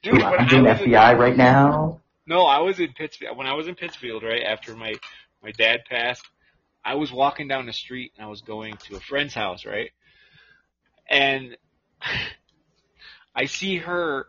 Dude, 0.04 0.22
I'm 0.22 0.46
doing 0.46 0.62
was 0.62 0.80
in- 0.80 0.90
FBI 0.92 1.18
right 1.18 1.36
now. 1.36 2.00
No, 2.24 2.42
I 2.44 2.60
was 2.60 2.78
in 2.78 2.92
Pittsfield. 2.92 3.36
When 3.36 3.48
I 3.48 3.54
was 3.54 3.66
in 3.66 3.74
Pittsfield, 3.74 4.22
right 4.22 4.44
after 4.44 4.76
my 4.76 4.94
my 5.42 5.50
dad 5.50 5.80
passed, 5.90 6.24
I 6.88 6.94
was 6.94 7.12
walking 7.12 7.48
down 7.48 7.66
the 7.66 7.72
street 7.74 8.12
and 8.16 8.24
I 8.24 8.30
was 8.30 8.40
going 8.40 8.76
to 8.88 8.96
a 8.96 9.00
friend's 9.00 9.34
house, 9.34 9.66
right? 9.66 9.90
And 11.08 11.56
I 13.34 13.44
see 13.44 13.76
her. 13.76 14.26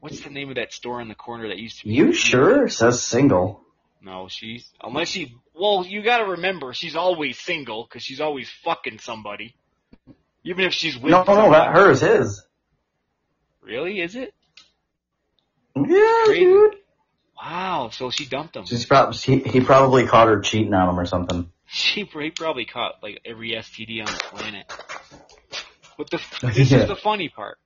What's 0.00 0.22
the 0.22 0.30
name 0.30 0.48
of 0.48 0.56
that 0.56 0.72
store 0.72 1.00
on 1.00 1.08
the 1.08 1.14
corner 1.14 1.48
that 1.48 1.58
used 1.58 1.80
to 1.80 1.84
be? 1.86 1.94
You 1.94 2.12
sure? 2.12 2.66
It 2.66 2.72
says 2.72 3.02
single. 3.02 3.60
No, 4.02 4.26
she's 4.28 4.68
unless 4.82 5.08
she. 5.08 5.36
Well, 5.54 5.84
you 5.86 6.02
got 6.02 6.18
to 6.18 6.24
remember 6.32 6.72
she's 6.72 6.96
always 6.96 7.38
single 7.38 7.84
because 7.84 8.02
she's 8.02 8.20
always 8.20 8.50
fucking 8.64 8.98
somebody. 8.98 9.54
Even 10.42 10.64
if 10.64 10.72
she's 10.72 10.96
with 10.96 11.10
No, 11.12 11.18
no, 11.18 11.24
someone. 11.26 11.52
that 11.52 11.74
hers 11.76 12.00
his. 12.00 12.44
Really? 13.62 14.00
Is 14.00 14.16
it? 14.16 14.34
Yeah, 15.76 16.22
Crazy. 16.24 16.44
dude. 16.46 16.74
Wow. 17.40 17.90
So 17.92 18.10
she 18.10 18.24
dumped 18.26 18.56
him. 18.56 18.64
She's 18.64 18.86
probably 18.86 19.16
he, 19.18 19.38
he 19.40 19.60
probably 19.60 20.06
caught 20.06 20.28
her 20.28 20.40
cheating 20.40 20.74
on 20.74 20.88
him 20.88 20.98
or 20.98 21.06
something. 21.06 21.50
She 21.72 22.04
probably 22.04 22.64
caught 22.64 22.94
like 23.02 23.20
every 23.24 23.50
STD 23.52 24.00
on 24.00 24.06
the 24.06 24.36
planet. 24.36 24.66
But 25.96 26.10
the 26.10 26.18
this 26.54 26.70
Yeah. 26.72 26.82
is 26.82 26.88
the 26.88 26.96
funny 26.96 27.28
part. 27.28 27.58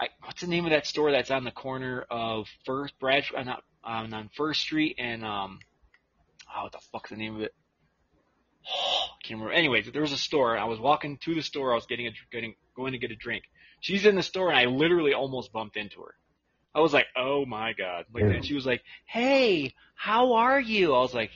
I, 0.00 0.08
what's 0.24 0.40
the 0.40 0.48
name 0.48 0.64
of 0.64 0.72
that 0.72 0.86
store 0.86 1.12
that's 1.12 1.30
on 1.30 1.44
the 1.44 1.52
corner 1.52 2.04
of 2.10 2.46
First 2.66 2.98
Brad 2.98 3.24
uh, 3.36 3.44
not 3.44 3.62
um, 3.84 4.12
on 4.12 4.30
First 4.36 4.62
Street 4.62 4.96
and 4.98 5.24
um 5.24 5.60
oh 6.56 6.64
what 6.64 6.72
the 6.72 6.80
fuck's 6.92 7.10
the 7.10 7.16
name 7.16 7.36
of 7.36 7.42
it? 7.42 7.52
Oh, 8.66 9.04
I 9.22 9.26
can't 9.26 9.38
remember. 9.38 9.52
Anyways, 9.52 9.90
there 9.92 10.02
was 10.02 10.12
a 10.12 10.18
store. 10.18 10.56
I 10.58 10.64
was 10.64 10.80
walking 10.80 11.18
to 11.24 11.34
the 11.34 11.42
store. 11.42 11.72
I 11.72 11.76
was 11.76 11.86
getting 11.86 12.08
a 12.08 12.10
getting 12.32 12.54
going 12.74 12.92
to 12.92 12.98
get 12.98 13.12
a 13.12 13.16
drink. 13.16 13.44
She's 13.80 14.06
in 14.06 14.16
the 14.16 14.22
store, 14.22 14.48
and 14.48 14.58
I 14.58 14.64
literally 14.64 15.12
almost 15.12 15.52
bumped 15.52 15.76
into 15.76 16.00
her. 16.00 16.14
I 16.74 16.80
was 16.80 16.92
like, 16.92 17.06
"Oh 17.16 17.46
my 17.46 17.72
god!" 17.74 18.06
Like, 18.12 18.24
Ew. 18.24 18.30
and 18.30 18.44
she 18.44 18.54
was 18.54 18.66
like, 18.66 18.82
"Hey, 19.06 19.74
how 19.94 20.32
are 20.34 20.60
you?" 20.60 20.94
I 20.94 20.98
was 21.00 21.14
like, 21.14 21.30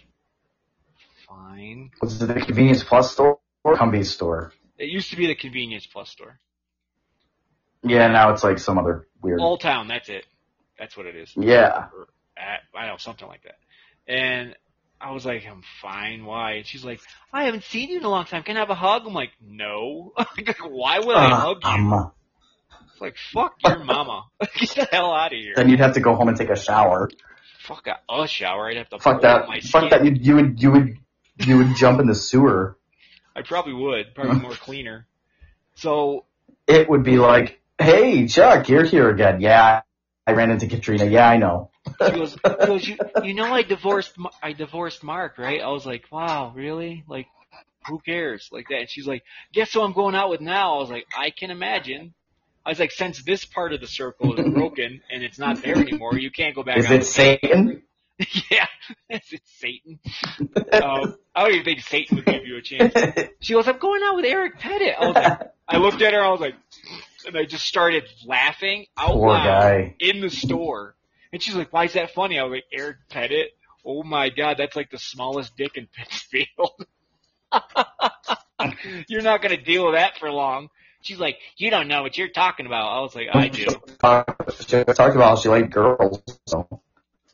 "Fine." 1.29 1.91
Was 2.01 2.21
it 2.23 2.27
the 2.27 2.35
convenience 2.41 2.83
plus 2.85 3.13
store 3.13 3.39
or 3.65 3.77
Humvee's 3.77 4.11
store? 4.11 4.53
It 4.79 4.89
used 4.91 5.11
to 5.11 5.17
be 5.17 5.27
the 5.27 5.35
convenience 5.35 5.87
plus 5.87 6.11
store. 6.11 6.39
Yeah, 7.83 8.09
now 8.09 8.33
it's 8.33 8.43
like 8.45 8.59
some 8.59 8.79
other 8.79 9.07
weird. 9.23 9.41
Old 9.41 9.61
Town, 9.61 9.89
that's 9.89 10.09
it. 10.09 10.25
That's 10.79 10.97
what 10.97 11.07
it 11.07 11.17
is. 11.17 11.33
Yeah. 11.37 11.87
Or 11.93 12.09
I 12.37 12.59
don't 12.83 12.89
know, 12.93 12.97
something 12.99 13.27
like 13.27 13.43
that. 13.45 13.59
And 14.13 14.55
I 15.01 15.13
was 15.13 15.25
like, 15.27 15.45
I'm 15.49 15.63
fine. 15.83 16.25
Why? 16.25 16.53
And 16.55 16.67
she's 16.67 16.85
like, 16.85 17.01
I 17.33 17.45
haven't 17.45 17.65
seen 17.65 17.89
you 17.91 17.99
in 17.99 18.05
a 18.05 18.09
long 18.09 18.25
time. 18.25 18.43
Can 18.43 18.57
I 18.57 18.61
have 18.61 18.71
a 18.71 18.75
hug? 18.75 19.03
I'm 19.07 19.13
like, 19.15 19.31
no. 19.41 20.13
Why 20.63 20.99
would 21.01 21.17
I 21.17 21.31
Uh, 21.33 21.37
hug 21.37 21.59
you? 21.65 21.71
um, 21.71 22.13
It's 22.93 23.01
like, 23.01 23.17
fuck 23.33 23.55
your 23.65 23.83
mama. 23.85 24.25
Get 24.59 24.71
the 24.71 24.89
hell 24.91 25.13
out 25.13 25.33
of 25.33 25.39
here. 25.39 25.55
then 25.57 25.69
you'd 25.69 25.81
have 25.81 25.95
to 25.95 26.01
go 26.01 26.15
home 26.15 26.29
and 26.29 26.37
take 26.37 26.51
a 26.51 26.57
shower. 26.57 27.11
Fuck 27.61 27.87
a, 27.87 27.99
a 28.13 28.27
shower. 28.29 28.69
I'd 28.71 28.77
have 28.77 28.89
to 28.91 28.99
Fuck 28.99 29.23
that. 29.23 29.47
my 29.49 29.61
Fuck 29.61 29.89
skin. 29.89 29.91
that. 29.91 30.05
You, 30.05 30.13
you 30.21 30.35
would 30.37 30.63
you 30.63 30.71
would 30.73 30.99
you 31.39 31.59
would 31.59 31.77
jump 31.77 32.01
in 32.01 32.07
the 32.07 32.15
sewer. 32.15 32.77
I 33.35 33.43
probably 33.43 33.75
would. 33.75 34.15
Probably 34.15 34.41
more 34.41 34.53
cleaner. 34.53 35.07
So 35.75 36.25
It 36.67 36.89
would 36.89 37.05
be 37.05 37.19
like, 37.19 37.61
hey 37.79 38.27
Chuck, 38.27 38.69
you're 38.69 38.85
here 38.85 39.09
again. 39.09 39.41
Yeah, 39.41 39.83
I 40.27 40.33
ran 40.33 40.51
into 40.51 40.67
Katrina. 40.67 41.05
Yeah, 41.07 41.29
I 41.29 41.37
know. 41.37 41.71
She 41.87 42.11
goes, 42.11 42.33
she 42.33 42.67
goes, 42.67 42.89
you, 42.89 42.97
you 43.25 43.35
know, 43.35 43.53
I 43.53 43.63
divorced, 43.63 44.15
I 44.43 44.53
divorced 44.53 45.03
Mark, 45.03 45.39
right? 45.39 45.61
I 45.63 45.69
was 45.69 45.87
like, 45.87 46.05
wow, 46.11 46.53
really? 46.55 47.05
Like, 47.09 47.27
who 47.87 47.99
cares? 48.01 48.49
Like 48.53 48.69
that. 48.69 48.81
And 48.81 48.91
she's 48.91 49.07
like, 49.07 49.23
guess 49.53 49.73
who 49.73 49.81
I'm 49.81 49.93
going 49.93 50.15
out 50.15 50.29
with 50.29 50.41
now? 50.41 50.77
I 50.77 50.79
was 50.81 50.91
like, 50.91 51.07
I 51.17 51.31
can 51.31 51.51
imagine. 51.51 52.13
I 52.67 52.71
was 52.71 52.79
like, 52.79 52.91
since 52.91 53.23
this 53.23 53.47
part 53.47 53.73
of 53.73 53.81
the 53.81 53.87
circle 53.87 54.39
is 54.39 54.53
broken 54.53 55.01
and 55.11 55.23
it's 55.23 55.39
not 55.39 55.63
there 55.63 55.77
anymore, 55.77 56.19
you 56.19 56.31
can't 56.31 56.55
go 56.55 56.63
back 56.63 56.77
Is 56.77 56.91
it 56.91 57.05
Satan? 57.05 57.83
yeah, 58.51 58.67
it's 59.09 59.33
it 59.33 59.43
Satan? 59.45 59.99
um, 60.73 61.17
I 61.35 61.45
don't 61.45 61.53
even 61.53 61.65
think 61.65 61.81
Satan 61.81 62.17
would 62.17 62.27
give 62.27 62.47
you 62.47 62.57
a 62.57 62.63
chance. 62.63 62.95
She 63.41 63.53
goes, 63.53 63.69
I'm 63.69 63.79
going 63.79 64.03
out 64.05 64.17
with 64.17 64.25
Eric 64.25 64.59
Pettit. 64.59 64.95
I 64.99 65.07
was 65.07 65.15
like, 65.15 65.41
I 65.69 65.77
looked 65.77 66.03
at 66.03 66.13
her, 66.13 66.21
I 66.21 66.31
was 66.31 66.41
like, 66.41 66.55
and 67.27 67.37
I 67.37 67.45
just 67.45 67.65
started 67.65 68.05
laughing 68.27 68.87
out 68.97 69.11
Poor 69.11 69.29
loud 69.29 69.45
guy. 69.45 69.95
in 70.01 70.21
the 70.21 70.31
store. 70.31 70.97
And 71.33 71.41
she's 71.41 71.55
like, 71.55 71.73
why 71.73 71.85
is 71.85 71.93
that 71.93 72.11
funny? 72.15 72.39
I 72.39 72.43
was 72.43 72.53
like, 72.53 72.65
Eric 72.73 72.97
Pettit? 73.09 73.51
Oh 73.85 74.03
my 74.03 74.31
god, 74.31 74.57
that's 74.59 74.75
like 74.75 74.91
the 74.91 74.99
smallest 74.99 75.57
dick 75.57 75.77
in 75.77 75.87
Pittsfield. 75.87 76.87
you're 79.09 79.23
not 79.23 79.41
gonna 79.41 79.63
deal 79.63 79.87
with 79.87 79.95
that 79.95 80.19
for 80.19 80.31
long. 80.31 80.69
She's 81.01 81.19
like, 81.21 81.39
you 81.57 81.71
don't 81.71 81.87
know 81.87 82.03
what 82.03 82.19
you're 82.19 82.29
talking 82.29 82.67
about. 82.67 82.89
I 82.89 83.01
was 83.01 83.15
like, 83.15 83.29
I 83.33 83.49
do. 83.49 83.63
She 83.63 84.85
talked 84.85 85.15
about 85.15 85.29
how 85.29 85.37
she 85.37 85.49
liked 85.49 85.71
girls. 85.71 86.21
So. 86.47 86.67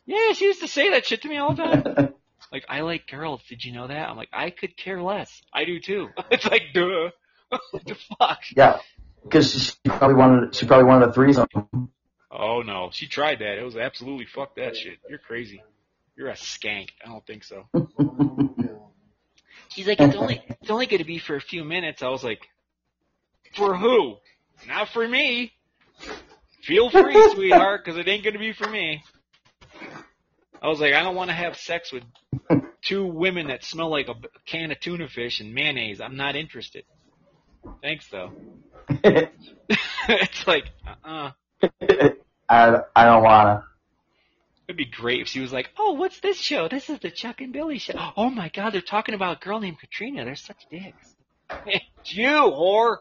Yeah, 0.06 0.32
she 0.32 0.44
used 0.46 0.60
to 0.60 0.68
say 0.68 0.90
that 0.90 1.06
shit 1.06 1.22
to 1.22 1.28
me 1.28 1.36
all 1.38 1.54
the 1.54 1.62
time. 1.62 2.14
Like, 2.52 2.66
I 2.68 2.82
like 2.82 3.08
girls. 3.08 3.40
Did 3.48 3.64
you 3.64 3.72
know 3.72 3.88
that? 3.88 4.08
I'm 4.08 4.16
like, 4.16 4.28
I 4.32 4.50
could 4.50 4.76
care 4.76 5.02
less. 5.02 5.42
I 5.52 5.64
do 5.64 5.80
too. 5.80 6.10
It's 6.30 6.44
like, 6.44 6.62
duh. 6.72 7.10
what 7.70 7.84
the 7.84 7.96
fuck? 8.18 8.40
yeah, 8.54 8.78
because 9.24 9.52
she 9.52 9.72
probably 9.86 10.14
wanted 10.14 10.54
she 10.54 10.66
probably 10.66 10.84
wanted 10.84 11.08
a 11.08 11.12
threesome. 11.12 11.48
Oh 12.30 12.62
no, 12.62 12.90
she 12.92 13.08
tried 13.08 13.40
that. 13.40 13.58
It 13.58 13.64
was 13.64 13.76
absolutely 13.76 14.26
fuck 14.26 14.54
that 14.56 14.76
shit. 14.76 14.98
You're 15.08 15.18
crazy. 15.18 15.62
You're 16.16 16.28
a 16.28 16.34
skank. 16.34 16.90
I 17.04 17.08
don't 17.08 17.26
think 17.26 17.42
so. 17.42 17.66
She's 19.70 19.88
like, 19.88 20.00
it's 20.00 20.14
only 20.14 20.40
it's 20.48 20.70
only 20.70 20.86
going 20.86 20.98
to 20.98 21.04
be 21.04 21.18
for 21.18 21.34
a 21.34 21.40
few 21.40 21.64
minutes. 21.64 22.02
I 22.02 22.08
was 22.08 22.22
like, 22.22 22.46
for 23.56 23.74
who? 23.74 24.16
Not 24.68 24.90
for 24.90 25.06
me. 25.08 25.52
Feel 26.62 26.90
free, 26.90 27.30
sweetheart, 27.34 27.84
because 27.84 27.98
it 27.98 28.06
ain't 28.06 28.22
going 28.22 28.34
to 28.34 28.38
be 28.40 28.52
for 28.52 28.68
me. 28.68 29.02
I 30.64 30.68
was 30.68 30.80
like, 30.80 30.94
I 30.94 31.02
don't 31.02 31.14
want 31.14 31.28
to 31.28 31.36
have 31.36 31.58
sex 31.58 31.92
with 31.92 32.04
two 32.80 33.04
women 33.04 33.48
that 33.48 33.62
smell 33.64 33.90
like 33.90 34.08
a 34.08 34.14
can 34.46 34.72
of 34.72 34.80
tuna 34.80 35.08
fish 35.08 35.40
and 35.40 35.54
mayonnaise. 35.54 36.00
I'm 36.00 36.16
not 36.16 36.36
interested. 36.36 36.84
Thanks 37.82 38.08
though. 38.08 38.32
it's 38.88 40.46
like, 40.46 40.64
uh-uh. 40.86 41.32
I, 42.48 42.78
I 42.96 43.04
don't 43.04 43.22
wanna. 43.22 43.64
It'd 44.66 44.78
be 44.78 44.86
great 44.86 45.20
if 45.20 45.28
she 45.28 45.40
was 45.40 45.52
like, 45.52 45.68
"Oh, 45.78 45.92
what's 45.92 46.20
this 46.20 46.38
show? 46.38 46.68
This 46.68 46.88
is 46.88 46.98
the 46.98 47.10
Chuck 47.10 47.42
and 47.42 47.52
Billy 47.52 47.76
show. 47.76 47.98
Oh 48.16 48.30
my 48.30 48.48
God, 48.48 48.72
they're 48.72 48.80
talking 48.80 49.14
about 49.14 49.42
a 49.42 49.44
girl 49.44 49.60
named 49.60 49.78
Katrina. 49.78 50.24
They're 50.24 50.34
such 50.34 50.64
dicks." 50.70 51.14
it's 51.66 51.84
you, 52.16 52.26
whore. 52.30 53.00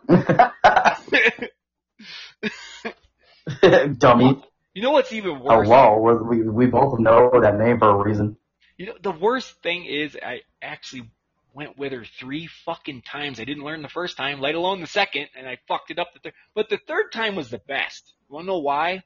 Dummy. 3.97 4.43
You 4.73 4.81
know 4.81 4.91
what's 4.91 5.11
even 5.13 5.41
Oh, 5.43 5.57
worse? 5.57 5.67
whoa. 5.67 5.97
We're, 5.99 6.23
we, 6.23 6.41
we 6.49 6.65
both 6.65 6.99
know 6.99 7.29
that 7.41 7.57
name 7.57 7.79
for 7.79 7.89
a 7.89 7.95
reason. 7.95 8.37
You 8.77 8.87
know, 8.87 8.95
the 9.01 9.11
worst 9.11 9.61
thing 9.61 9.85
is 9.85 10.17
I 10.21 10.41
actually 10.61 11.09
went 11.53 11.77
with 11.77 11.91
her 11.91 12.03
three 12.19 12.47
fucking 12.65 13.03
times. 13.03 13.39
I 13.39 13.43
didn't 13.45 13.63
learn 13.63 13.83
the 13.83 13.87
first 13.89 14.17
time, 14.17 14.39
let 14.39 14.55
alone 14.55 14.81
the 14.81 14.87
second, 14.87 15.27
and 15.37 15.47
I 15.47 15.59
fucked 15.67 15.91
it 15.91 15.99
up 15.99 16.11
the 16.13 16.19
third. 16.19 16.33
But 16.55 16.69
the 16.69 16.79
third 16.87 17.11
time 17.11 17.35
was 17.35 17.49
the 17.51 17.59
best. 17.59 18.13
You 18.29 18.35
wanna 18.35 18.47
know 18.47 18.59
why? 18.59 19.03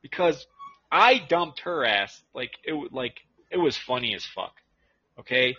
Because 0.00 0.46
I 0.90 1.18
dumped 1.18 1.60
her 1.60 1.84
ass 1.84 2.22
like 2.34 2.52
it 2.64 2.92
like 2.92 3.16
it 3.50 3.56
was 3.58 3.76
funny 3.76 4.14
as 4.14 4.24
fuck. 4.24 4.54
Okay? 5.18 5.56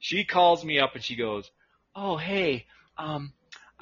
She 0.00 0.24
calls 0.24 0.64
me 0.64 0.80
up 0.80 0.94
and 0.96 1.04
she 1.04 1.14
goes, 1.14 1.48
"Oh, 1.94 2.16
hey, 2.16 2.66
um 2.98 3.32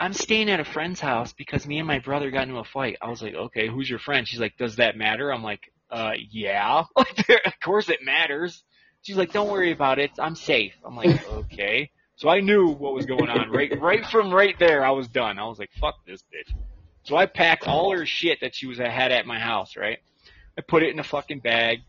I'm 0.01 0.15
staying 0.15 0.51
at 0.51 0.61
a 0.61 0.65
friend's 0.65 0.99
house 0.99 1.35
because 1.35 1.67
me 1.67 1.79
and 1.79 1.87
my 1.87 1.99
brother 1.99 2.31
got 2.31 2.45
into 2.45 2.59
a 2.59 2.65
fight." 2.65 2.97
I 3.03 3.11
was 3.11 3.23
like, 3.23 3.35
"Okay, 3.35 3.69
who's 3.69 3.89
your 3.89 3.99
friend?" 3.99 4.27
She's 4.27 4.41
like, 4.41 4.57
"Does 4.57 4.77
that 4.77 4.97
matter?" 4.97 5.33
I'm 5.33 5.43
like, 5.43 5.71
"Uh, 5.91 6.13
yeah." 6.31 6.85
of 6.97 7.61
course 7.63 7.91
it 7.91 8.03
matters. 8.03 8.65
She's 9.03 9.17
like, 9.17 9.33
"Don't 9.33 9.51
worry 9.51 9.73
about 9.73 9.99
it. 9.99 10.11
I'm 10.19 10.35
safe." 10.35 10.73
I'm 10.85 10.97
like, 10.97 11.29
"Okay." 11.33 11.91
So 12.17 12.29
I 12.29 12.41
knew 12.41 12.69
what 12.69 12.95
was 12.95 13.07
going 13.07 13.29
on 13.29 13.51
right 13.51 13.79
right 13.81 14.05
from 14.07 14.33
right 14.33 14.59
there. 14.59 14.85
I 14.85 14.91
was 14.91 15.07
done. 15.09 15.39
I 15.39 15.45
was 15.47 15.59
like, 15.59 15.71
"Fuck 15.79 16.05
this 16.07 16.23
bitch." 16.23 16.53
So 17.05 17.17
I 17.17 17.27
packed 17.27 17.67
all 17.67 17.93
her 17.93 18.07
shit 18.07 18.41
that 18.41 18.55
she 18.55 18.67
was 18.67 18.79
had 18.79 19.13
at 19.13 19.27
my 19.27 19.39
house, 19.39 19.77
right? 19.77 19.99
I 20.57 20.63
put 20.63 20.83
it 20.83 20.91
in 20.91 20.99
a 20.99 21.05
fucking 21.05 21.41
bag, 21.41 21.81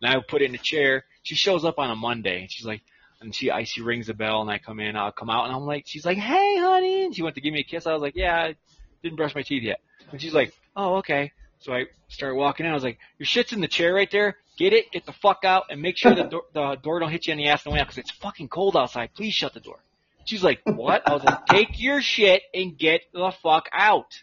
and 0.00 0.10
I 0.10 0.20
put 0.20 0.42
it 0.42 0.46
in 0.46 0.54
a 0.54 0.58
chair. 0.58 1.04
She 1.22 1.34
shows 1.34 1.64
up 1.64 1.78
on 1.78 1.90
a 1.90 1.96
Monday, 1.96 2.40
and 2.42 2.50
she's 2.50 2.66
like, 2.66 2.82
and 3.20 3.34
she 3.34 3.50
I 3.50 3.64
she 3.64 3.80
rings 3.82 4.06
the 4.08 4.14
bell, 4.14 4.40
and 4.42 4.50
I 4.50 4.58
come 4.58 4.80
in. 4.80 4.96
I'll 4.96 5.12
come 5.12 5.30
out, 5.30 5.46
and 5.46 5.54
I'm 5.54 5.64
like, 5.66 5.84
she's 5.86 6.04
like, 6.04 6.18
"Hey, 6.18 6.56
honey," 6.58 7.04
and 7.04 7.14
she 7.14 7.22
went 7.22 7.34
to 7.36 7.40
give 7.40 7.52
me 7.52 7.60
a 7.60 7.64
kiss. 7.64 7.86
I 7.86 7.92
was 7.92 8.02
like, 8.02 8.14
"Yeah, 8.16 8.36
I 8.36 8.54
didn't 9.02 9.16
brush 9.16 9.34
my 9.34 9.42
teeth 9.42 9.62
yet," 9.62 9.80
and 10.12 10.20
she's 10.20 10.34
like, 10.34 10.52
"Oh, 10.76 10.96
okay." 10.96 11.32
So 11.60 11.72
I 11.72 11.84
started 12.08 12.36
walking 12.36 12.66
in. 12.66 12.72
I 12.72 12.74
was 12.74 12.84
like, 12.84 12.98
"Your 13.18 13.26
shit's 13.26 13.52
in 13.52 13.60
the 13.60 13.68
chair 13.68 13.94
right 13.94 14.10
there. 14.10 14.36
Get 14.58 14.72
it, 14.72 14.92
get 14.92 15.06
the 15.06 15.12
fuck 15.12 15.44
out, 15.44 15.64
and 15.70 15.80
make 15.82 15.96
sure 15.96 16.14
the 16.14 16.24
door, 16.24 16.42
the 16.52 16.76
door 16.76 17.00
don't 17.00 17.10
hit 17.10 17.26
you 17.26 17.32
in 17.32 17.38
the 17.38 17.48
ass 17.48 17.66
on 17.66 17.70
the 17.70 17.74
way 17.74 17.80
out 17.80 17.86
because 17.86 17.98
it's 17.98 18.10
fucking 18.12 18.48
cold 18.48 18.76
outside. 18.76 19.10
Please 19.14 19.34
shut 19.34 19.54
the 19.54 19.60
door." 19.60 19.78
She's 20.26 20.42
like, 20.44 20.60
"What?" 20.64 21.08
I 21.08 21.14
was 21.14 21.24
like, 21.24 21.46
"Take 21.46 21.80
your 21.80 22.00
shit 22.02 22.42
and 22.52 22.76
get 22.78 23.02
the 23.12 23.32
fuck 23.42 23.68
out." 23.72 24.22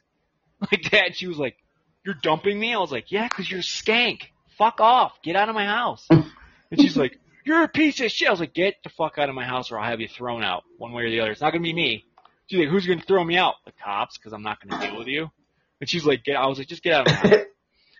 Like 0.71 0.91
that. 0.91 1.15
She 1.15 1.25
was 1.25 1.37
like, 1.39 1.57
"You're 2.05 2.13
dumping 2.21 2.59
me?" 2.59 2.75
I 2.75 2.77
was 2.77 2.91
like, 2.91 3.11
"Yeah, 3.11 3.27
'cause 3.27 3.49
you're 3.49 3.61
a 3.61 3.63
skank. 3.63 4.21
Fuck 4.59 4.79
off. 4.79 5.19
Get 5.23 5.35
out 5.35 5.49
of 5.49 5.55
my 5.55 5.65
house." 5.65 6.05
And 6.09 6.79
she's 6.79 6.95
like, 6.95 7.17
"You're 7.43 7.63
a 7.63 7.67
piece 7.67 7.99
of 8.01 8.11
shit." 8.11 8.27
I 8.27 8.31
was 8.31 8.39
like, 8.39 8.53
"Get 8.53 8.75
the 8.83 8.89
fuck 8.89 9.17
out 9.17 9.29
of 9.29 9.35
my 9.35 9.45
house, 9.45 9.71
or 9.71 9.79
I'll 9.79 9.89
have 9.89 10.01
you 10.01 10.07
thrown 10.07 10.43
out, 10.43 10.63
one 10.77 10.91
way 10.91 11.03
or 11.03 11.09
the 11.09 11.19
other. 11.19 11.31
It's 11.31 11.41
not 11.41 11.51
gonna 11.51 11.63
be 11.63 11.73
me." 11.73 12.05
She's 12.47 12.59
like, 12.59 12.69
"Who's 12.69 12.85
gonna 12.85 13.01
throw 13.01 13.23
me 13.23 13.37
out?" 13.37 13.55
The 13.65 13.71
cops, 13.83 14.17
because 14.17 14.33
I'm 14.33 14.43
not 14.43 14.59
gonna 14.61 14.81
deal 14.85 14.97
with 14.97 15.07
you. 15.07 15.31
And 15.79 15.89
she's 15.89 16.05
like, 16.05 16.23
"Get." 16.23 16.35
I 16.35 16.47
was 16.47 16.57
like, 16.57 16.67
"Just 16.67 16.83
get 16.83 16.93
out 16.93 17.07
of 17.07 17.13
my 17.13 17.29
house." 17.29 17.39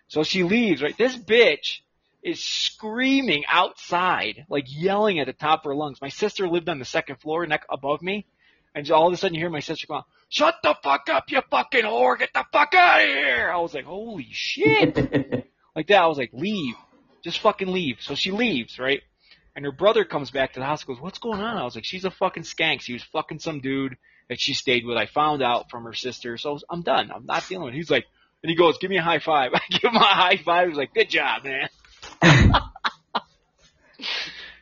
So 0.08 0.24
she 0.24 0.42
leaves, 0.42 0.82
right? 0.82 0.94
This 0.98 1.16
bitch 1.16 1.80
is 2.22 2.38
screaming 2.42 3.44
outside, 3.48 4.44
like 4.50 4.66
yelling 4.68 5.18
at 5.20 5.26
the 5.26 5.32
top 5.32 5.60
of 5.60 5.64
her 5.64 5.74
lungs. 5.74 6.02
My 6.02 6.10
sister 6.10 6.46
lived 6.48 6.68
on 6.68 6.78
the 6.78 6.84
second 6.84 7.16
floor 7.16 7.46
neck 7.46 7.64
above 7.70 8.02
me, 8.02 8.26
and 8.74 8.90
all 8.90 9.06
of 9.06 9.14
a 9.14 9.16
sudden 9.16 9.34
you 9.34 9.40
hear 9.40 9.48
my 9.48 9.60
sister 9.60 9.86
go, 9.86 10.02
Shut 10.28 10.56
the 10.62 10.74
fuck 10.82 11.08
up, 11.10 11.30
you 11.30 11.42
fucking 11.50 11.84
whore, 11.84 12.18
get 12.18 12.30
the 12.32 12.44
fuck 12.52 12.74
out 12.74 13.00
of 13.00 13.06
here! 13.06 13.50
I 13.52 13.58
was 13.58 13.74
like, 13.74 13.84
holy 13.84 14.28
shit! 14.30 14.96
like 15.76 15.88
that, 15.88 16.02
I 16.02 16.06
was 16.06 16.16
like, 16.16 16.32
leave. 16.32 16.74
Just 17.22 17.40
fucking 17.40 17.68
leave. 17.68 17.98
So 18.00 18.14
she 18.14 18.30
leaves, 18.30 18.78
right? 18.78 19.02
And 19.54 19.64
her 19.64 19.72
brother 19.72 20.04
comes 20.04 20.30
back 20.30 20.54
to 20.54 20.60
the 20.60 20.66
house 20.66 20.82
and 20.82 20.88
goes, 20.94 21.02
what's 21.02 21.18
going 21.18 21.40
on? 21.40 21.56
I 21.58 21.64
was 21.64 21.74
like, 21.74 21.84
she's 21.84 22.04
a 22.04 22.10
fucking 22.10 22.44
skank. 22.44 22.80
She 22.80 22.94
was 22.94 23.02
fucking 23.04 23.38
some 23.38 23.60
dude 23.60 23.96
that 24.28 24.40
she 24.40 24.54
stayed 24.54 24.86
with. 24.86 24.96
I 24.96 25.06
found 25.06 25.42
out 25.42 25.70
from 25.70 25.84
her 25.84 25.92
sister, 25.92 26.38
so 26.38 26.58
I'm 26.70 26.82
done. 26.82 27.10
I'm 27.14 27.26
not 27.26 27.46
dealing 27.46 27.66
with 27.66 27.74
it. 27.74 27.76
He's 27.76 27.90
like, 27.90 28.06
and 28.42 28.50
he 28.50 28.56
goes, 28.56 28.78
give 28.78 28.90
me 28.90 28.96
a 28.96 29.02
high 29.02 29.18
five. 29.18 29.52
I 29.54 29.60
give 29.70 29.90
him 29.90 29.96
a 29.96 30.00
high 30.00 30.38
five. 30.42 30.68
He's 30.68 30.76
like, 30.76 30.94
good 30.94 31.10
job, 31.10 31.44
man. 31.44 31.68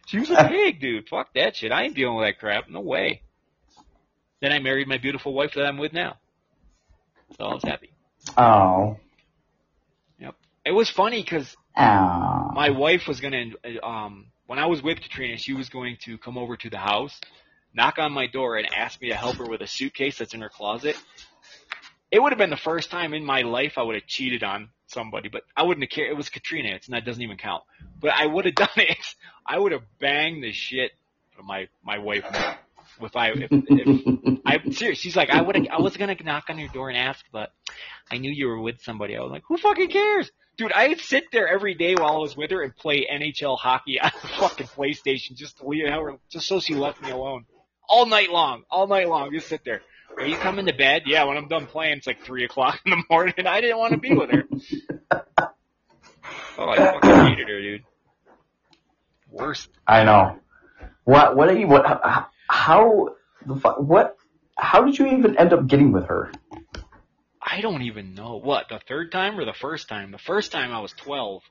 she 0.06 0.18
was 0.18 0.30
a 0.30 0.48
pig, 0.48 0.80
dude. 0.80 1.08
Fuck 1.08 1.34
that 1.34 1.56
shit. 1.56 1.72
I 1.72 1.84
ain't 1.84 1.94
dealing 1.94 2.16
with 2.16 2.26
that 2.26 2.38
crap. 2.38 2.68
No 2.68 2.80
way. 2.80 3.22
Then 4.40 4.52
I 4.52 4.58
married 4.58 4.88
my 4.88 4.98
beautiful 4.98 5.32
wife 5.32 5.52
that 5.54 5.66
I'm 5.66 5.78
with 5.78 5.92
now. 5.92 6.16
So 7.36 7.44
I 7.44 7.54
was 7.54 7.62
happy. 7.62 7.92
oh. 8.36 8.96
Yep. 10.18 10.34
It 10.64 10.72
was 10.72 10.90
funny 10.90 11.22
because 11.22 11.56
my 11.76 12.70
wife 12.70 13.06
was 13.06 13.20
gonna, 13.20 13.44
um, 13.82 14.26
when 14.50 14.58
I 14.58 14.66
was 14.66 14.82
with 14.82 15.00
Katrina, 15.00 15.36
she 15.36 15.52
was 15.52 15.68
going 15.68 15.96
to 16.06 16.18
come 16.18 16.36
over 16.36 16.56
to 16.56 16.68
the 16.68 16.76
house, 16.76 17.20
knock 17.72 18.00
on 18.00 18.10
my 18.10 18.26
door, 18.26 18.56
and 18.56 18.66
ask 18.74 19.00
me 19.00 19.10
to 19.10 19.14
help 19.14 19.36
her 19.36 19.46
with 19.46 19.60
a 19.60 19.66
suitcase 19.68 20.18
that's 20.18 20.34
in 20.34 20.40
her 20.40 20.48
closet. 20.48 20.96
It 22.10 22.20
would 22.20 22.32
have 22.32 22.38
been 22.38 22.50
the 22.50 22.56
first 22.56 22.90
time 22.90 23.14
in 23.14 23.24
my 23.24 23.42
life 23.42 23.74
I 23.76 23.84
would 23.84 23.94
have 23.94 24.08
cheated 24.08 24.42
on 24.42 24.70
somebody, 24.88 25.28
but 25.28 25.42
I 25.56 25.62
wouldn't 25.62 25.84
have 25.84 25.90
cared. 25.90 26.10
It 26.10 26.16
was 26.16 26.30
Katrina. 26.30 26.70
It's 26.70 26.88
not 26.88 27.04
doesn't 27.04 27.22
even 27.22 27.36
count. 27.36 27.62
But 28.00 28.10
I 28.10 28.26
would 28.26 28.44
have 28.44 28.54
done 28.56 28.68
it. 28.74 29.14
I 29.46 29.56
would 29.56 29.70
have 29.70 29.84
banged 30.00 30.42
the 30.42 30.50
shit 30.50 30.90
for 31.36 31.44
my 31.44 31.68
my 31.84 31.98
wife 31.98 32.24
if 33.00 33.14
I 33.14 33.28
if, 33.28 33.50
if 33.52 34.40
I'm 34.44 34.72
serious. 34.72 34.98
She's 34.98 35.14
like, 35.14 35.30
I 35.30 35.42
would 35.42 35.68
I 35.68 35.80
was 35.80 35.96
gonna 35.96 36.16
knock 36.24 36.46
on 36.48 36.58
your 36.58 36.70
door 36.70 36.88
and 36.88 36.98
ask, 36.98 37.24
but 37.30 37.52
I 38.10 38.18
knew 38.18 38.32
you 38.32 38.48
were 38.48 38.60
with 38.60 38.82
somebody. 38.82 39.16
I 39.16 39.20
was 39.20 39.30
like, 39.30 39.44
who 39.46 39.56
fucking 39.58 39.90
cares? 39.90 40.28
Dude, 40.60 40.72
I'd 40.72 41.00
sit 41.00 41.32
there 41.32 41.48
every 41.48 41.72
day 41.72 41.94
while 41.94 42.16
I 42.16 42.18
was 42.18 42.36
with 42.36 42.50
her 42.50 42.60
and 42.60 42.76
play 42.76 43.06
NHL 43.10 43.56
hockey 43.56 43.98
on 43.98 44.10
the 44.20 44.28
fucking 44.28 44.66
PlayStation 44.66 45.34
just 45.34 45.56
to 45.56 45.66
leave 45.66 45.88
her, 45.88 46.18
just 46.28 46.46
so 46.46 46.60
she 46.60 46.74
left 46.74 47.00
me 47.00 47.10
alone. 47.10 47.46
All 47.88 48.04
night 48.04 48.30
long. 48.30 48.64
All 48.70 48.86
night 48.86 49.08
long. 49.08 49.32
Just 49.32 49.48
sit 49.48 49.64
there. 49.64 49.80
Are 50.18 50.26
you 50.26 50.36
coming 50.36 50.66
to 50.66 50.74
bed? 50.74 51.04
Yeah, 51.06 51.24
when 51.24 51.38
I'm 51.38 51.48
done 51.48 51.66
playing, 51.66 51.96
it's 51.96 52.06
like 52.06 52.20
three 52.20 52.44
o'clock 52.44 52.78
in 52.84 52.90
the 52.90 53.02
morning. 53.10 53.46
I 53.46 53.62
didn't 53.62 53.78
want 53.78 53.92
to 53.92 53.98
be 53.98 54.14
with 54.14 54.30
her. 54.32 54.44
Oh, 56.58 56.68
I 56.68 56.76
fucking 56.76 57.10
hated 57.10 57.48
her, 57.48 57.62
dude. 57.62 57.84
Worst. 59.30 59.70
I 59.86 60.04
know. 60.04 60.40
What? 61.04 61.36
What? 61.36 61.48
Are 61.48 61.56
you, 61.56 61.68
what? 61.68 61.86
How? 62.48 63.14
The 63.46 63.56
fuck? 63.56 63.80
What? 63.80 64.18
How 64.58 64.84
did 64.84 64.98
you 64.98 65.06
even 65.06 65.38
end 65.38 65.54
up 65.54 65.66
getting 65.66 65.90
with 65.90 66.04
her? 66.08 66.30
I 67.42 67.60
don't 67.60 67.82
even 67.82 68.14
know. 68.14 68.36
What, 68.36 68.68
the 68.68 68.80
third 68.86 69.12
time 69.12 69.38
or 69.38 69.44
the 69.44 69.54
first 69.54 69.88
time? 69.88 70.10
The 70.10 70.18
first 70.18 70.52
time 70.52 70.72
I 70.72 70.80
was 70.80 70.92
12. 70.92 71.42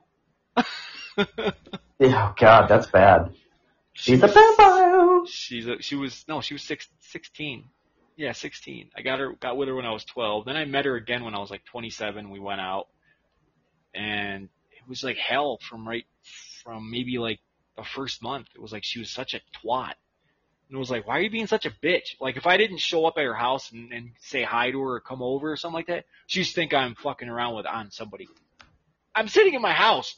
Oh 2.01 2.33
God, 2.37 2.67
that's 2.69 2.87
bad. 2.87 3.33
She's 3.93 4.23
a 4.23 4.27
vampire. 4.27 5.25
She's 5.25 5.67
a, 5.67 5.81
she 5.81 5.95
was 5.95 6.23
no, 6.27 6.39
she 6.39 6.53
was 6.53 6.63
six, 6.63 6.87
16. 6.99 7.65
Yeah, 8.15 8.31
16. 8.31 8.91
I 8.95 9.01
got 9.01 9.19
her 9.19 9.33
got 9.33 9.57
with 9.57 9.67
her 9.67 9.75
when 9.75 9.85
I 9.85 9.91
was 9.91 10.05
12. 10.05 10.45
Then 10.45 10.55
I 10.55 10.65
met 10.65 10.85
her 10.85 10.95
again 10.95 11.23
when 11.23 11.35
I 11.35 11.39
was 11.39 11.49
like 11.49 11.65
27. 11.65 12.29
We 12.29 12.39
went 12.39 12.61
out, 12.61 12.87
and 13.93 14.45
it 14.71 14.87
was 14.87 15.03
like 15.03 15.17
hell 15.17 15.59
from 15.69 15.87
right 15.87 16.05
from 16.63 16.89
maybe 16.89 17.17
like 17.17 17.39
the 17.75 17.83
first 17.83 18.23
month. 18.23 18.47
It 18.55 18.61
was 18.61 18.71
like 18.71 18.83
she 18.85 18.99
was 18.99 19.11
such 19.11 19.33
a 19.33 19.41
twat. 19.61 19.93
And 20.69 20.75
it 20.75 20.79
was 20.79 20.91
like, 20.91 21.07
why 21.07 21.17
are 21.17 21.21
you 21.21 21.31
being 21.31 21.47
such 21.47 21.65
a 21.65 21.71
bitch? 21.71 22.15
Like 22.21 22.37
if 22.37 22.45
I 22.45 22.57
didn't 22.57 22.77
show 22.77 23.05
up 23.07 23.15
at 23.17 23.23
her 23.25 23.33
house 23.33 23.71
and, 23.71 23.91
and 23.91 24.11
say 24.19 24.43
hi 24.43 24.69
to 24.69 24.79
her 24.81 24.95
or 24.95 24.99
come 24.99 25.21
over 25.23 25.51
or 25.51 25.57
something 25.57 25.75
like 25.75 25.87
that, 25.87 26.05
she'd 26.27 26.43
think 26.43 26.73
I'm 26.75 26.93
fucking 26.95 27.27
around 27.27 27.55
with 27.55 27.65
on 27.65 27.89
somebody. 27.89 28.27
I'm 29.15 29.27
sitting 29.27 29.55
in 29.55 29.61
my 29.63 29.73
house 29.73 30.15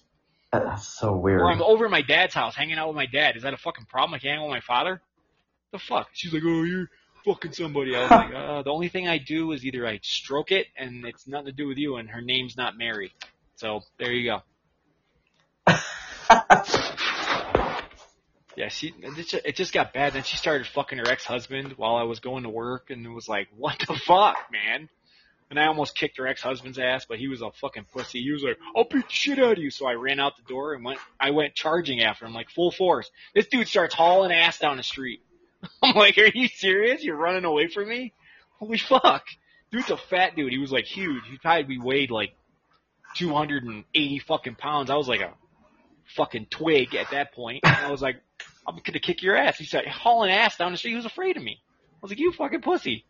That's 0.51 0.85
so 0.85 1.15
weird. 1.15 1.39
or 1.41 1.49
I'm 1.49 1.61
over 1.61 1.85
at 1.85 1.91
my 1.91 2.01
dad's 2.01 2.33
house 2.33 2.53
hanging 2.53 2.77
out 2.77 2.87
with 2.89 2.97
my 2.97 3.05
dad. 3.05 3.37
Is 3.37 3.43
that 3.43 3.53
a 3.53 3.57
fucking 3.57 3.85
problem? 3.85 4.13
I 4.13 4.19
can't 4.19 4.31
hang 4.31 4.39
out 4.39 4.49
with 4.49 4.55
my 4.55 4.59
father? 4.61 5.01
The 5.71 5.79
fuck? 5.79 6.09
She's 6.11 6.33
like, 6.33 6.43
oh, 6.45 6.63
you're 6.63 6.89
fucking 7.23 7.53
somebody. 7.53 7.95
I 7.95 8.01
was 8.01 8.11
like, 8.11 8.33
uh, 8.35 8.61
the 8.63 8.71
only 8.71 8.89
thing 8.89 9.07
I 9.07 9.19
do 9.19 9.53
is 9.53 9.63
either 9.65 9.87
I 9.87 10.01
stroke 10.03 10.51
it 10.51 10.67
and 10.75 11.05
it's 11.05 11.27
nothing 11.27 11.45
to 11.45 11.51
do 11.53 11.67
with 11.69 11.77
you 11.77 11.95
and 11.95 12.09
her 12.09 12.19
name's 12.21 12.57
not 12.57 12.77
Mary. 12.77 13.13
So 13.55 13.79
there 13.97 14.11
you 14.11 14.29
go. 15.67 15.73
Yeah, 18.55 18.67
she, 18.67 18.93
it 19.01 19.55
just- 19.55 19.73
got 19.73 19.93
bad. 19.93 20.13
Then 20.13 20.23
she 20.23 20.37
started 20.37 20.67
fucking 20.67 20.97
her 20.97 21.07
ex-husband 21.07 21.73
while 21.77 21.95
I 21.95 22.03
was 22.03 22.19
going 22.19 22.43
to 22.43 22.49
work 22.49 22.89
and 22.89 23.05
it 23.05 23.09
was 23.09 23.27
like, 23.29 23.47
what 23.57 23.79
the 23.79 23.93
fuck, 23.95 24.37
man? 24.51 24.89
And 25.49 25.59
I 25.59 25.65
almost 25.65 25.97
kicked 25.97 26.17
her 26.17 26.27
ex-husband's 26.27 26.79
ass, 26.79 27.05
but 27.07 27.19
he 27.19 27.27
was 27.27 27.41
a 27.41 27.51
fucking 27.51 27.85
pussy. 27.91 28.21
He 28.21 28.31
was 28.31 28.41
like, 28.41 28.57
I'll 28.75 28.85
beat 28.85 29.05
the 29.07 29.13
shit 29.13 29.37
out 29.37 29.53
of 29.53 29.57
you. 29.57 29.69
So 29.69 29.85
I 29.85 29.93
ran 29.95 30.19
out 30.19 30.37
the 30.37 30.43
door 30.43 30.73
and 30.73 30.83
went, 30.85 30.99
I 31.19 31.31
went 31.31 31.55
charging 31.55 32.01
after 32.01 32.25
him, 32.25 32.33
like 32.33 32.49
full 32.49 32.71
force. 32.71 33.11
This 33.35 33.47
dude 33.47 33.67
starts 33.67 33.93
hauling 33.93 34.31
ass 34.31 34.59
down 34.59 34.77
the 34.77 34.83
street. 34.83 35.21
I'm 35.83 35.93
like, 35.95 36.17
are 36.17 36.31
you 36.33 36.47
serious? 36.47 37.03
You're 37.03 37.17
running 37.17 37.43
away 37.43 37.67
from 37.67 37.89
me? 37.89 38.13
Holy 38.59 38.77
fuck. 38.77 39.23
Dude's 39.71 39.89
a 39.89 39.97
fat 39.97 40.35
dude. 40.37 40.53
He 40.53 40.57
was 40.57 40.71
like 40.71 40.85
huge. 40.85 41.23
He 41.29 41.37
probably 41.37 41.77
weighed 41.79 42.11
like 42.11 42.33
280 43.17 44.19
fucking 44.19 44.55
pounds. 44.55 44.89
I 44.89 44.95
was 44.95 45.07
like 45.07 45.21
a 45.21 45.33
fucking 46.15 46.47
twig 46.49 46.95
at 46.95 47.11
that 47.11 47.33
point. 47.33 47.61
And 47.63 47.75
I 47.75 47.91
was 47.91 48.01
like, 48.01 48.21
I'm 48.67 48.79
gonna 48.83 48.99
kick 48.99 49.21
your 49.21 49.35
ass. 49.35 49.57
He 49.57 49.65
said, 49.65 49.87
hauling 49.87 50.31
ass 50.31 50.57
down 50.57 50.71
the 50.71 50.77
street. 50.77 50.91
He 50.91 50.95
was 50.95 51.05
afraid 51.05 51.37
of 51.37 51.43
me. 51.43 51.59
I 51.61 51.99
was 52.01 52.11
like, 52.11 52.19
you 52.19 52.31
fucking 52.31 52.61
pussy. 52.61 53.05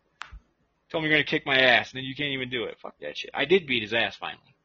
Told 0.90 1.04
me 1.04 1.10
you're 1.10 1.18
gonna 1.18 1.24
kick 1.24 1.46
my 1.46 1.58
ass, 1.58 1.92
and 1.92 1.98
then 1.98 2.04
you 2.04 2.14
can't 2.14 2.32
even 2.32 2.50
do 2.50 2.64
it. 2.64 2.78
Fuck 2.80 2.94
that 3.00 3.16
shit. 3.16 3.30
I 3.32 3.44
did 3.44 3.66
beat 3.66 3.82
his 3.82 3.94
ass 3.94 4.16
finally. 4.16 4.56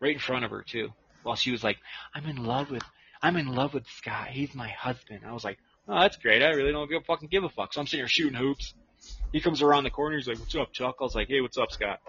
Right 0.00 0.14
in 0.14 0.18
front 0.18 0.44
of 0.44 0.50
her 0.50 0.62
too. 0.62 0.88
While 1.22 1.36
she 1.36 1.52
was 1.52 1.62
like, 1.62 1.78
I'm 2.14 2.26
in 2.26 2.44
love 2.44 2.70
with, 2.70 2.82
I'm 3.22 3.36
in 3.36 3.46
love 3.46 3.74
with 3.74 3.86
Scott. 3.86 4.28
He's 4.28 4.54
my 4.54 4.68
husband. 4.68 5.20
I 5.26 5.32
was 5.32 5.44
like, 5.44 5.58
oh, 5.88 6.00
that's 6.00 6.16
great. 6.16 6.42
I 6.42 6.48
really 6.48 6.72
don't 6.72 6.90
give, 6.90 7.04
fucking 7.06 7.28
give 7.28 7.44
a 7.44 7.48
fuck. 7.48 7.72
So 7.72 7.80
I'm 7.80 7.86
sitting 7.86 8.00
here 8.00 8.08
shooting 8.08 8.34
hoops. 8.34 8.74
He 9.32 9.40
comes 9.40 9.62
around 9.62 9.84
the 9.84 9.90
corner. 9.90 10.16
He's 10.16 10.26
like, 10.26 10.38
what's 10.38 10.54
up, 10.56 10.72
Chuck? 10.72 10.96
I 11.00 11.04
was 11.04 11.14
like, 11.14 11.28
hey, 11.28 11.40
what's 11.40 11.58
up, 11.58 11.70
Scott? 11.70 12.00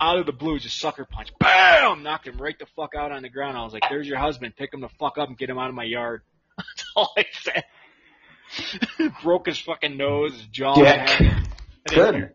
Out 0.00 0.18
of 0.18 0.26
the 0.26 0.32
blue, 0.32 0.58
just 0.58 0.78
sucker 0.78 1.04
punch. 1.04 1.30
Bam! 1.38 2.02
Knocked 2.02 2.26
him 2.26 2.38
right 2.38 2.58
the 2.58 2.66
fuck 2.76 2.94
out 2.94 3.12
on 3.12 3.22
the 3.22 3.28
ground. 3.28 3.56
I 3.56 3.64
was 3.64 3.72
like, 3.72 3.84
there's 3.88 4.06
your 4.08 4.18
husband. 4.18 4.56
Pick 4.56 4.74
him 4.74 4.80
the 4.80 4.88
fuck 4.98 5.16
up 5.16 5.28
and 5.28 5.38
get 5.38 5.48
him 5.48 5.58
out 5.58 5.68
of 5.68 5.74
my 5.74 5.84
yard. 5.84 6.22
That's 6.58 6.84
all 6.96 7.12
I 7.16 7.24
said. 7.32 7.64
Broke 9.22 9.46
his 9.46 9.58
fucking 9.58 9.96
nose, 9.96 10.32
his 10.32 10.46
jaw. 10.46 10.74
Dick. 10.74 11.32
Good. 11.86 12.30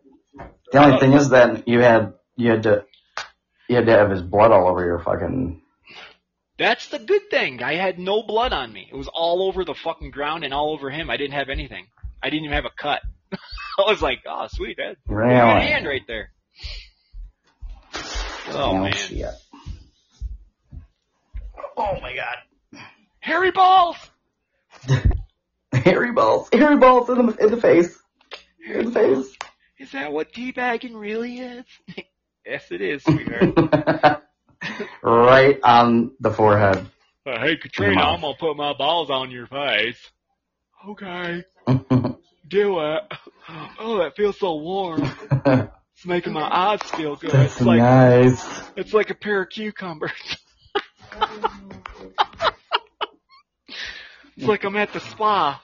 The 0.72 0.78
only 0.78 0.98
thing 0.98 1.12
is 1.12 1.30
that 1.30 1.68
you 1.68 1.80
had 1.80 2.14
you 2.36 2.50
had 2.50 2.62
to 2.64 2.84
you 3.68 3.76
had 3.76 3.86
to 3.86 3.92
have 3.92 4.10
his 4.10 4.22
blood 4.22 4.50
all 4.50 4.68
over 4.68 4.84
your 4.84 4.98
fucking. 4.98 5.62
That's 6.58 6.88
the 6.88 6.98
good 6.98 7.30
thing. 7.30 7.62
I 7.62 7.74
had 7.74 7.98
no 7.98 8.22
blood 8.22 8.52
on 8.52 8.72
me. 8.72 8.88
It 8.90 8.96
was 8.96 9.08
all 9.08 9.42
over 9.46 9.64
the 9.64 9.74
fucking 9.74 10.10
ground 10.10 10.42
and 10.42 10.52
all 10.52 10.72
over 10.72 10.90
him. 10.90 11.08
I 11.08 11.16
didn't 11.16 11.34
have 11.34 11.50
anything. 11.50 11.86
I 12.20 12.30
didn't 12.30 12.46
even 12.46 12.56
have 12.56 12.64
a 12.64 12.70
cut. 12.76 13.00
I 13.32 13.82
was 13.86 14.02
like, 14.02 14.20
oh, 14.26 14.48
sweet. 14.50 14.76
That, 14.78 14.96
Really? 15.06 15.30
good 15.30 15.62
hand 15.62 15.86
right 15.86 16.02
there. 16.08 16.30
Oh, 18.52 18.78
man. 18.78 18.92
shit. 18.92 19.26
Oh, 21.76 22.00
my 22.00 22.14
God. 22.14 22.82
Hairy 23.20 23.50
balls! 23.50 23.96
Hairy 25.72 26.12
balls, 26.12 26.48
hairy 26.52 26.76
balls 26.76 27.10
in 27.10 27.26
the 27.26 27.36
in 27.36 27.50
the 27.50 27.60
face, 27.60 27.98
in 28.66 28.86
the 28.86 28.90
face. 28.90 29.36
Is 29.78 29.92
that 29.92 30.12
what 30.12 30.32
teabagging 30.32 30.98
really 30.98 31.38
is? 31.38 31.64
yes, 32.46 32.64
it 32.70 32.80
is, 32.80 33.04
sweetheart. 33.04 34.22
right 35.02 35.58
on 35.62 36.12
the 36.20 36.30
forehead. 36.30 36.86
Uh, 37.26 37.38
hey, 37.38 37.56
Katrina, 37.56 38.00
I'm 38.00 38.22
gonna 38.22 38.34
put 38.38 38.56
my 38.56 38.72
balls 38.72 39.10
on 39.10 39.30
your 39.30 39.46
face. 39.46 39.98
Okay, 40.88 41.44
do 42.48 42.80
it. 42.80 43.02
Oh, 43.78 43.98
that 43.98 44.16
feels 44.16 44.38
so 44.38 44.56
warm. 44.56 45.10
It's 45.98 46.06
making 46.06 46.32
my 46.32 46.42
eyes 46.48 46.80
feel 46.94 47.16
good. 47.16 47.32
That's 47.32 47.56
It's 47.56 47.60
like 47.66 47.80
nice. 47.80 48.62
it's 48.76 48.94
like 48.94 49.10
a 49.10 49.16
pair 49.16 49.42
of 49.42 49.48
cucumbers. 49.48 50.12
it's 54.36 54.46
like 54.46 54.62
I'm 54.62 54.76
at 54.76 54.92
the 54.92 55.00
spa. 55.00 55.60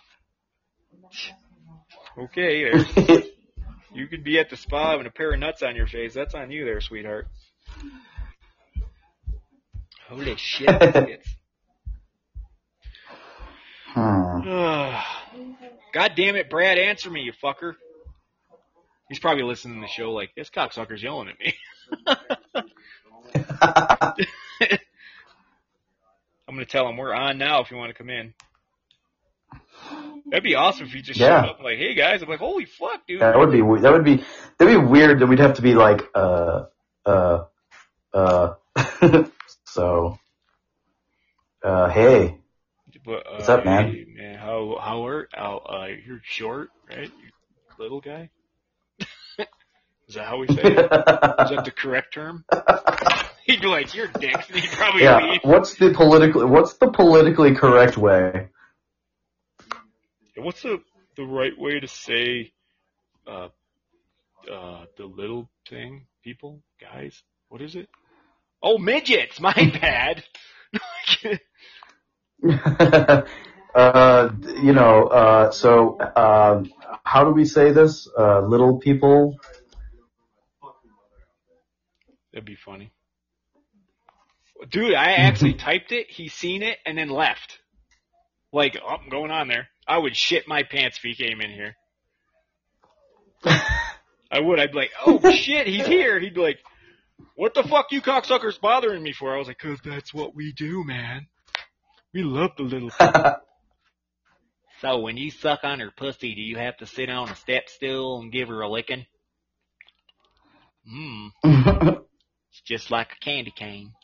Okay, 2.18 2.64
there's, 2.97 3.24
you 3.93 4.09
could 4.09 4.24
be 4.24 4.41
at 4.41 4.51
the 4.51 4.57
spa 4.57 4.97
with 4.99 5.07
a 5.07 5.11
pair 5.11 5.32
of 5.32 5.39
nuts 5.39 5.62
on 5.62 5.76
your 5.76 5.87
face. 5.87 6.14
That's 6.14 6.35
on 6.35 6.51
you 6.51 6.64
there, 6.64 6.80
sweetheart. 6.80 7.28
Holy 10.09 10.35
shit. 10.37 10.66
biscuits. 10.80 11.28
Hmm. 13.87 14.41
God 15.93 16.12
damn 16.16 16.35
it, 16.35 16.51
Brad, 16.51 16.76
answer 16.76 17.09
me, 17.09 17.20
you 17.20 17.32
fucker. 17.41 17.74
He's 19.09 19.19
probably 19.19 19.45
listening 19.45 19.77
to 19.77 19.81
the 19.83 19.87
show 19.89 20.13
like, 20.13 20.35
this 20.35 20.51
cocksucker's 20.51 21.03
yelling 21.03 21.29
at 21.29 21.39
me. 21.39 21.55
I'm 26.47 26.55
gonna 26.55 26.67
tell 26.67 26.89
him 26.89 26.97
we're 26.97 27.15
on 27.15 27.39
now 27.39 27.61
if 27.63 27.71
you 27.71 27.77
want 27.77 27.91
to 27.91 27.95
come 27.99 28.11
in. 28.11 28.35
That'd 30.31 30.45
be 30.45 30.55
awesome 30.55 30.87
if 30.87 30.95
you 30.95 31.03
just 31.03 31.21
Yeah. 31.21 31.43
showed 31.43 31.51
up 31.51 31.61
like, 31.63 31.79
hey 31.79 31.95
guys, 31.95 32.23
I'm 32.23 32.29
like, 32.29 32.39
holy 32.39 32.65
fuck, 32.65 33.07
dude. 33.07 33.21
that 33.21 33.39
would 33.39 33.51
be 33.53 33.61
that 33.83 33.93
would 33.93 34.05
be 34.05 34.25
that'd 34.59 34.75
be 34.75 34.87
weird 34.87 35.21
that 35.21 35.27
we'd 35.27 35.39
have 35.39 35.55
to 35.55 35.63
be 35.63 35.75
like 35.75 36.03
uh 36.15 36.65
uh 37.07 37.45
uh 38.13 38.55
so 39.65 40.19
uh 41.63 41.89
hey 41.91 42.39
But, 43.05 43.27
uh, 43.27 43.33
What's 43.37 43.49
up, 43.49 43.65
man? 43.65 43.93
hey, 43.93 44.05
man, 44.09 44.39
how 44.39 44.79
how 44.81 45.07
are 45.07 45.29
uh, 45.37 45.57
uh 45.57 45.87
you're 46.07 46.21
short, 46.23 46.71
right? 46.89 47.11
You 47.19 47.31
little 47.79 48.01
guy. 48.01 48.31
Is 50.09 50.15
that 50.17 50.27
how 50.27 50.39
we 50.39 50.49
say 50.49 50.63
it? 50.63 50.93
Is 51.43 51.51
that 51.51 51.63
the 51.65 51.71
correct 51.71 52.15
term? 52.15 52.45
He'd 53.47 53.61
be 53.61 53.67
like, 53.67 53.95
"You're 53.95 54.09
dicks," 54.09 54.49
and 54.51 54.59
he'd 54.59 54.71
probably 54.71 55.03
yeah 55.03 55.19
leave. 55.31 55.41
what's 55.43 55.75
the 55.77 55.93
politically 55.93 56.45
what's 56.47 56.75
the 56.75 56.91
politically 56.91 57.55
correct 57.55 57.97
way 57.99 58.49
What's 60.37 60.63
the 60.63 60.81
the 61.17 61.25
right 61.25 61.57
way 61.59 61.81
to 61.81 61.89
say 61.89 62.53
uh 63.27 63.49
uh 64.51 64.85
the 64.97 65.05
little 65.07 65.49
thing? 65.69 66.07
People, 66.23 66.63
guys, 66.81 67.23
what 67.49 67.61
is 67.63 67.77
it? 67.77 67.89
Oh, 68.63 68.79
midgets. 68.79 69.41
My 69.41 69.53
bad. 69.81 70.25
uh 73.75 74.31
you 74.63 74.73
know 74.73 75.05
uh 75.07 75.51
so 75.51 75.99
um 76.17 76.71
how 77.05 77.25
do 77.25 77.31
we 77.31 77.45
say 77.45 77.73
this 77.73 78.09
uh 78.19 78.41
little 78.41 78.79
people 78.79 79.37
That'd 82.35 82.45
be 82.45 82.57
funny. 82.57 82.91
Dude, 84.68 84.95
I 84.95 85.12
actually 85.12 85.55
typed 85.55 85.93
it, 85.93 86.11
he 86.11 86.28
seen 86.28 86.64
it, 86.64 86.78
and 86.85 86.99
then 86.99 87.09
left. 87.09 87.61
Like, 88.53 88.76
oh, 88.82 88.97
I'm 89.01 89.09
going 89.09 89.30
on 89.30 89.47
there. 89.47 89.68
I 89.87 89.99
would 89.99 90.16
shit 90.16 90.49
my 90.49 90.64
pants 90.64 90.99
if 90.99 91.03
he 91.03 91.14
came 91.14 91.41
in 91.41 91.51
here. 91.51 91.76
I 94.30 94.41
would. 94.41 94.59
I'd 94.59 94.72
be 94.72 94.78
like, 94.78 94.91
oh 95.07 95.30
shit, 95.32 95.68
he's 95.68 95.87
here. 95.87 96.18
He'd 96.18 96.35
be 96.35 96.41
like, 96.41 96.59
what 97.37 97.55
the 97.55 97.62
fuck 97.62 97.93
you 97.93 98.03
cocksuckers 98.03 98.61
bothering 98.61 99.03
me 99.03 99.12
for? 99.12 99.32
I 99.32 99.39
was 99.39 99.47
like, 99.47 99.59
cause 99.59 99.78
that's 99.85 100.12
what 100.12 100.35
we 100.35 100.53
do, 100.53 100.82
man. 100.85 101.26
We 102.12 102.22
love 102.22 102.51
the 102.57 102.64
little 102.64 102.91
So 104.80 104.99
when 104.99 105.16
you 105.16 105.30
suck 105.30 105.61
on 105.62 105.78
her 105.80 105.93
pussy, 105.97 106.35
do 106.35 106.41
you 106.41 106.57
have 106.57 106.76
to 106.78 106.87
sit 106.87 107.09
on 107.09 107.28
a 107.28 107.37
step 107.37 107.68
stool 107.68 108.20
and 108.20 108.32
give 108.32 108.49
her 108.49 108.61
a 108.61 108.68
licking? 108.68 109.07
Mmm. 110.93 112.05
It's 112.55 112.61
just 112.61 112.93
like 112.93 113.09
a 113.13 113.17
candy 113.17 113.51
cane. 113.51 113.95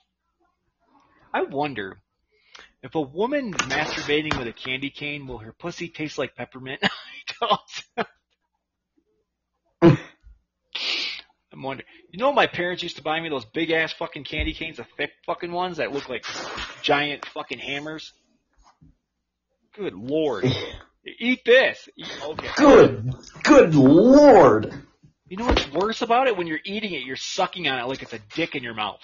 I 1.32 1.42
wonder 1.42 1.98
if 2.82 2.96
a 2.96 3.00
woman 3.00 3.52
masturbating 3.52 4.36
with 4.36 4.48
a 4.48 4.52
candy 4.52 4.90
cane, 4.90 5.28
will 5.28 5.38
her 5.38 5.52
pussy 5.52 5.86
taste 5.86 6.18
like 6.18 6.34
peppermint? 6.34 6.80
I 7.42 7.58
don't. 9.80 9.98
I'm 11.52 11.62
wondering. 11.62 11.86
You 12.10 12.18
know, 12.18 12.32
my 12.32 12.48
parents 12.48 12.82
used 12.82 12.96
to 12.96 13.02
buy 13.02 13.20
me 13.20 13.28
those 13.28 13.44
big 13.44 13.70
ass 13.70 13.92
fucking 13.92 14.24
candy 14.24 14.52
canes, 14.52 14.78
the 14.78 14.86
thick 14.96 15.12
fucking 15.26 15.52
ones 15.52 15.76
that 15.76 15.92
look 15.92 16.08
like 16.08 16.24
giant 16.82 17.26
fucking 17.26 17.60
hammers. 17.60 18.12
Good 19.76 19.94
lord. 19.94 20.44
Eat 21.20 21.44
this. 21.44 21.88
Eat, 21.96 22.20
okay. 22.24 22.48
good 22.56 23.14
good 23.44 23.74
lord 23.76 24.86
You 25.30 25.36
know 25.36 25.46
what's 25.46 25.70
worse 25.70 26.02
about 26.02 26.26
it? 26.26 26.36
When 26.36 26.48
you're 26.48 26.58
eating 26.64 26.92
it, 26.92 27.04
you're 27.04 27.14
sucking 27.14 27.68
on 27.68 27.78
it 27.78 27.86
like 27.86 28.02
it's 28.02 28.12
a 28.12 28.18
dick 28.34 28.56
in 28.56 28.64
your 28.64 28.74
mouth. 28.74 28.98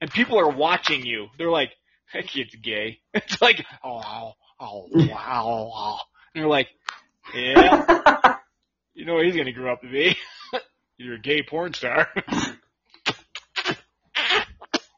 And 0.00 0.10
people 0.10 0.38
are 0.38 0.48
watching 0.48 1.04
you. 1.04 1.26
They're 1.36 1.50
like, 1.50 1.72
that 2.14 2.26
kid's 2.26 2.54
gay. 2.54 3.00
It's 3.14 3.42
like, 3.42 3.62
oh, 3.84 4.32
oh, 4.58 4.88
wow, 4.94 5.70
wow. 5.70 5.98
And 6.34 6.42
they're 6.42 6.48
like, 6.48 6.68
yeah, 7.34 8.36
you 8.94 9.04
know 9.04 9.14
what 9.14 9.26
he's 9.26 9.36
gonna 9.36 9.52
grow 9.52 9.74
up 9.74 9.82
to 9.82 9.90
be. 9.90 10.16
You're 10.96 11.16
a 11.16 11.20
gay 11.20 11.42
porn 11.42 11.74
star. 11.74 12.08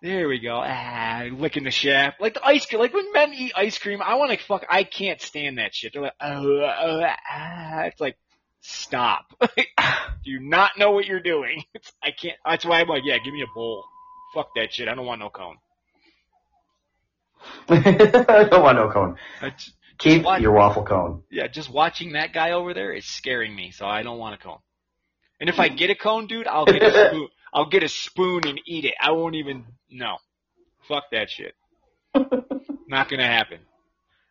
there 0.03 0.29
we 0.29 0.39
go. 0.39 0.63
Ah, 0.65 1.25
licking 1.33 1.65
the 1.65 1.73
shaft. 1.73 2.21
Like 2.21 2.35
the 2.35 2.47
ice 2.47 2.65
cream. 2.65 2.81
Like 2.81 2.95
when 2.95 3.13
men 3.13 3.33
eat 3.35 3.53
ice 3.57 3.79
cream, 3.79 4.01
I 4.01 4.15
wanna 4.15 4.39
fuck, 4.39 4.65
I 4.71 4.85
can't 4.85 5.21
stand 5.21 5.59
that 5.59 5.75
shit. 5.75 5.95
They're 5.95 6.03
like, 6.03 6.15
oh, 6.21 6.61
oh, 6.61 7.03
ah. 7.29 7.81
It's 7.87 8.01
like, 8.01 8.17
stop. 8.61 9.27
Do 9.57 10.31
you 10.31 10.41
not 10.41 10.73
know 10.79 10.91
what 10.93 11.07
you're 11.07 11.21
doing? 11.21 11.65
It's, 11.75 11.93
I 12.03 12.11
can't. 12.11 12.37
That's 12.45 12.65
why 12.65 12.81
I'm 12.81 12.89
like, 12.89 13.03
yeah, 13.05 13.19
give 13.25 13.33
me 13.35 13.43
a 13.43 13.55
bowl. 13.55 13.85
Fuck 14.35 14.51
that 14.57 14.73
shit. 14.73 14.89
I 14.89 14.95
don't 14.95 15.07
want 15.07 15.21
no 15.21 15.31
cone. 15.31 15.57
I 17.69 18.45
don't 18.51 18.63
want 18.63 18.77
no 18.79 18.91
cone. 18.91 19.17
That's, 19.41 19.73
Keep 19.99 20.25
What? 20.25 20.41
your 20.41 20.53
waffle 20.53 20.85
cone. 20.85 21.23
yeah, 21.31 21.49
just 21.49 21.69
watching 21.73 22.13
that 22.13 22.33
guy 22.33 22.53
over 22.53 22.73
there 22.73 22.93
is 22.93 23.05
scaring 23.05 23.55
me. 23.55 23.73
So 23.73 23.85
I 23.87 24.03
don't 24.03 24.19
want 24.19 24.35
a 24.35 24.39
cone. 24.39 24.59
And 25.41 25.49
if 25.49 25.59
I 25.59 25.69
get 25.69 25.91
a 25.91 25.97
cone, 25.97 26.27
dude, 26.29 26.47
I'll 26.47 26.67
get 26.67 26.83
a 26.83 27.09
spoon. 27.11 27.29
I'll 27.53 27.69
get 27.69 27.83
a 27.83 27.89
spoon 27.89 28.47
and 28.47 28.61
eat 28.67 28.85
it. 28.85 28.95
I 29.01 29.11
won't 29.13 29.35
even. 29.35 29.65
No. 29.91 30.19
Fuck 30.87 31.05
that 31.13 31.31
shit. 31.31 31.55
Not 32.89 33.09
gonna 33.09 33.27
happen. 33.27 33.59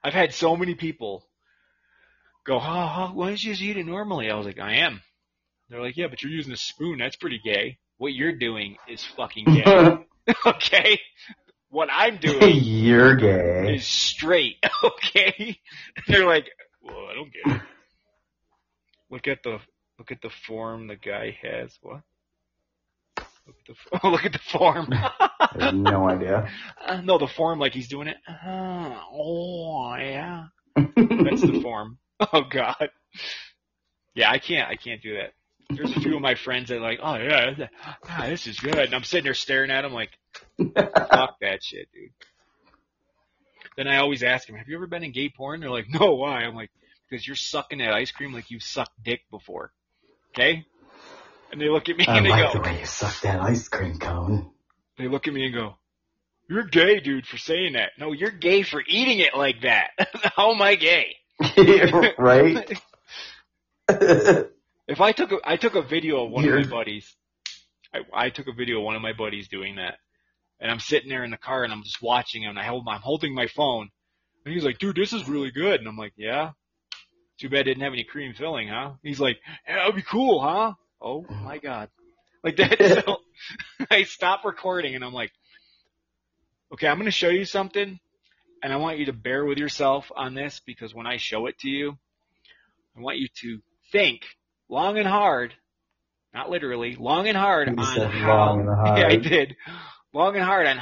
I've 0.03 0.13
had 0.13 0.33
so 0.33 0.55
many 0.55 0.73
people 0.75 1.26
go, 2.47 2.59
"Ha 2.59 2.87
ha, 2.87 3.11
why 3.13 3.27
don't 3.27 3.43
you 3.43 3.51
just 3.51 3.61
eat 3.61 3.77
it 3.77 3.85
normally?" 3.85 4.31
I 4.31 4.35
was 4.35 4.45
like, 4.45 4.59
"I 4.59 4.77
am." 4.77 5.01
They're 5.69 5.81
like, 5.81 5.97
"Yeah, 5.97 6.07
but 6.07 6.23
you're 6.23 6.31
using 6.31 6.53
a 6.53 6.57
spoon. 6.57 6.97
That's 6.99 7.17
pretty 7.17 7.39
gay. 7.43 7.77
What 7.97 8.13
you're 8.13 8.35
doing 8.35 8.77
is 8.87 9.03
fucking 9.03 9.45
gay." 9.45 9.97
okay. 10.45 10.99
what 11.69 11.89
I'm 11.91 12.17
doing 12.17 12.55
You're 12.63 13.15
gay. 13.15 13.75
is 13.75 13.85
straight, 13.85 14.55
okay? 14.83 15.57
They're 16.07 16.25
like, 16.25 16.47
well, 16.81 17.07
I 17.09 17.13
don't 17.13 17.31
get 17.31 17.55
it. 17.55 17.61
Look 19.09 19.27
at 19.27 19.43
the 19.43 19.59
look 19.97 20.11
at 20.11 20.21
the 20.21 20.29
form 20.29 20.87
the 20.87 20.95
guy 20.95 21.37
has. 21.41 21.77
What? 21.81 22.01
Look 23.47 23.55
at 23.69 23.75
the 23.91 23.99
oh, 24.03 24.09
look 24.09 24.25
at 24.25 24.33
the 24.33 24.39
form. 24.39 24.89
I 24.91 25.19
have 25.59 25.73
no 25.73 26.09
idea. 26.09 26.49
Uh, 26.85 27.01
no, 27.01 27.17
the 27.17 27.27
form 27.27 27.59
like 27.59 27.73
he's 27.73 27.87
doing 27.87 28.09
it. 28.09 28.17
Uh, 28.27 28.99
oh 29.13 29.95
yeah, 29.95 30.47
that's 30.75 31.41
the 31.41 31.61
form. 31.61 31.97
Oh 32.33 32.41
god. 32.41 32.89
Yeah, 34.15 34.31
I 34.31 34.39
can't. 34.39 34.67
I 34.67 34.75
can't 34.75 35.01
do 35.03 35.17
that. 35.17 35.33
There's 35.69 35.95
a 35.95 35.99
few 35.99 36.15
of 36.15 36.21
my 36.21 36.33
friends 36.33 36.69
that 36.69 36.77
are 36.77 36.81
like, 36.81 36.99
oh 37.03 37.15
yeah, 37.15 37.67
ah, 38.09 38.25
this 38.25 38.47
is 38.47 38.59
good, 38.59 38.75
and 38.75 38.95
I'm 38.95 39.03
sitting 39.03 39.25
there 39.25 39.33
staring 39.35 39.69
at 39.69 39.81
them 39.81 39.93
like, 39.93 40.09
fuck 40.57 41.39
that 41.41 41.59
shit, 41.61 41.89
dude. 41.93 42.09
Then 43.75 43.87
I 43.87 43.97
always 43.97 44.23
ask 44.23 44.47
them, 44.47 44.55
have 44.55 44.67
you 44.67 44.75
ever 44.75 44.87
been 44.87 45.03
in 45.03 45.11
gay 45.11 45.29
porn? 45.29 45.59
They're 45.59 45.69
like, 45.69 45.87
no, 45.89 46.15
why? 46.15 46.39
I'm 46.39 46.55
like, 46.55 46.71
because 47.07 47.27
you're 47.27 47.35
sucking 47.35 47.77
that 47.79 47.93
ice 47.93 48.11
cream 48.11 48.33
like 48.33 48.49
you've 48.49 48.63
sucked 48.63 49.03
dick 49.03 49.21
before. 49.29 49.71
Okay? 50.33 50.65
And 51.51 51.61
they 51.61 51.69
look 51.69 51.87
at 51.87 51.97
me 51.97 52.05
I 52.07 52.17
and 52.17 52.25
they 52.25 52.29
like 52.29 52.53
go, 52.53 52.59
the 52.59 52.67
way 52.67 52.79
you 52.79 52.85
suck 52.85 53.21
that 53.21 53.39
ice 53.39 53.67
cream 53.67 53.99
cone. 53.99 54.49
they 54.97 55.07
look 55.07 55.27
at 55.27 55.33
me 55.33 55.45
and 55.45 55.53
go, 55.53 55.75
you're 56.49 56.63
gay, 56.63 56.99
dude, 56.99 57.27
for 57.27 57.37
saying 57.37 57.73
that. 57.73 57.91
No, 57.99 58.13
you're 58.13 58.31
gay 58.31 58.63
for 58.63 58.81
eating 58.87 59.19
it 59.19 59.35
like 59.35 59.61
that. 59.61 59.91
How 60.35 60.53
am 60.53 60.61
I 60.61 60.75
gay? 60.75 61.16
right? 62.17 62.81
If 64.87 65.01
I 65.01 65.11
took 65.11 65.33
a, 65.33 65.37
I 65.43 65.57
took 65.57 65.75
a 65.75 65.81
video 65.81 66.25
of 66.25 66.31
one 66.31 66.45
You're- 66.45 66.61
of 66.61 66.69
my 66.69 66.77
buddies. 66.77 67.13
I, 67.93 67.99
I 68.13 68.29
took 68.29 68.47
a 68.47 68.53
video 68.53 68.79
of 68.79 68.83
one 68.83 68.95
of 68.95 69.01
my 69.01 69.13
buddies 69.13 69.47
doing 69.47 69.75
that, 69.75 69.97
and 70.59 70.71
I'm 70.71 70.79
sitting 70.79 71.09
there 71.09 71.23
in 71.23 71.31
the 71.31 71.37
car 71.37 71.63
and 71.63 71.71
I'm 71.71 71.83
just 71.83 72.01
watching 72.01 72.43
him. 72.43 72.51
And 72.51 72.59
I 72.59 72.63
hold, 72.63 72.87
I'm 72.89 73.01
holding 73.01 73.33
my 73.33 73.47
phone, 73.47 73.89
and 74.45 74.53
he's 74.53 74.63
like, 74.63 74.77
"Dude, 74.79 74.95
this 74.95 75.13
is 75.13 75.27
really 75.27 75.51
good." 75.51 75.79
And 75.79 75.87
I'm 75.87 75.97
like, 75.97 76.13
"Yeah." 76.15 76.51
Too 77.39 77.49
bad 77.49 77.61
it 77.61 77.63
didn't 77.65 77.83
have 77.83 77.93
any 77.93 78.03
cream 78.03 78.33
filling, 78.33 78.67
huh? 78.67 78.93
He's 79.03 79.19
like, 79.19 79.37
"That'd 79.67 79.95
be 79.95 80.01
cool, 80.01 80.41
huh?" 80.41 80.73
Oh 81.01 81.25
my 81.29 81.57
mm-hmm. 81.57 81.67
god, 81.67 81.89
like 82.43 82.55
that. 82.57 83.03
So 83.05 83.17
I 83.91 84.03
stop 84.03 84.43
recording 84.43 84.95
and 84.95 85.03
I'm 85.03 85.13
like, 85.13 85.31
"Okay, 86.73 86.87
I'm 86.87 86.97
gonna 86.97 87.11
show 87.11 87.29
you 87.29 87.45
something, 87.45 87.99
and 88.63 88.73
I 88.73 88.77
want 88.77 88.97
you 88.99 89.05
to 89.05 89.13
bear 89.13 89.45
with 89.45 89.57
yourself 89.57 90.11
on 90.15 90.33
this 90.33 90.61
because 90.65 90.93
when 90.93 91.05
I 91.07 91.17
show 91.17 91.45
it 91.47 91.59
to 91.59 91.69
you, 91.69 91.97
I 92.97 93.01
want 93.01 93.17
you 93.17 93.27
to 93.41 93.61
think 93.91 94.21
long 94.69 94.97
and 94.97 95.07
hard, 95.07 95.53
not 96.33 96.49
literally, 96.49 96.95
long 96.99 97.27
and 97.27 97.37
hard 97.37 97.67
You 97.69 97.75
on 97.77 98.11
how. 98.11 98.27
long 98.37 98.59
and 98.61 98.69
hard. 98.69 98.99
Yeah, 98.99 99.07
I 99.07 99.15
did. 99.17 99.55
Long 100.13 100.35
and 100.35 100.43
hard 100.43 100.67
on 100.67 100.81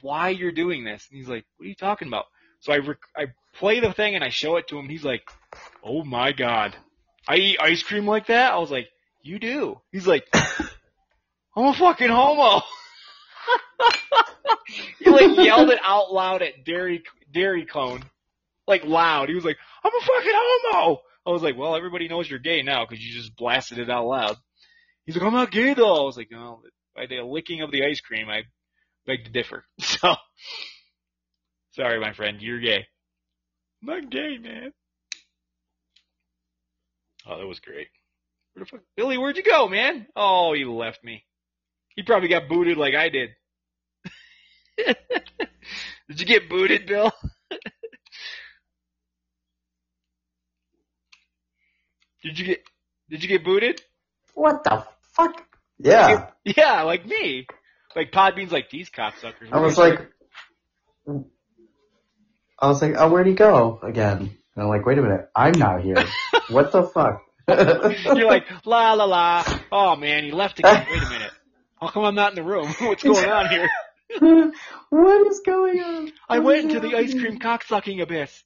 why 0.00 0.30
you're 0.30 0.52
doing 0.52 0.84
this. 0.84 1.06
And 1.10 1.18
he's 1.18 1.28
like, 1.28 1.44
"What 1.56 1.66
are 1.66 1.68
you 1.68 1.74
talking 1.74 2.08
about?" 2.08 2.26
So 2.60 2.72
I 2.72 2.78
rec- 2.78 2.98
I 3.16 3.26
play 3.54 3.80
the 3.80 3.92
thing 3.92 4.14
and 4.14 4.24
I 4.24 4.28
show 4.30 4.56
it 4.56 4.68
to 4.68 4.78
him. 4.78 4.88
He's 4.88 5.04
like, 5.04 5.22
"Oh 5.84 6.04
my 6.04 6.32
god, 6.32 6.76
I 7.28 7.36
eat 7.36 7.58
ice 7.60 7.82
cream 7.82 8.06
like 8.06 8.26
that?" 8.26 8.52
I 8.52 8.58
was 8.58 8.70
like, 8.70 8.88
"You 9.22 9.38
do?" 9.38 9.80
He's 9.92 10.06
like, 10.06 10.24
"I'm 10.34 11.66
a 11.66 11.74
fucking 11.74 12.08
homo." 12.08 12.62
like 15.16 15.46
yelled 15.46 15.70
it 15.70 15.80
out 15.82 16.12
loud 16.12 16.42
at 16.42 16.64
Dairy 16.64 17.02
Dairy 17.32 17.64
Cone, 17.64 18.02
like 18.66 18.84
loud. 18.84 19.28
He 19.28 19.34
was 19.34 19.44
like, 19.44 19.58
"I'm 19.84 19.92
a 19.94 20.00
fucking 20.00 20.32
homo." 20.34 21.00
I 21.26 21.30
was 21.30 21.42
like, 21.42 21.56
"Well, 21.56 21.76
everybody 21.76 22.08
knows 22.08 22.28
you're 22.28 22.38
gay 22.38 22.62
now 22.62 22.84
because 22.84 23.04
you 23.04 23.14
just 23.14 23.36
blasted 23.36 23.78
it 23.78 23.90
out 23.90 24.06
loud." 24.06 24.36
He's 25.04 25.16
like, 25.16 25.24
"I'm 25.24 25.32
not 25.32 25.50
gay 25.50 25.74
though." 25.74 26.02
I 26.02 26.04
was 26.04 26.16
like, 26.16 26.30
"No." 26.30 26.62
By 26.94 27.06
the 27.06 27.20
licking 27.22 27.60
of 27.60 27.70
the 27.70 27.84
ice 27.84 28.00
cream, 28.00 28.28
I 28.30 28.44
beg 29.06 29.24
to 29.24 29.30
differ. 29.30 29.64
So, 29.80 30.14
sorry, 31.72 32.00
my 32.00 32.12
friend, 32.12 32.40
you're 32.40 32.60
gay. 32.60 32.86
I'm 33.82 33.88
not 34.02 34.10
gay, 34.10 34.38
man. 34.38 34.72
Oh, 37.26 37.38
that 37.38 37.46
was 37.46 37.60
great. 37.60 37.88
Where 38.54 38.64
the 38.64 38.70
fuck, 38.70 38.80
Billy? 38.96 39.18
Where'd 39.18 39.36
you 39.36 39.42
go, 39.42 39.68
man? 39.68 40.06
Oh, 40.16 40.54
he 40.54 40.64
left 40.64 41.04
me. 41.04 41.24
He 41.94 42.02
probably 42.02 42.28
got 42.28 42.48
booted 42.48 42.78
like 42.78 42.94
I 42.94 43.08
did. 43.08 43.30
did 46.08 46.20
you 46.20 46.26
get 46.26 46.48
booted, 46.48 46.86
Bill? 46.86 47.12
did 52.22 52.38
you 52.38 52.46
get? 52.46 52.62
Did 53.10 53.22
you 53.22 53.28
get 53.28 53.44
booted? 53.44 53.80
What 54.34 54.64
the 54.64 54.84
fuck? 55.14 55.42
Yeah. 55.78 56.30
Yeah, 56.44 56.82
like 56.82 57.06
me. 57.06 57.46
Like 57.94 58.12
Podbean's 58.12 58.52
like 58.52 58.70
these 58.70 58.90
cocksuckers. 58.90 59.50
I 59.52 59.60
was 59.60 59.78
like, 59.78 60.00
I 62.58 62.68
was 62.68 62.82
like, 62.82 62.94
oh, 62.96 63.10
where'd 63.10 63.26
he 63.26 63.34
go 63.34 63.80
again? 63.82 64.18
And 64.18 64.62
I'm 64.62 64.68
like, 64.68 64.84
wait 64.86 64.98
a 64.98 65.02
minute, 65.02 65.28
I'm 65.34 65.58
not 65.58 65.82
here. 65.82 65.96
what 66.50 66.72
the 66.72 66.84
fuck? 66.84 67.22
You're 67.48 68.26
like, 68.26 68.44
la 68.64 68.92
la 68.94 69.04
la. 69.04 69.44
Oh 69.70 69.96
man, 69.96 70.24
he 70.24 70.32
left 70.32 70.58
again. 70.58 70.86
Wait 70.90 71.02
a 71.02 71.08
minute. 71.08 71.30
How 71.80 71.88
come 71.88 72.04
I'm 72.04 72.14
not 72.14 72.30
in 72.32 72.36
the 72.36 72.42
room? 72.42 72.66
What's 72.80 73.02
going 73.02 73.28
on 73.28 73.48
here? 73.50 73.68
What 74.90 75.26
is 75.28 75.40
going 75.40 75.80
on? 75.80 76.12
I 76.28 76.38
What 76.38 76.44
went 76.46 76.58
is 76.58 76.64
into 76.74 76.80
the 76.80 76.94
ice 76.96 77.12
happening? 77.12 77.20
cream 77.20 77.38
cocksucking 77.40 78.02
abyss. 78.02 78.44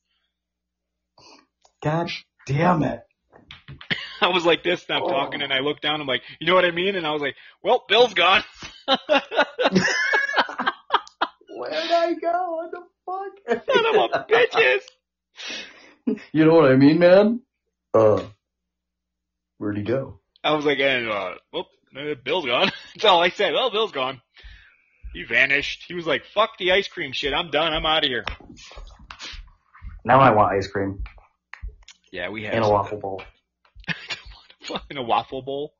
God 1.82 2.10
damn 2.46 2.82
it. 2.82 3.00
I 4.20 4.28
was 4.28 4.44
like 4.44 4.62
this, 4.62 4.84
and 4.88 5.02
Oh. 5.02 5.08
talking, 5.08 5.40
and 5.42 5.52
I 5.52 5.58
looked 5.60 5.82
down. 5.82 6.00
I'm 6.00 6.06
like, 6.06 6.22
you 6.40 6.46
know 6.46 6.54
what 6.54 6.64
I 6.64 6.70
mean? 6.72 6.94
And 6.96 7.06
I 7.06 7.12
was 7.12 7.22
like, 7.22 7.34
well, 7.62 7.84
Bill's 7.88 8.14
gone. 8.14 8.42
Where'd 8.88 9.10
I 11.90 12.14
go? 12.14 12.56
What 12.56 12.70
the 12.70 12.82
fuck? 13.06 13.32
Son 13.66 13.86
of 13.86 13.94
a 14.12 14.26
bitches. 14.28 14.82
You 16.32 16.44
know 16.44 16.54
what 16.54 16.72
I 16.72 16.76
mean, 16.76 16.98
man? 16.98 17.40
Uh, 17.94 18.22
where'd 19.58 19.76
he 19.76 19.84
go? 19.84 20.18
I 20.42 20.54
was 20.54 20.64
like, 20.64 20.80
and, 20.80 21.08
uh, 21.08 21.34
well, 21.52 21.68
uh, 21.96 22.14
Bill's 22.24 22.46
gone. 22.46 22.72
That's 22.94 23.04
all 23.04 23.22
I 23.22 23.28
said. 23.28 23.52
Well, 23.52 23.70
Bill's 23.70 23.92
gone. 23.92 24.20
He 25.12 25.24
vanished. 25.24 25.84
He 25.88 25.94
was 25.94 26.06
like, 26.06 26.24
fuck 26.34 26.56
the 26.58 26.72
ice 26.72 26.88
cream 26.88 27.12
shit. 27.12 27.32
I'm 27.32 27.50
done. 27.50 27.72
I'm 27.72 27.84
out 27.86 28.04
of 28.04 28.08
here. 28.08 28.24
Now 30.04 30.20
I 30.20 30.30
want 30.30 30.52
ice 30.56 30.66
cream 30.68 31.02
Yeah, 32.12 32.30
we 32.30 32.44
have. 32.44 32.54
in 32.54 32.62
a 32.62 32.70
waffle 32.70 32.98
bowl. 32.98 33.22
in 34.90 34.96
a 34.96 35.02
waffle 35.02 35.42
bowl. 35.42 35.74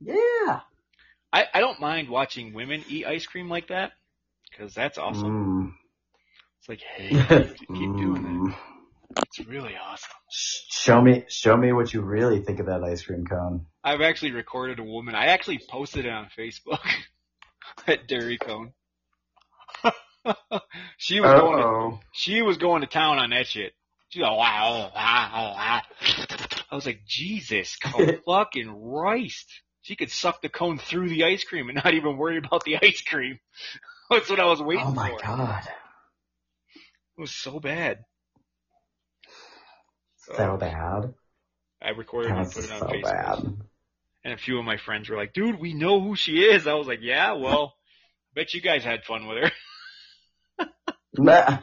Yeah. 0.00 0.60
I, 1.32 1.44
I 1.52 1.60
don't 1.60 1.80
mind 1.80 2.08
watching 2.08 2.54
women 2.54 2.82
eat 2.88 3.06
ice 3.06 3.26
cream 3.26 3.48
like 3.48 3.68
that 3.68 3.92
because 4.50 4.74
that's 4.74 4.96
awesome. 4.98 5.68
Mm. 5.68 5.72
It's 6.60 6.68
like, 6.68 6.80
hey, 6.80 7.08
keep, 7.10 7.58
keep 7.68 7.68
doing 7.96 8.22
Mm. 8.22 8.50
it. 8.50 8.56
It's 9.38 9.46
really 9.48 9.74
awesome. 9.76 10.10
Show 10.30 11.00
me, 11.00 11.24
show 11.28 11.56
me 11.56 11.72
what 11.72 11.92
you 11.92 12.02
really 12.02 12.42
think 12.42 12.60
of 12.60 12.66
that 12.66 12.82
ice 12.84 13.02
cream 13.02 13.24
cone. 13.26 13.66
I've 13.82 14.00
actually 14.00 14.32
recorded 14.32 14.78
a 14.78 14.84
woman. 14.84 15.14
I 15.14 15.26
actually 15.26 15.60
posted 15.68 16.04
it 16.06 16.10
on 16.12 16.28
Facebook 16.38 16.80
at 17.88 18.06
Dairy 18.06 18.38
Cone. 18.38 18.72
she 20.98 21.20
was 21.20 21.40
going. 21.40 21.58
To, 21.58 21.64
Oh, 21.64 22.00
she 22.12 22.42
was 22.42 22.58
going 22.58 22.82
to 22.82 22.86
town 22.86 23.18
on 23.18 23.30
that 23.30 23.46
shit. 23.46 23.72
She's 24.10 24.22
like, 24.22 24.36
wow, 24.36 24.90
oh, 24.90 24.96
wow, 24.96 25.30
oh, 25.34 25.52
wow. 25.54 25.82
I 26.70 26.74
was 26.74 26.86
like, 26.86 27.00
Jesus, 27.06 27.76
fucking 28.26 28.90
Christ. 28.90 29.46
She 29.82 29.96
could 29.96 30.10
suck 30.10 30.42
the 30.42 30.48
cone 30.48 30.78
through 30.78 31.08
the 31.08 31.24
ice 31.24 31.44
cream 31.44 31.68
and 31.68 31.76
not 31.76 31.94
even 31.94 32.16
worry 32.16 32.38
about 32.38 32.64
the 32.64 32.76
ice 32.82 33.02
cream. 33.02 33.38
That's 34.10 34.30
what 34.30 34.40
I 34.40 34.46
was 34.46 34.62
waiting 34.62 34.84
for. 34.84 34.90
oh 34.90 34.94
my 34.94 35.10
for. 35.10 35.18
god, 35.22 35.68
It 37.16 37.20
was 37.20 37.34
so 37.34 37.60
bad. 37.60 38.04
so 40.16 40.52
oh. 40.52 40.56
bad. 40.56 41.14
I 41.80 41.90
recorded 41.90 42.32
and 42.32 42.50
put 42.50 42.64
it 42.64 42.72
on 42.72 42.80
so 42.80 42.86
Facebook. 42.86 43.02
bad. 43.02 43.38
And 44.24 44.34
a 44.34 44.38
few 44.38 44.58
of 44.58 44.64
my 44.64 44.78
friends 44.78 45.08
were 45.08 45.16
like, 45.16 45.32
dude, 45.32 45.60
we 45.60 45.74
know 45.74 46.00
who 46.00 46.16
she 46.16 46.38
is. 46.38 46.66
I 46.66 46.74
was 46.74 46.86
like, 46.86 47.00
yeah, 47.02 47.32
well, 47.32 47.74
bet 48.34 48.54
you 48.54 48.60
guys 48.60 48.84
had 48.84 49.04
fun 49.04 49.26
with 49.26 49.44
her. 49.44 49.52
Nah. 51.20 51.58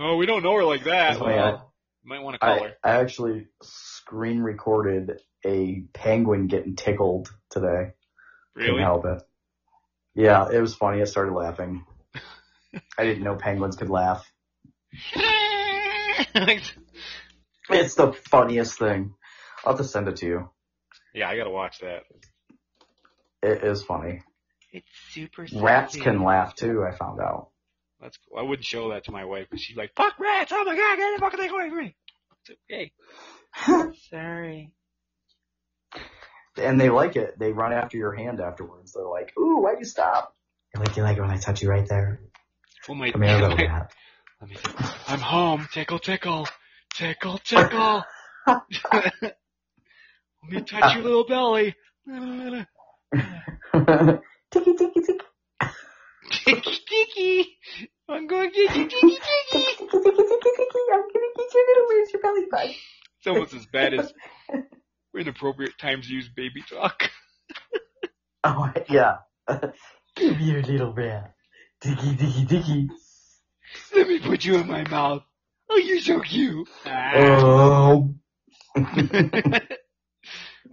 oh, 0.00 0.16
we 0.16 0.26
don't 0.26 0.42
know 0.42 0.56
her 0.56 0.64
like 0.64 0.84
that. 0.84 1.20
Well, 1.20 1.70
you 2.02 2.08
might 2.08 2.22
want 2.22 2.34
to 2.34 2.38
call 2.40 2.54
I, 2.54 2.58
her. 2.58 2.72
I 2.82 2.90
actually 3.00 3.46
screen 3.62 4.40
recorded 4.40 5.20
a 5.44 5.84
penguin 5.92 6.48
getting 6.48 6.74
tickled 6.74 7.28
today. 7.50 7.92
Really? 8.54 8.70
Couldn't 8.70 8.82
help 8.82 9.04
it. 9.06 9.22
Yeah, 10.14 10.48
it 10.52 10.60
was 10.60 10.74
funny. 10.74 11.00
I 11.00 11.04
started 11.04 11.34
laughing. 11.34 11.84
I 12.98 13.04
didn't 13.04 13.22
know 13.22 13.36
penguins 13.36 13.76
could 13.76 13.90
laugh. 13.90 14.28
It's 17.70 17.94
the 17.94 18.12
funniest 18.12 18.78
thing. 18.78 19.14
I'll 19.64 19.72
have 19.72 19.80
to 19.80 19.88
send 19.88 20.08
it 20.08 20.16
to 20.16 20.26
you. 20.26 20.50
yeah, 21.14 21.28
I 21.28 21.36
gotta 21.36 21.50
watch 21.50 21.78
that. 21.80 22.02
It 23.42 23.64
is 23.64 23.82
funny. 23.82 24.22
It's 24.72 24.88
super 25.10 25.46
Rats 25.54 25.96
can 25.96 26.24
laugh 26.24 26.54
too, 26.54 26.82
I 26.82 26.96
found 26.96 27.20
out. 27.20 27.48
That's 28.00 28.16
cool. 28.16 28.38
I 28.38 28.42
wouldn't 28.42 28.64
show 28.64 28.90
that 28.90 29.04
to 29.04 29.12
my 29.12 29.24
wife 29.24 29.46
because 29.50 29.62
she's 29.62 29.76
like, 29.76 29.92
fuck 29.94 30.18
rats. 30.18 30.50
Oh 30.54 30.64
my 30.64 30.74
god, 30.74 30.96
get 30.96 31.14
the 31.14 31.20
fucking 31.20 31.38
thing 31.40 31.50
away 31.50 31.68
from 31.68 31.78
me. 31.78 31.94
It's 32.46 32.58
okay. 32.70 32.92
Sorry. 34.10 34.72
and 36.56 36.80
they 36.80 36.88
like 36.90 37.16
it. 37.16 37.38
They 37.38 37.52
run 37.52 37.72
after 37.72 37.96
your 37.98 38.12
hand 38.12 38.40
afterwards. 38.40 38.92
They're 38.92 39.04
like, 39.06 39.32
ooh, 39.38 39.58
why'd 39.60 39.78
you 39.78 39.84
stop? 39.84 40.34
You 40.74 40.80
like, 40.80 40.96
you 40.96 41.02
like 41.02 41.18
it 41.18 41.20
when 41.20 41.30
I 41.30 41.36
touch 41.36 41.62
you 41.62 41.68
right 41.68 41.86
there? 41.88 42.20
Oh 42.88 42.94
my 42.94 43.12
Come 43.12 43.22
here, 43.22 43.32
little 43.40 43.56
God. 43.56 43.68
rat. 43.68 43.92
Let 44.40 44.50
me 44.50 44.56
see. 44.56 44.70
I'm 45.06 45.20
home. 45.20 45.68
Tickle, 45.72 45.98
tickle. 46.00 46.48
Tickle, 46.94 47.38
tickle. 47.38 48.04
Let 48.46 49.36
me 50.48 50.60
touch 50.62 50.94
your 50.94 51.04
little 51.04 51.24
belly. 51.26 51.76
Ticky, 54.52 54.74
ticky, 54.74 55.00
ticky. 55.00 55.24
Ticky, 56.44 56.78
ticky. 56.88 57.58
I'm 58.08 58.26
going 58.26 58.50
ticky, 58.52 58.86
ticky, 58.86 58.88
ticky. 58.88 59.18
Ticky, 59.50 59.76
ticky, 59.76 59.86
ticky, 59.86 60.12
ticky, 60.12 60.50
ticky. 60.56 60.80
I'm 60.92 61.00
gonna 61.00 61.30
get 61.36 61.54
your 61.54 61.66
little, 61.66 61.86
where's 61.88 62.12
your 62.12 62.22
belly 62.22 62.46
button? 62.50 62.74
It's 63.18 63.26
almost 63.26 63.54
as 63.54 63.66
bad 63.66 63.94
as 63.94 64.12
inappropriate 65.16 65.78
times 65.78 66.08
use 66.08 66.28
baby 66.28 66.62
talk. 66.68 67.10
Oh, 68.44 68.72
yeah. 68.88 69.18
Give 70.16 70.36
me 70.36 70.46
your 70.50 70.62
little 70.62 70.92
rat. 70.92 71.32
Ticky, 71.80 72.16
ticky, 72.16 72.44
ticky. 72.44 72.88
Let 73.94 74.08
me 74.08 74.18
put 74.18 74.44
you 74.44 74.56
in 74.56 74.66
my 74.66 74.82
mouth. 74.88 75.22
Oh, 75.70 75.76
you're 75.76 76.00
so 76.00 76.18
cute. 76.18 76.68
Ah. 76.84 77.12
Oh. 77.14 78.14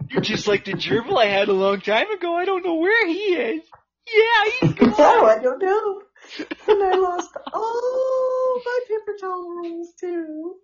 You're 0.08 0.20
just 0.22 0.48
like 0.48 0.64
the 0.64 0.72
gerbil 0.72 1.18
I 1.18 1.26
had 1.26 1.48
a 1.48 1.52
long 1.52 1.80
time 1.80 2.10
ago. 2.10 2.34
I 2.36 2.44
don't 2.44 2.64
know 2.64 2.76
where 2.76 3.06
he 3.06 3.14
is. 3.14 3.62
Yeah, 4.12 4.50
he's 4.60 4.70
no, 4.80 4.86
gone. 4.90 4.94
Oh, 4.98 5.26
I 5.26 5.38
don't 5.42 5.62
know. 5.62 6.02
And 6.68 6.82
I 6.82 6.94
lost 6.96 7.30
all 7.52 8.60
my 8.64 8.80
paper 8.88 9.16
towels 9.20 9.92
too. 9.98 10.54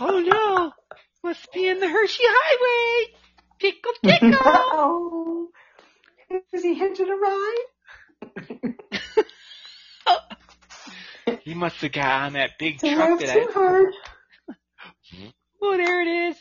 Oh 0.00 0.20
no. 0.20 0.72
Must 1.24 1.52
be 1.52 1.66
in 1.66 1.80
the 1.80 1.88
Hershey 1.88 2.22
Highway. 2.24 3.12
Tickle, 3.60 3.92
tickle. 4.04 4.30
No. 4.30 4.38
Oh, 6.30 6.40
is 6.52 6.62
he 6.62 6.74
hitching 6.74 7.08
a 7.08 7.16
ride? 7.16 8.74
he 11.42 11.54
must 11.54 11.76
have 11.80 11.92
got 11.92 12.22
on 12.26 12.32
that 12.34 12.58
big 12.58 12.78
truck 12.78 12.98
laugh 12.98 13.18
that 13.20 13.32
too 13.32 13.46
I. 13.48 13.52
hard. 13.52 13.94
Oh, 15.62 15.76
there 15.76 16.02
it 16.02 16.08
is. 16.30 16.36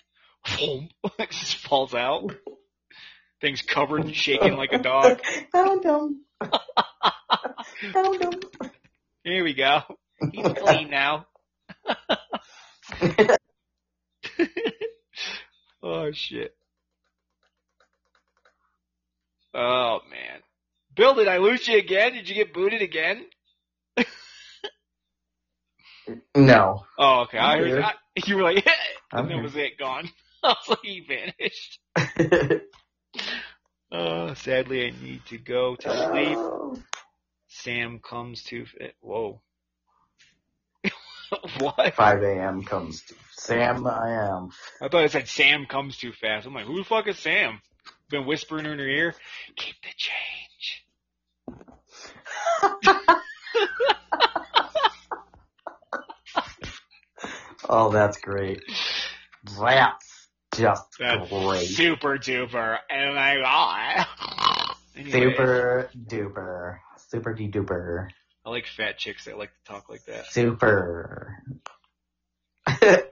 Boom. 0.56 0.90
it 1.20 1.32
just 1.32 1.58
falls 1.58 1.94
out. 1.94 2.32
Thing's 3.42 3.62
covered 3.62 4.06
and 4.06 4.16
shaking 4.16 4.56
like 4.56 4.74
a 4.74 4.80
dog. 4.80 5.22
Found 5.52 5.84
him. 5.84 6.22
Found 7.94 8.22
him. 8.22 8.40
Here 9.24 9.44
we 9.44 9.54
go. 9.54 9.82
He's 10.32 10.48
clean 10.56 10.90
now. 10.90 11.28
oh 15.84 16.12
shit. 16.12 16.56
Oh 19.54 20.00
man. 20.10 20.40
Bill, 20.96 21.14
did 21.14 21.28
I 21.28 21.38
lose 21.38 21.68
you 21.68 21.78
again? 21.78 22.14
Did 22.14 22.28
you 22.28 22.36
get 22.36 22.54
booted 22.54 22.82
again? 22.82 23.26
No. 26.36 26.86
Oh, 26.98 27.22
okay. 27.22 27.38
I 27.38 27.54
I'm 27.54 27.60
heard 27.60 27.68
here. 27.68 27.82
I, 27.84 27.94
you 28.26 28.38
were 28.38 28.44
like, 28.44 28.66
I'm 29.12 29.26
and 29.26 29.32
that 29.32 29.44
was 29.44 29.56
it, 29.56 29.78
gone. 29.78 30.10
I 30.48 30.56
like, 30.70 30.80
he 30.84 31.06
vanished. 31.08 31.80
Oh, 33.92 34.34
sadly, 34.36 34.88
I 34.88 34.92
need 35.04 35.26
to 35.28 35.38
go 35.38 35.76
to 35.76 35.90
sleep. 35.90 36.38
Oh. 36.38 36.78
Sam 37.50 38.00
comes 38.00 38.44
to. 38.44 38.66
Eh, 38.80 38.92
whoa. 39.02 39.42
what? 41.60 41.96
5 41.96 42.24
a.m. 42.24 42.64
comes. 42.64 43.04
Sam, 43.32 43.86
I 43.86 44.12
am. 44.12 44.50
I 44.82 44.88
thought 44.88 45.04
it 45.04 45.12
said 45.12 45.28
Sam 45.28 45.66
comes 45.66 45.98
too 45.98 46.14
fast. 46.14 46.48
I'm 46.48 46.54
like, 46.54 46.66
who 46.66 46.78
the 46.78 46.86
fuck 46.86 47.08
is 47.08 47.20
Sam? 47.20 47.62
Been 48.10 48.26
whispering 48.26 48.66
in 48.66 48.80
her 48.80 48.88
ear, 48.88 49.14
keep 49.58 49.76
the 49.82 49.90
change. 49.98 50.86
Oh, 57.70 57.92
that's 57.92 58.18
great. 58.20 58.64
That's 59.44 59.58
just 60.58 60.84
That's 61.00 61.30
great. 61.30 61.68
super 61.68 62.18
duper. 62.18 62.78
Oh 62.92 63.14
my 63.14 63.38
god. 63.42 64.06
Super 65.12 65.90
duper. 65.96 66.80
Super 67.10 67.34
de 67.34 67.48
duper. 67.50 68.10
I 68.44 68.50
like 68.50 68.66
fat 68.66 68.98
chicks 68.98 69.26
that 69.26 69.38
like 69.38 69.52
to 69.54 69.72
talk 69.72 69.90
like 69.90 70.04
that. 70.06 70.26
Super. 70.32 71.44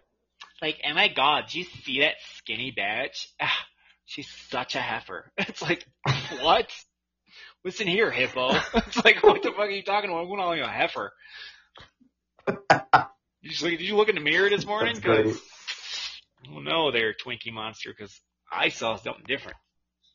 Like, 0.62 0.80
oh 0.89 0.93
my 0.93 1.10
god, 1.10 1.46
do 1.52 1.60
you 1.60 1.66
see 1.84 2.00
that 2.00 2.16
skinny 2.38 2.74
bitch? 2.76 3.28
Ah, 3.41 3.52
she's 4.06 4.28
such 4.50 4.76
a 4.76 4.80
heifer. 4.80 5.30
It's 5.38 5.62
like, 5.62 5.86
what? 6.41 6.72
Listen 7.66 7.88
here, 7.88 8.10
hippo. 8.10 8.56
It's 8.74 9.04
like, 9.04 9.22
what 9.22 9.43
the 9.43 9.50
fuck 9.52 9.60
are 9.60 9.70
you 9.70 9.84
talking 9.84 10.10
about? 10.10 10.22
I'm 10.22 10.28
going 10.28 10.39
on 10.39 10.58
like 10.58 10.62
a 10.62 10.72
heifer. 10.72 11.12
You 12.48 13.50
just, 13.50 13.62
look- 13.62 13.72
did 13.72 13.82
you 13.82 13.96
look 13.98 14.10
in 14.10 14.16
the 14.16 14.22
mirror 14.22 14.50
this 14.50 14.66
morning? 14.66 14.98
Great. 15.02 15.36
Oh 16.54 16.60
no, 16.60 16.91
there, 16.91 17.14
Twinkie 17.14 17.54
monster, 17.54 17.93
because 17.98 18.20
I 18.52 18.68
saw 18.70 18.98
something 18.98 19.26
different. 19.28 19.58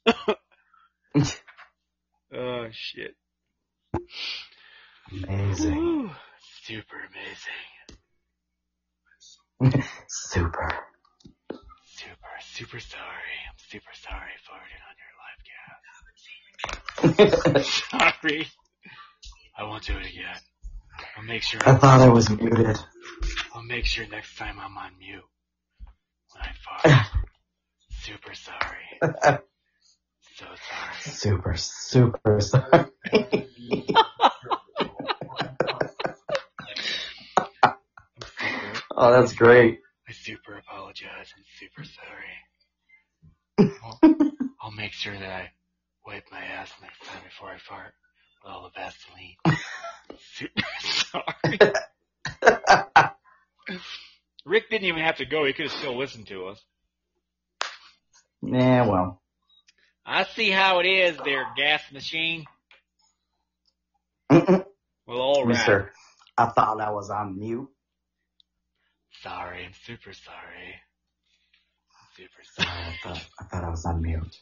oh 2.35 2.69
shit. 2.71 3.15
Amazing. 5.13 5.77
Woo. 5.77 6.11
Super 6.63 6.97
amazing. 9.61 9.83
Super. 10.09 10.69
Super, 11.85 12.41
super 12.55 12.81
sorry. 12.81 13.37
I'm 13.49 13.57
super 13.69 13.93
sorry 13.95 14.33
farting 14.47 14.83
on 14.89 14.97
your 15.01 15.13
live 15.21 15.41
cast. 15.45 15.61
Sorry. 17.91 18.49
I 19.57 19.65
won't 19.65 19.85
do 19.85 19.95
it 19.95 20.07
again. 20.07 20.37
I'll 21.17 21.25
make 21.25 21.43
sure. 21.43 21.61
I 21.67 21.75
thought 21.75 22.01
I 22.01 22.09
was 22.09 22.31
muted. 22.31 22.79
I'll 23.55 23.63
make 23.63 23.85
sure 23.85 24.07
next 24.07 24.37
time 24.37 24.59
I'm 24.59 24.79
on 24.79 24.97
mute 24.99 25.25
I 26.41 26.53
fart. 26.83 27.07
super 28.03 28.35
sorry. 28.35 29.13
So 30.37 30.47
sorry. 30.47 31.15
Super, 31.15 31.57
super 31.57 32.41
sorry. 32.41 32.87
Oh, 39.03 39.13
that's 39.13 39.33
great. 39.33 39.81
I 40.09 40.13
super 40.13 40.59
apologize. 40.59 41.33
I'm 41.37 41.45
super 41.59 41.85
sorry. 41.85 43.71
I'll, 43.85 43.99
I'll 44.63 44.73
make 44.73 44.93
sure 44.93 45.15
that 45.19 45.31
I 45.31 45.51
wipe 46.07 46.25
my 46.31 46.41
ass 46.41 46.71
next 46.83 47.01
time 47.05 47.23
before 47.25 47.49
I 47.51 47.59
fart 47.59 47.95
with 48.43 48.53
all 48.53 48.65
the 48.65 48.71
Vaseline. 48.79 49.37
super 50.35 50.63
sorry. 50.81 51.73
Rick 54.51 54.69
didn't 54.69 54.89
even 54.89 55.03
have 55.03 55.17
to 55.19 55.25
go. 55.25 55.45
He 55.47 55.53
could 55.53 55.67
have 55.67 55.75
still 55.79 55.97
listened 55.97 56.27
to 56.27 56.49
us. 56.49 56.61
yeah, 58.43 58.85
well. 58.87 59.23
I 60.05 60.25
see 60.25 60.51
how 60.51 60.81
it 60.81 60.87
is 60.87 61.17
there, 61.25 61.47
gas 61.57 61.81
machine. 61.93 62.47
Well, 65.07 65.21
all 65.21 65.47
right. 65.47 65.49
Mister, 65.49 65.93
I 66.37 66.47
thought 66.47 66.81
I 66.81 66.91
was 66.91 67.11
on 67.11 67.39
mute. 67.39 67.69
Sorry, 69.23 69.65
I'm 69.67 69.73
super 69.87 70.13
sorry. 70.13 70.75
I'm 71.95 72.09
super 72.17 72.43
I 72.59 72.65
sorry. 72.65 72.99
thought, 73.03 73.25
I 73.41 73.45
thought 73.45 73.65
I 73.65 73.69
was 73.71 73.85
on 73.87 74.03
mute. 74.03 74.37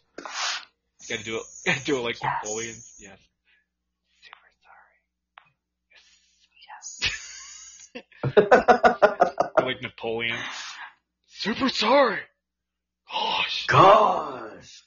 gotta 1.09 1.22
do 1.24 1.36
it. 1.36 1.42
Gotta 1.66 1.84
do 1.84 1.98
it 1.98 2.02
like 2.02 2.16
Yes. 2.22 2.32
Napoleon. 2.44 2.76
Yes. 2.98 3.18
Super 4.22 4.50
sorry. 4.62 4.96
Gosh. 8.22 8.22
I 9.20 9.28
like 9.64 9.82
Napoleon. 9.82 10.38
Super 11.26 11.68
sorry. 11.68 12.20
Gosh. 13.11 13.66
Gosh. 13.66 14.84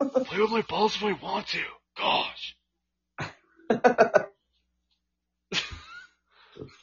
Play 0.00 0.40
with 0.40 0.50
my 0.50 0.62
balls 0.68 0.96
if 0.96 1.02
I 1.02 1.12
want 1.12 1.46
to. 1.48 1.62
Gosh. 1.96 2.56
That's 3.68 4.28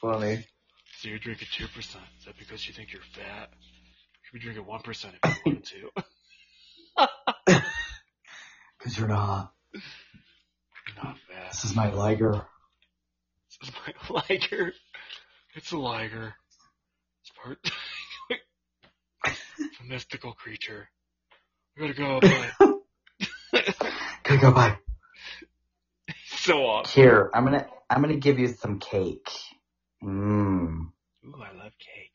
funny. 0.02 0.46
So 1.00 1.10
you're 1.10 1.20
drinking 1.20 1.48
two 1.52 1.68
percent. 1.68 2.04
Is 2.20 2.26
that 2.26 2.38
because 2.38 2.68
you 2.68 2.74
think 2.74 2.94
you're 2.94 3.02
fat? 3.14 3.50
You 3.60 3.68
should 4.24 4.34
be 4.34 4.40
drinking 4.40 4.66
one 4.66 4.82
percent 4.82 5.16
if 5.24 5.36
you 5.36 5.42
wanted 5.46 5.66
to. 5.66 5.90
Cause 8.80 8.98
you're 8.98 9.08
not. 9.08 9.54
Not 10.98 11.18
fat. 11.30 11.52
This 11.52 11.66
is 11.66 11.76
my 11.76 11.92
liger. 11.92 12.46
This 13.62 13.70
is 13.70 13.76
my 14.12 14.24
liger. 14.30 14.74
It's 15.56 15.72
a 15.72 15.78
liger. 15.78 16.34
It's 17.22 17.32
part. 17.44 17.60
it's 19.26 19.80
a 19.82 19.84
mystical 19.84 20.34
creature. 20.34 20.88
We 21.78 21.88
gotta 21.88 21.94
go. 21.94 22.20
Bye. 22.22 22.72
Gotta 24.24 24.40
go 24.40 24.52
by. 24.52 24.78
so 26.28 26.66
off. 26.66 26.94
Here, 26.94 27.30
I'm 27.34 27.44
gonna, 27.44 27.68
I'm 27.90 28.02
gonna 28.02 28.16
give 28.16 28.40
you 28.40 28.48
some 28.48 28.80
cake. 28.80 29.30
Mmm. 30.04 30.92
Ooh, 31.26 31.36
I 31.36 31.52
love 31.58 31.74
cake. 31.78 32.12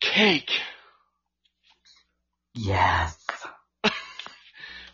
Cake. 0.00 0.50
Yes. 2.54 3.16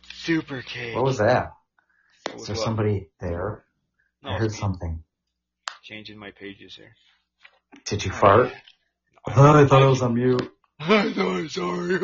Super 0.03 0.63
cake. 0.63 0.95
What 0.95 1.05
was 1.05 1.19
that? 1.19 1.53
What 2.27 2.35
Is 2.35 2.41
was 2.41 2.47
there 2.49 2.57
what? 2.57 2.65
somebody 2.65 3.09
there? 3.21 3.65
No, 4.23 4.31
I 4.31 4.39
heard 4.39 4.53
something. 4.53 5.03
Changing 5.89 6.19
my 6.19 6.33
pages 6.33 6.75
here. 6.77 6.93
Did 7.87 8.05
you 8.05 8.11
fart? 8.13 8.53
I 9.27 9.33
thought 9.33 9.57
I 9.57 9.67
thought 9.67 9.83
I 9.83 9.87
was 9.87 10.03
on 10.03 10.13
mute. 10.17 10.53
I'm 10.81 11.15
sorry, 11.15 11.49
sorry. 11.49 11.99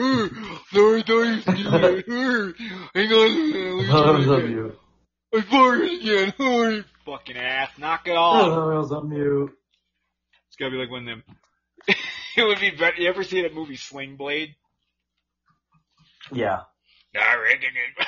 Sorry, 0.73 1.05
sorry, 1.07 1.41
sorry. 1.43 2.05
Hang 2.95 3.13
on. 3.13 3.85
I 3.85 3.87
thought 3.91 4.07
I 4.09 4.19
was 4.19 4.29
on 4.29 4.49
mute. 4.49 4.81
I 5.35 5.37
mute. 5.37 5.47
farted 5.51 6.01
again. 6.01 6.33
Sorry. 6.39 6.85
Fucking 7.05 7.37
ass. 7.37 7.71
Knock 7.77 8.09
it 8.09 8.13
I 8.13 8.17
off. 8.17 8.49
thought 8.49 8.73
I 8.73 8.79
was 8.79 8.91
on 8.93 9.11
mute. 9.11 9.53
It's 10.49 10.57
gotta 10.57 10.71
be 10.71 10.79
like 10.79 10.91
when 10.91 11.05
them. 11.05 11.23
it 11.87 11.97
would 12.39 12.61
be 12.61 12.71
better. 12.71 12.97
You 12.97 13.11
ever 13.11 13.23
see 13.23 13.43
that 13.43 13.53
movie 13.53 13.77
Sling 13.77 14.17
Blade? 14.17 14.55
Yeah. 16.33 16.61
I 17.15 17.37
reckon 17.37 17.69
it. 17.99 18.07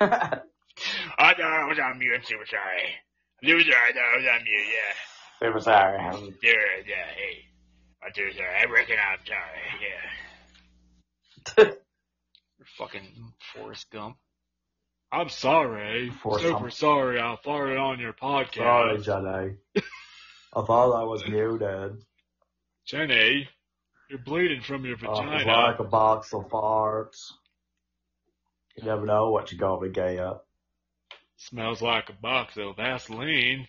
I 0.00 1.34
thought 1.34 1.40
I 1.40 1.68
was 1.68 1.78
on 1.78 2.00
mute. 2.00 2.14
I'm 2.16 2.24
super 2.24 2.46
sorry. 2.46 2.96
I'm 3.42 3.60
sorry. 3.60 3.74
I 3.88 3.92
thought 3.92 4.12
I 4.14 4.16
was 4.16 4.26
on 4.34 4.44
mute. 4.44 4.68
Yeah. 4.72 5.48
it 5.48 5.54
was 5.54 5.66
alright. 5.66 6.14
Yeah. 6.42 6.52
Yeah. 6.86 7.06
Hey. 7.16 7.44
I'm 8.04 8.12
super 8.14 8.32
sorry. 8.32 8.56
I 8.60 8.64
reckon 8.70 8.96
I'm 9.10 9.18
sorry. 9.26 9.62
Yeah. 11.58 11.64
You're 12.58 12.66
fucking 12.78 13.32
Forrest 13.54 13.90
Gump. 13.90 14.16
I'm 15.10 15.28
sorry. 15.28 16.10
Forrest 16.22 16.44
super 16.44 16.58
Gump. 16.60 16.72
sorry. 16.72 17.20
I 17.20 17.36
farted 17.44 17.80
on 17.80 17.98
your 18.00 18.12
podcast. 18.12 18.54
Sorry, 18.56 19.00
Jenny. 19.00 19.56
I 20.54 20.62
thought 20.64 20.92
I 21.00 21.04
was 21.04 21.26
muted. 21.26 21.96
Jenny, 22.86 23.48
you're 24.10 24.18
bleeding 24.18 24.60
from 24.62 24.84
your 24.84 24.96
Oh, 25.06 25.14
vagina. 25.14 25.36
it's 25.36 25.46
like 25.46 25.78
a 25.78 25.84
box 25.84 26.32
of 26.34 26.48
farts. 26.48 27.30
You 28.76 28.84
never 28.84 29.06
know 29.06 29.30
what 29.30 29.52
you're 29.52 29.58
gonna 29.58 29.88
get. 29.88 30.18
Smells 31.48 31.82
like 31.82 32.08
a 32.08 32.12
box 32.12 32.56
of 32.56 32.76
Vaseline. 32.76 33.66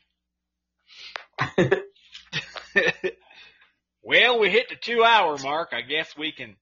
well, 4.03 4.39
we 4.39 4.49
hit 4.51 4.69
the 4.69 4.75
two 4.79 5.03
hour 5.03 5.37
mark. 5.39 5.69
I 5.71 5.81
guess 5.81 6.15
we 6.15 6.31
can 6.31 6.55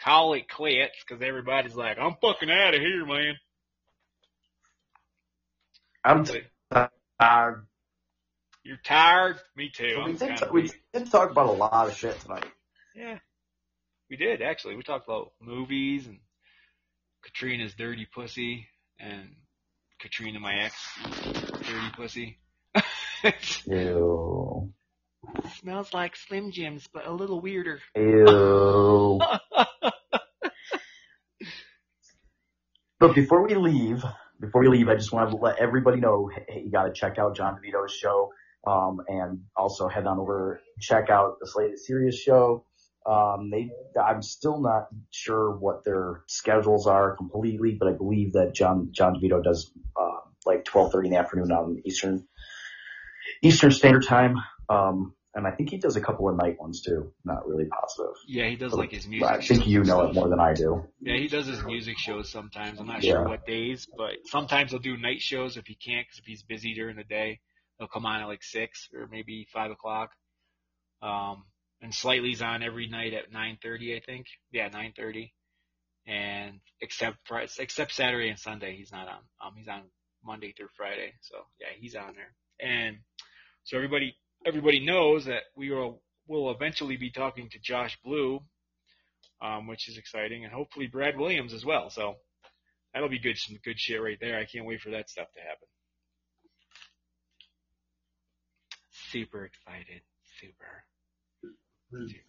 call 0.00 0.34
it 0.34 0.48
quits 0.48 0.94
because 1.06 1.20
everybody's 1.20 1.74
like, 1.74 1.98
I'm 1.98 2.14
fucking 2.20 2.48
out 2.48 2.74
of 2.74 2.80
here, 2.80 3.04
man. 3.04 3.34
I'm 6.04 6.24
tired. 6.24 7.66
You're 8.62 8.76
tired? 8.84 9.40
Me 9.56 9.70
too. 9.74 10.00
we, 10.04 10.12
did, 10.12 10.28
kinda 10.28 10.48
we 10.52 10.70
did 10.92 11.10
talk 11.10 11.32
about 11.32 11.46
a 11.46 11.52
lot 11.52 11.88
of 11.88 11.96
shit 11.96 12.20
tonight. 12.20 12.46
Yeah. 12.94 13.18
We 14.08 14.16
did, 14.16 14.42
actually. 14.42 14.76
We 14.76 14.84
talked 14.84 15.08
about 15.08 15.32
movies 15.40 16.06
and 16.06 16.20
Katrina's 17.24 17.74
dirty 17.74 18.06
pussy 18.12 18.68
and 19.00 19.34
Katrina, 20.00 20.40
my 20.40 20.54
ex, 20.54 20.74
dirty 21.04 21.90
pussy. 21.96 22.38
Ew. 23.66 24.72
Smells 25.60 25.92
like 25.92 26.14
Slim 26.16 26.52
Jims, 26.52 26.86
but 26.92 27.06
a 27.06 27.12
little 27.12 27.40
weirder. 27.40 27.80
Ew. 27.96 29.20
But 32.98 33.14
before 33.14 33.46
we 33.46 33.54
leave, 33.54 34.02
before 34.40 34.62
we 34.62 34.68
leave, 34.68 34.88
I 34.88 34.94
just 34.94 35.12
want 35.12 35.30
to 35.30 35.36
let 35.36 35.58
everybody 35.58 36.00
know, 36.00 36.30
hey, 36.48 36.62
you 36.64 36.70
gotta 36.70 36.92
check 36.94 37.18
out 37.18 37.36
John 37.36 37.56
DeVito's 37.56 37.92
show, 37.92 38.30
um, 38.66 39.00
and 39.06 39.40
also 39.54 39.86
head 39.88 40.06
on 40.06 40.18
over, 40.18 40.60
check 40.80 41.10
out 41.10 41.38
the 41.40 41.46
Slightly 41.46 41.76
Serious 41.76 42.18
show. 42.18 42.64
Um, 43.06 43.50
they, 43.50 43.70
I'm 44.00 44.22
still 44.22 44.60
not 44.60 44.88
sure 45.10 45.56
what 45.56 45.84
their 45.84 46.22
schedules 46.26 46.86
are 46.86 47.16
completely, 47.16 47.76
but 47.78 47.88
I 47.88 47.92
believe 47.92 48.32
that 48.32 48.52
John, 48.54 48.88
John 48.90 49.14
DeVito 49.14 49.42
does, 49.42 49.70
uh, 50.00 50.18
like 50.44 50.64
12.30 50.64 51.04
in 51.04 51.10
the 51.12 51.18
afternoon 51.18 51.52
on 51.52 51.80
Eastern, 51.84 52.26
Eastern 53.42 53.70
Standard 53.70 54.04
Time. 54.06 54.36
Um, 54.68 55.14
and 55.36 55.46
I 55.46 55.50
think 55.50 55.68
he 55.68 55.76
does 55.76 55.96
a 55.96 56.00
couple 56.00 56.28
of 56.30 56.36
night 56.36 56.58
ones 56.58 56.80
too. 56.80 57.12
Not 57.24 57.46
really 57.46 57.66
positive. 57.66 58.14
Yeah, 58.26 58.48
he 58.48 58.56
does 58.56 58.72
like 58.72 58.90
his 58.90 59.06
music. 59.06 59.28
I 59.28 59.36
think 59.36 59.60
shows 59.60 59.66
you 59.68 59.78
know 59.84 59.98
stuff. 59.98 60.10
it 60.10 60.14
more 60.14 60.28
than 60.28 60.40
I 60.40 60.54
do. 60.54 60.88
Yeah, 61.00 61.18
he 61.18 61.28
does 61.28 61.46
his 61.46 61.62
music 61.62 61.98
shows 61.98 62.30
sometimes. 62.30 62.80
I'm 62.80 62.86
not 62.86 63.04
Yeah. 63.04 63.12
sure 63.12 63.28
what 63.28 63.46
days, 63.46 63.86
but 63.96 64.14
sometimes 64.24 64.70
he'll 64.70 64.80
do 64.80 64.96
night 64.96 65.20
shows 65.20 65.58
if 65.58 65.66
he 65.66 65.74
can't, 65.74 66.06
because 66.06 66.18
if 66.18 66.24
he's 66.24 66.42
busy 66.42 66.72
during 66.72 66.96
the 66.96 67.04
day, 67.04 67.40
he'll 67.78 67.86
come 67.86 68.06
on 68.06 68.22
at 68.22 68.26
like 68.28 68.42
six 68.42 68.88
or 68.94 69.06
maybe 69.08 69.46
five 69.52 69.70
o'clock. 69.70 70.10
Um, 71.02 71.44
and 71.82 71.94
Slightly's 71.94 72.42
on 72.42 72.62
every 72.62 72.88
night 72.88 73.14
at 73.14 73.32
9:30, 73.32 73.96
I 73.96 74.00
think. 74.00 74.26
Yeah, 74.52 74.68
9:30. 74.68 75.32
And 76.06 76.60
except 76.80 77.18
Fri- 77.26 77.48
except 77.58 77.92
Saturday 77.92 78.28
and 78.28 78.38
Sunday, 78.38 78.76
he's 78.76 78.92
not 78.92 79.08
on. 79.08 79.22
Um, 79.40 79.54
he's 79.56 79.68
on 79.68 79.82
Monday 80.24 80.52
through 80.52 80.68
Friday. 80.76 81.14
So 81.20 81.36
yeah, 81.60 81.68
he's 81.78 81.94
on 81.94 82.14
there. 82.14 82.34
And 82.60 82.98
so 83.64 83.76
everybody 83.76 84.16
everybody 84.44 84.84
knows 84.84 85.24
that 85.26 85.44
we 85.56 85.70
will 85.70 86.02
will 86.28 86.50
eventually 86.50 86.96
be 86.96 87.10
talking 87.10 87.48
to 87.50 87.58
Josh 87.58 87.98
Blue 88.04 88.40
um, 89.40 89.66
which 89.66 89.88
is 89.88 89.98
exciting, 89.98 90.44
and 90.44 90.52
hopefully 90.52 90.86
Brad 90.86 91.18
Williams 91.18 91.52
as 91.52 91.64
well. 91.64 91.90
So 91.90 92.16
that'll 92.92 93.08
be 93.08 93.18
good, 93.18 93.36
some 93.36 93.58
good 93.64 93.78
shit 93.78 94.00
right 94.00 94.18
there. 94.20 94.38
I 94.38 94.46
can't 94.46 94.66
wait 94.66 94.80
for 94.80 94.90
that 94.90 95.10
stuff 95.10 95.28
to 95.34 95.40
happen. 95.40 95.68
Super 99.10 99.44
excited, 99.44 100.02
super. 100.40 100.84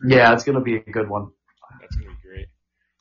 Yeah, 0.06 0.34
it's 0.34 0.44
gonna 0.44 0.62
be 0.62 0.76
a 0.76 0.80
good 0.80 1.10
one. 1.10 1.32
That's 1.82 1.96
gonna 1.96 2.12
be 2.12 2.28
great. 2.28 2.48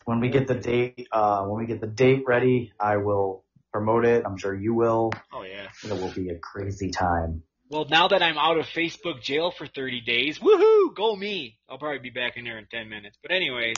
When 0.05 0.21
we 0.21 0.29
get 0.29 0.47
the 0.47 0.55
date, 0.55 1.09
uh, 1.13 1.45
when 1.45 1.61
we 1.61 1.67
get 1.67 1.81
the 1.81 1.87
date 1.87 2.25
ready, 2.27 2.73
I 2.81 2.99
will 2.99 3.45
promote 3.73 4.05
it. 4.05 4.25
I'm 4.25 4.39
sure 4.39 4.55
you 4.55 4.75
will. 4.75 5.13
Oh 5.33 5.43
yeah. 5.43 5.69
It 5.85 5.93
will 5.93 6.13
be 6.13 6.31
a 6.31 6.39
crazy 6.39 6.91
time. 6.91 7.43
Well, 7.69 7.87
now 7.91 8.09
that 8.09 8.23
I'm 8.23 8.39
out 8.39 8.59
of 8.59 8.67
Facebook 8.67 9.21
jail 9.21 9.51
for 9.51 9.67
30 9.67 10.03
days, 10.03 10.39
woohoo, 10.39 10.95
go 10.95 11.17
me. 11.17 11.59
I'll 11.69 11.79
probably 11.79 11.99
be 11.99 12.11
back 12.11 12.37
in 12.37 12.45
there 12.45 12.59
in 12.59 12.67
10 12.67 12.89
minutes. 12.89 13.19
But 13.21 13.33
anyways, 13.33 13.77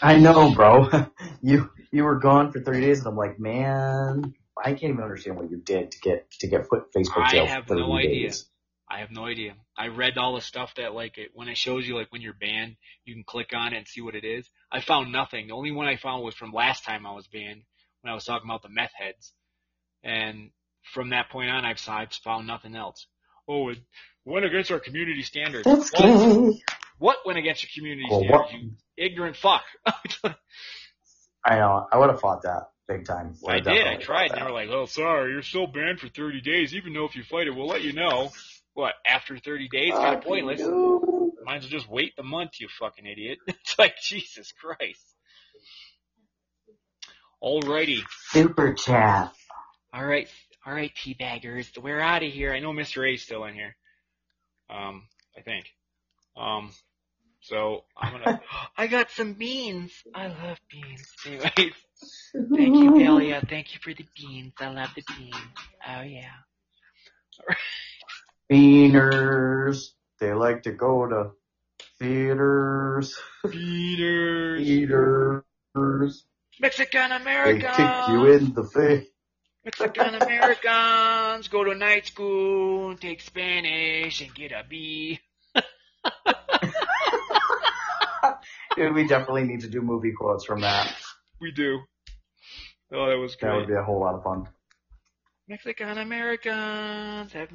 I 0.00 0.16
know, 0.16 0.54
bro. 0.54 0.88
you 1.42 1.70
you 1.92 2.04
were 2.04 2.18
gone 2.18 2.52
for 2.52 2.60
30 2.60 2.80
days, 2.80 2.98
and 3.00 3.08
I'm 3.08 3.16
like, 3.16 3.38
man, 3.38 4.34
I 4.56 4.70
can't 4.70 4.92
even 4.92 5.02
understand 5.02 5.36
what 5.36 5.50
you 5.50 5.58
did 5.58 5.92
to 5.92 6.00
get 6.00 6.30
to 6.40 6.46
get 6.46 6.68
put 6.68 6.92
Facebook 6.92 7.24
I 7.26 7.32
jail 7.32 7.46
have 7.46 7.64
for 7.64 7.76
30 7.76 7.80
no 7.80 7.96
idea. 7.96 8.28
days. 8.28 8.46
I 8.90 8.98
have 8.98 9.10
no 9.12 9.24
idea. 9.26 9.54
I 9.76 9.86
read 9.88 10.18
all 10.18 10.34
the 10.34 10.40
stuff 10.40 10.74
that 10.76 10.94
like 10.94 11.16
it 11.16 11.30
when 11.32 11.48
it 11.48 11.56
shows 11.56 11.86
you 11.86 11.96
like 11.96 12.10
when 12.12 12.22
you're 12.22 12.32
banned, 12.34 12.76
you 13.04 13.14
can 13.14 13.22
click 13.24 13.50
on 13.54 13.72
it 13.72 13.76
and 13.76 13.86
see 13.86 14.00
what 14.00 14.16
it 14.16 14.24
is. 14.24 14.48
I 14.72 14.80
found 14.80 15.12
nothing. 15.12 15.46
The 15.46 15.54
only 15.54 15.70
one 15.70 15.86
I 15.86 15.96
found 15.96 16.24
was 16.24 16.34
from 16.34 16.52
last 16.52 16.84
time 16.84 17.06
I 17.06 17.12
was 17.12 17.28
banned 17.28 17.62
when 18.02 18.10
I 18.10 18.14
was 18.14 18.24
talking 18.24 18.48
about 18.50 18.62
the 18.62 18.68
meth 18.68 18.92
heads. 18.92 19.32
And 20.02 20.50
from 20.92 21.10
that 21.10 21.30
point 21.30 21.50
on, 21.50 21.64
I've, 21.64 21.80
I've 21.88 22.12
found 22.12 22.46
nothing 22.46 22.74
else. 22.74 23.06
Oh, 23.48 23.68
it 23.68 23.78
went 24.24 24.44
against 24.44 24.72
our 24.72 24.80
community 24.80 25.22
standards. 25.22 25.64
That's 25.64 25.92
what, 25.92 26.02
gay. 26.02 26.62
what 26.98 27.18
went 27.24 27.38
against 27.38 27.62
your 27.62 27.70
community 27.74 28.08
Well, 28.10 28.20
standards? 28.20 28.52
what? 28.52 28.60
You 28.62 28.70
ignorant 28.96 29.36
fuck. 29.36 29.62
I 31.44 31.56
know. 31.56 31.86
I 31.92 31.98
would 31.98 32.10
have 32.10 32.20
fought 32.20 32.42
that 32.42 32.70
big 32.88 33.06
time. 33.06 33.34
Would 33.42 33.54
I 33.54 33.60
did. 33.60 33.86
I 33.86 33.96
tried. 33.96 34.30
And 34.30 34.34
They 34.34 34.38
that. 34.40 34.44
were 34.46 34.52
like, 34.52 34.68
"Oh, 34.70 34.86
sorry, 34.86 35.32
you're 35.32 35.42
still 35.42 35.66
banned 35.66 36.00
for 36.00 36.08
30 36.08 36.40
days. 36.42 36.74
Even 36.74 36.92
though 36.92 37.04
if 37.06 37.16
you 37.16 37.22
fight 37.22 37.46
it, 37.46 37.54
we'll 37.54 37.68
let 37.68 37.82
you 37.82 37.92
know." 37.92 38.30
What? 38.74 38.94
After 39.06 39.38
30 39.38 39.68
days, 39.68 39.92
kind 39.92 40.14
of 40.16 40.22
pointless. 40.22 40.60
you. 40.60 41.32
Might 41.44 41.56
as 41.56 41.62
well 41.64 41.70
just 41.70 41.88
wait 41.90 42.14
the 42.16 42.22
month, 42.22 42.52
you 42.60 42.68
fucking 42.78 43.06
idiot. 43.06 43.38
It's 43.48 43.78
like 43.78 43.94
Jesus 44.02 44.52
Christ. 44.52 45.14
Alrighty. 47.42 48.00
Super 48.28 48.74
chat. 48.74 49.32
All 49.92 50.04
right. 50.04 50.28
All 50.66 50.74
right, 50.74 50.92
teabaggers. 50.94 51.76
We're 51.78 52.00
out 52.00 52.22
of 52.22 52.30
here. 52.32 52.52
I 52.52 52.60
know 52.60 52.72
Mr. 52.72 53.08
A's 53.10 53.22
still 53.22 53.44
in 53.44 53.54
here. 53.54 53.76
Um, 54.68 55.04
I 55.36 55.40
think. 55.40 55.66
Um, 56.36 56.70
so 57.40 57.84
I'm 57.96 58.12
gonna. 58.12 58.40
I 58.76 58.86
got 58.86 59.10
some 59.10 59.32
beans. 59.34 59.92
I 60.14 60.28
love 60.28 60.58
beans. 60.70 61.08
Anyways, 61.26 61.74
thank 62.54 62.76
you, 62.76 62.98
Delia. 62.98 63.42
Thank 63.48 63.74
you 63.74 63.80
for 63.82 63.94
the 63.94 64.06
beans. 64.16 64.52
I 64.60 64.68
love 64.68 64.90
the 64.94 65.02
beans. 65.16 65.34
Oh 65.88 66.02
yeah. 66.02 66.30
Beaners. 68.50 69.90
They 70.18 70.32
like 70.32 70.64
to 70.64 70.72
go 70.72 71.06
to 71.06 71.30
theaters. 71.98 73.16
Beaners. 73.44 74.60
Eaters. 74.60 76.24
Mexican 76.60 77.12
Americans. 77.12 77.76
They 77.76 77.84
kick 77.84 78.08
you 78.08 78.26
in 78.32 78.52
the 78.54 78.64
face. 78.64 79.06
Mexican 79.64 80.14
Americans 80.14 81.48
go 81.48 81.64
to 81.64 81.74
night 81.74 82.06
school, 82.06 82.96
take 82.96 83.20
Spanish, 83.20 84.20
and 84.20 84.34
get 84.34 84.52
a 84.52 84.64
B. 84.68 85.20
Dude, 88.74 88.94
we 88.94 89.06
definitely 89.06 89.44
need 89.44 89.60
to 89.60 89.68
do 89.68 89.80
movie 89.82 90.12
quotes 90.12 90.44
from 90.44 90.62
that. 90.62 90.94
We 91.40 91.52
do. 91.52 91.80
Oh, 92.92 93.08
that 93.08 93.18
was 93.18 93.36
That 93.40 93.54
would 93.54 93.68
be 93.68 93.74
a 93.74 93.82
whole 93.82 94.00
lot 94.00 94.14
of 94.14 94.24
fun. 94.24 94.48
Mexican 95.46 95.98
Americans 95.98 97.32
have 97.32 97.48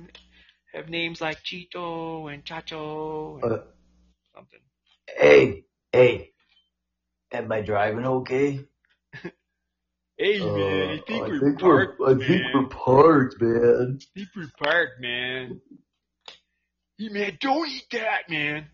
have 0.76 0.90
names 0.90 1.22
like 1.22 1.42
Chito 1.44 2.32
and 2.34 2.44
Chacho 2.44 3.42
and 3.42 3.52
Uh, 3.52 3.58
something. 4.36 4.60
hey, 5.18 5.64
hey, 5.92 6.32
am 7.32 7.52
I 7.52 7.62
driving 7.62 8.06
okay? 8.06 8.60
Hey 10.18 10.40
man, 10.50 10.92
I 10.92 11.02
think 11.06 11.28
Uh, 11.28 11.30
we're 11.30 11.58
parked, 11.58 12.02
I 12.02 12.14
think 12.14 12.30
man. 12.30 12.54
we're 12.54 12.68
parked, 12.70 13.36
man. 13.42 14.00
I 14.00 14.06
think 14.18 14.30
we're 14.34 14.52
parked, 14.58 15.02
man. 15.02 15.60
Hey 16.98 17.10
man, 17.10 17.38
don't 17.42 17.68
eat 17.70 17.84
that, 17.92 18.30
man. 18.30 18.68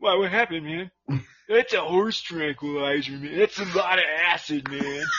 Why? 0.00 0.16
What 0.16 0.32
happened, 0.32 0.64
man? 0.66 0.90
That's 1.48 1.72
a 1.74 1.80
horse 1.80 2.20
tranquilizer, 2.20 3.12
man. 3.12 3.38
That's 3.38 3.58
a 3.60 3.64
lot 3.76 3.98
of 3.98 4.04
acid, 4.26 4.68
man. 4.68 5.04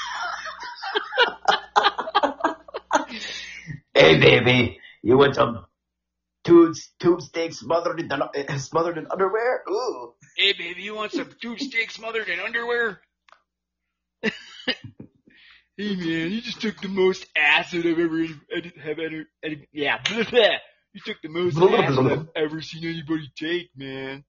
Hey, 3.94 4.20
baby, 4.20 4.80
you 5.04 5.18
want 5.18 5.36
some 5.36 5.66
tube 6.44 6.76
tube 7.00 7.22
steak 7.22 7.54
smothered 7.54 8.00
in 8.00 8.12
uh, 8.12 8.30
smothered 8.58 8.98
in 8.98 9.08
underwear? 9.12 9.64
Ooh. 9.70 10.14
Hey 10.38 10.54
baby, 10.54 10.82
you 10.82 10.96
want 10.96 11.12
some 11.12 11.30
tube 11.42 11.60
steak 11.60 11.92
smothered 11.92 12.30
in 12.30 12.40
underwear? 12.40 13.02
hey 14.24 14.36
man, 15.78 16.32
you 16.32 16.42
just 16.42 16.62
took 16.62 16.80
the 16.82 16.88
most 16.88 17.26
acid 17.36 17.86
I've 17.86 18.00
ever 18.00 18.24
ed- 18.56 18.74
have 18.84 19.00
ever, 19.00 19.24
ed- 19.44 19.68
yeah, 19.72 20.00
you 20.10 21.02
took 21.06 21.22
the 21.22 21.30
most 21.30 21.58
acid 21.58 22.12
I've 22.12 22.28
ever 22.36 22.62
seen 22.62 22.86
anybody 22.86 23.32
take, 23.36 23.70
man. 23.76 24.24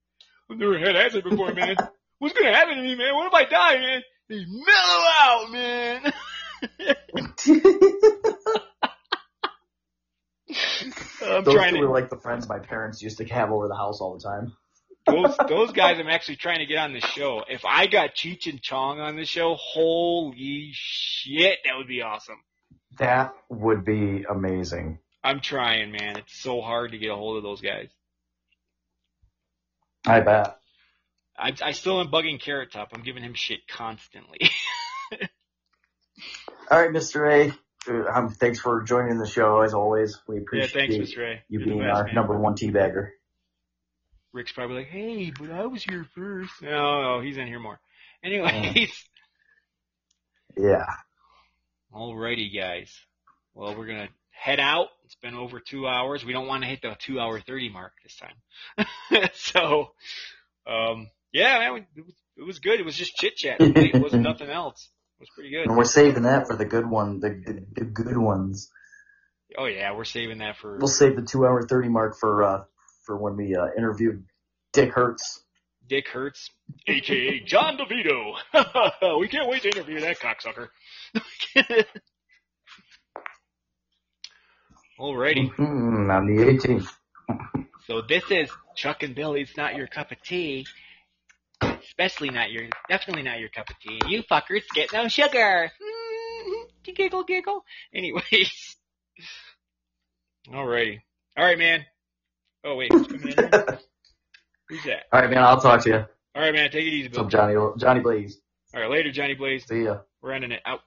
I've 0.51 0.59
never 0.59 0.79
had 0.79 0.97
acid 0.97 1.25
before, 1.25 1.53
man. 1.55 1.77
What's 2.19 2.39
gonna 2.39 2.55
happen 2.55 2.77
to 2.77 2.83
me, 2.83 2.95
man? 2.95 3.15
What 3.15 3.27
if 3.27 3.35
I 3.35 3.45
die, 3.45 3.81
man? 3.81 4.03
Hey, 4.29 4.47
mellow 4.49 5.05
out, 5.21 5.51
man. 5.51 6.13
I'm 11.23 11.45
Those 11.45 11.55
trying 11.55 11.75
to. 11.75 11.81
were 11.81 11.89
like 11.89 12.11
the 12.11 12.17
friends 12.17 12.49
my 12.49 12.59
parents 12.59 13.03
used 13.03 13.19
to 13.19 13.25
have 13.27 13.51
over 13.51 13.69
the 13.69 13.77
house 13.77 14.01
all 14.01 14.15
the 14.15 14.23
time. 14.23 14.53
those 15.07 15.37
those 15.49 15.73
guys 15.73 15.99
I'm 15.99 16.09
actually 16.09 16.37
trying 16.37 16.59
to 16.59 16.67
get 16.67 16.79
on 16.79 16.93
the 16.93 17.01
show. 17.01 17.45
If 17.49 17.65
I 17.65 17.87
got 17.87 18.15
Cheech 18.15 18.47
and 18.49 18.61
Chong 18.63 19.01
on 19.01 19.17
the 19.17 19.25
show, 19.25 19.55
holy 19.55 20.71
shit, 20.73 21.59
that 21.65 21.77
would 21.77 21.89
be 21.89 22.03
awesome. 22.03 22.39
That 22.99 23.35
would 23.49 23.85
be 23.85 24.25
amazing. 24.29 24.99
I'm 25.25 25.41
trying, 25.41 25.93
man. 25.93 26.17
It's 26.19 26.41
so 26.43 26.61
hard 26.61 26.93
to 26.93 26.99
get 26.99 27.11
a 27.11 27.17
hold 27.17 27.37
of 27.37 27.43
those 27.43 27.61
guys. 27.61 27.89
I 30.07 30.21
bet. 30.21 30.59
I 31.39 31.53
I 31.63 31.73
still 31.73 32.01
am 32.01 32.09
bugging 32.09 32.41
Carrot 32.41 32.73
Top. 32.73 32.91
I'm 32.93 33.03
giving 33.03 33.23
him 33.23 33.35
shit 33.35 33.67
constantly. 33.69 34.39
All 36.71 36.81
right, 36.81 36.91
Mr. 36.91 37.31
A. 37.31 37.55
uh, 37.89 38.05
Um, 38.13 38.29
thanks 38.31 38.61
for 38.61 38.83
joining 38.83 39.19
the 39.19 39.27
show 39.29 39.61
as 39.63 39.75
always. 39.75 40.19
We 40.29 40.37
yeah, 40.37 40.43
appreciate 40.43 40.91
thanks, 40.91 41.11
Mr. 41.13 41.19
A. 41.25 41.43
you 41.49 41.59
You're 41.61 41.65
being 41.67 41.79
best, 41.81 41.97
our 41.97 42.05
man. 42.05 42.15
number 42.15 42.39
one 42.39 42.55
teabagger. 42.55 43.09
Rick's 44.33 44.53
probably 44.53 44.77
like, 44.77 44.89
hey, 44.89 45.31
but 45.39 45.51
I 45.51 45.67
was 45.67 45.83
here 45.83 46.07
first. 46.15 46.53
No, 46.63 47.03
no, 47.03 47.21
he's 47.21 47.37
in 47.37 47.47
here 47.47 47.61
more. 47.61 47.79
Anyways, 48.25 48.91
Yeah. 50.57 50.87
alrighty, 51.95 52.55
guys. 52.55 52.95
Well, 53.55 53.77
we're 53.77 53.87
gonna 53.87 54.09
head 54.31 54.59
out. 54.61 54.89
It's 55.05 55.17
been 55.17 55.35
over 55.35 55.61
two 55.61 55.87
hours. 55.87 56.25
We 56.25 56.33
don't 56.33 56.47
want 56.47 56.63
to 56.63 56.69
hit 56.69 56.81
the 56.83 56.97
two 56.99 57.21
hour 57.21 57.41
thirty 57.41 57.69
mark 57.69 57.93
this 58.03 58.17
time. 58.17 59.29
so, 59.35 59.93
um, 60.67 61.11
yeah, 61.33 61.59
man, 61.59 61.87
it 61.97 62.05
was, 62.07 62.15
it 62.39 62.43
was 62.47 62.59
good. 62.59 62.81
It 62.81 62.87
was 62.87 62.97
just 62.97 63.15
chit 63.17 63.37
chat. 63.37 63.57
It 63.61 64.01
wasn't 64.01 64.23
nothing 64.23 64.49
else. 64.49 64.89
It 65.23 65.27
was 65.27 65.35
pretty 65.37 65.51
good. 65.51 65.69
And 65.69 65.77
we're 65.77 65.85
saving 65.85 66.25
that 66.25 66.49
for 66.49 66.57
the 66.57 66.65
good 66.65 66.85
one, 66.85 67.21
the, 67.21 67.29
the, 67.31 67.65
the 67.75 67.85
good 67.85 68.17
ones. 68.17 68.69
Oh 69.57 69.67
yeah, 69.67 69.95
we're 69.95 70.03
saving 70.05 70.39
that 70.39 70.57
for. 70.57 70.79
We'll 70.79 70.89
save 70.89 71.15
the 71.15 71.23
two 71.23 71.47
hour 71.47 71.65
thirty 71.65 71.89
mark 71.89 72.17
for 72.19 72.43
uh 72.43 72.65
for 73.07 73.17
when 73.17 73.37
we 73.37 73.55
uh 73.55 73.69
interview 73.79 74.21
Dick 74.73 74.91
Hertz. 74.93 75.45
Dick 75.89 76.09
Hertz, 76.09 76.51
aka 76.89 77.39
John 77.41 77.79
DeVito. 77.79 79.19
we 79.21 79.29
can't 79.29 79.49
wait 79.49 79.63
to 79.63 79.69
interview 79.69 80.01
that 80.01 80.19
cocksucker. 80.19 80.69
Alrighty, 84.99 85.55
Mm, 85.55 86.11
on 86.17 86.27
the 86.27 86.43
18th. 86.43 86.89
so 87.87 88.03
this 88.09 88.25
is 88.31 88.51
Chuck 88.75 89.03
and 89.05 89.15
Billy's 89.15 89.53
not 89.57 89.77
your 89.77 89.87
cup 89.87 90.11
of 90.11 90.21
tea. 90.23 90.67
Especially 91.85 92.31
not 92.31 92.51
your, 92.51 92.65
definitely 92.89 93.23
not 93.23 93.41
your 93.41 93.49
cup 93.49 93.69
of 93.71 93.79
tea. 93.81 94.01
You 94.09 94.23
fuckers 94.23 94.63
get 94.75 94.93
no 94.93 95.09
sugar. 95.09 95.71
Giggle, 96.85 97.25
giggle. 97.25 97.65
Anyways. 97.95 98.77
Alrighty. 100.49 101.01
Alright, 101.39 101.59
man. 101.59 101.87
Oh 102.65 102.77
wait, 102.77 102.93
who's 102.93 103.07
coming 103.07 103.29
in 103.29 103.39
here? 103.39 103.79
Who's 104.69 104.85
that? 104.85 105.05
All 105.13 105.21
right, 105.21 105.31
man. 105.31 105.45
I'll 105.45 105.61
talk 105.61 105.83
to 105.83 105.89
you. 105.89 106.05
Alright, 106.37 106.55
man, 106.55 106.71
take 106.71 106.85
it 106.85 106.93
easy, 106.93 107.09
Bill. 107.09 107.27
Johnny? 107.27 107.55
Johnny 107.79 108.01
Blaze. 108.01 108.39
Alright, 108.75 108.91
later, 108.91 109.13
Johnny 109.13 109.35
Blaze. 109.35 109.67
See 109.67 109.85
ya. 109.85 109.99
We're 110.23 110.33
ending 110.33 110.53
it 110.53 110.63
out. 110.65 110.81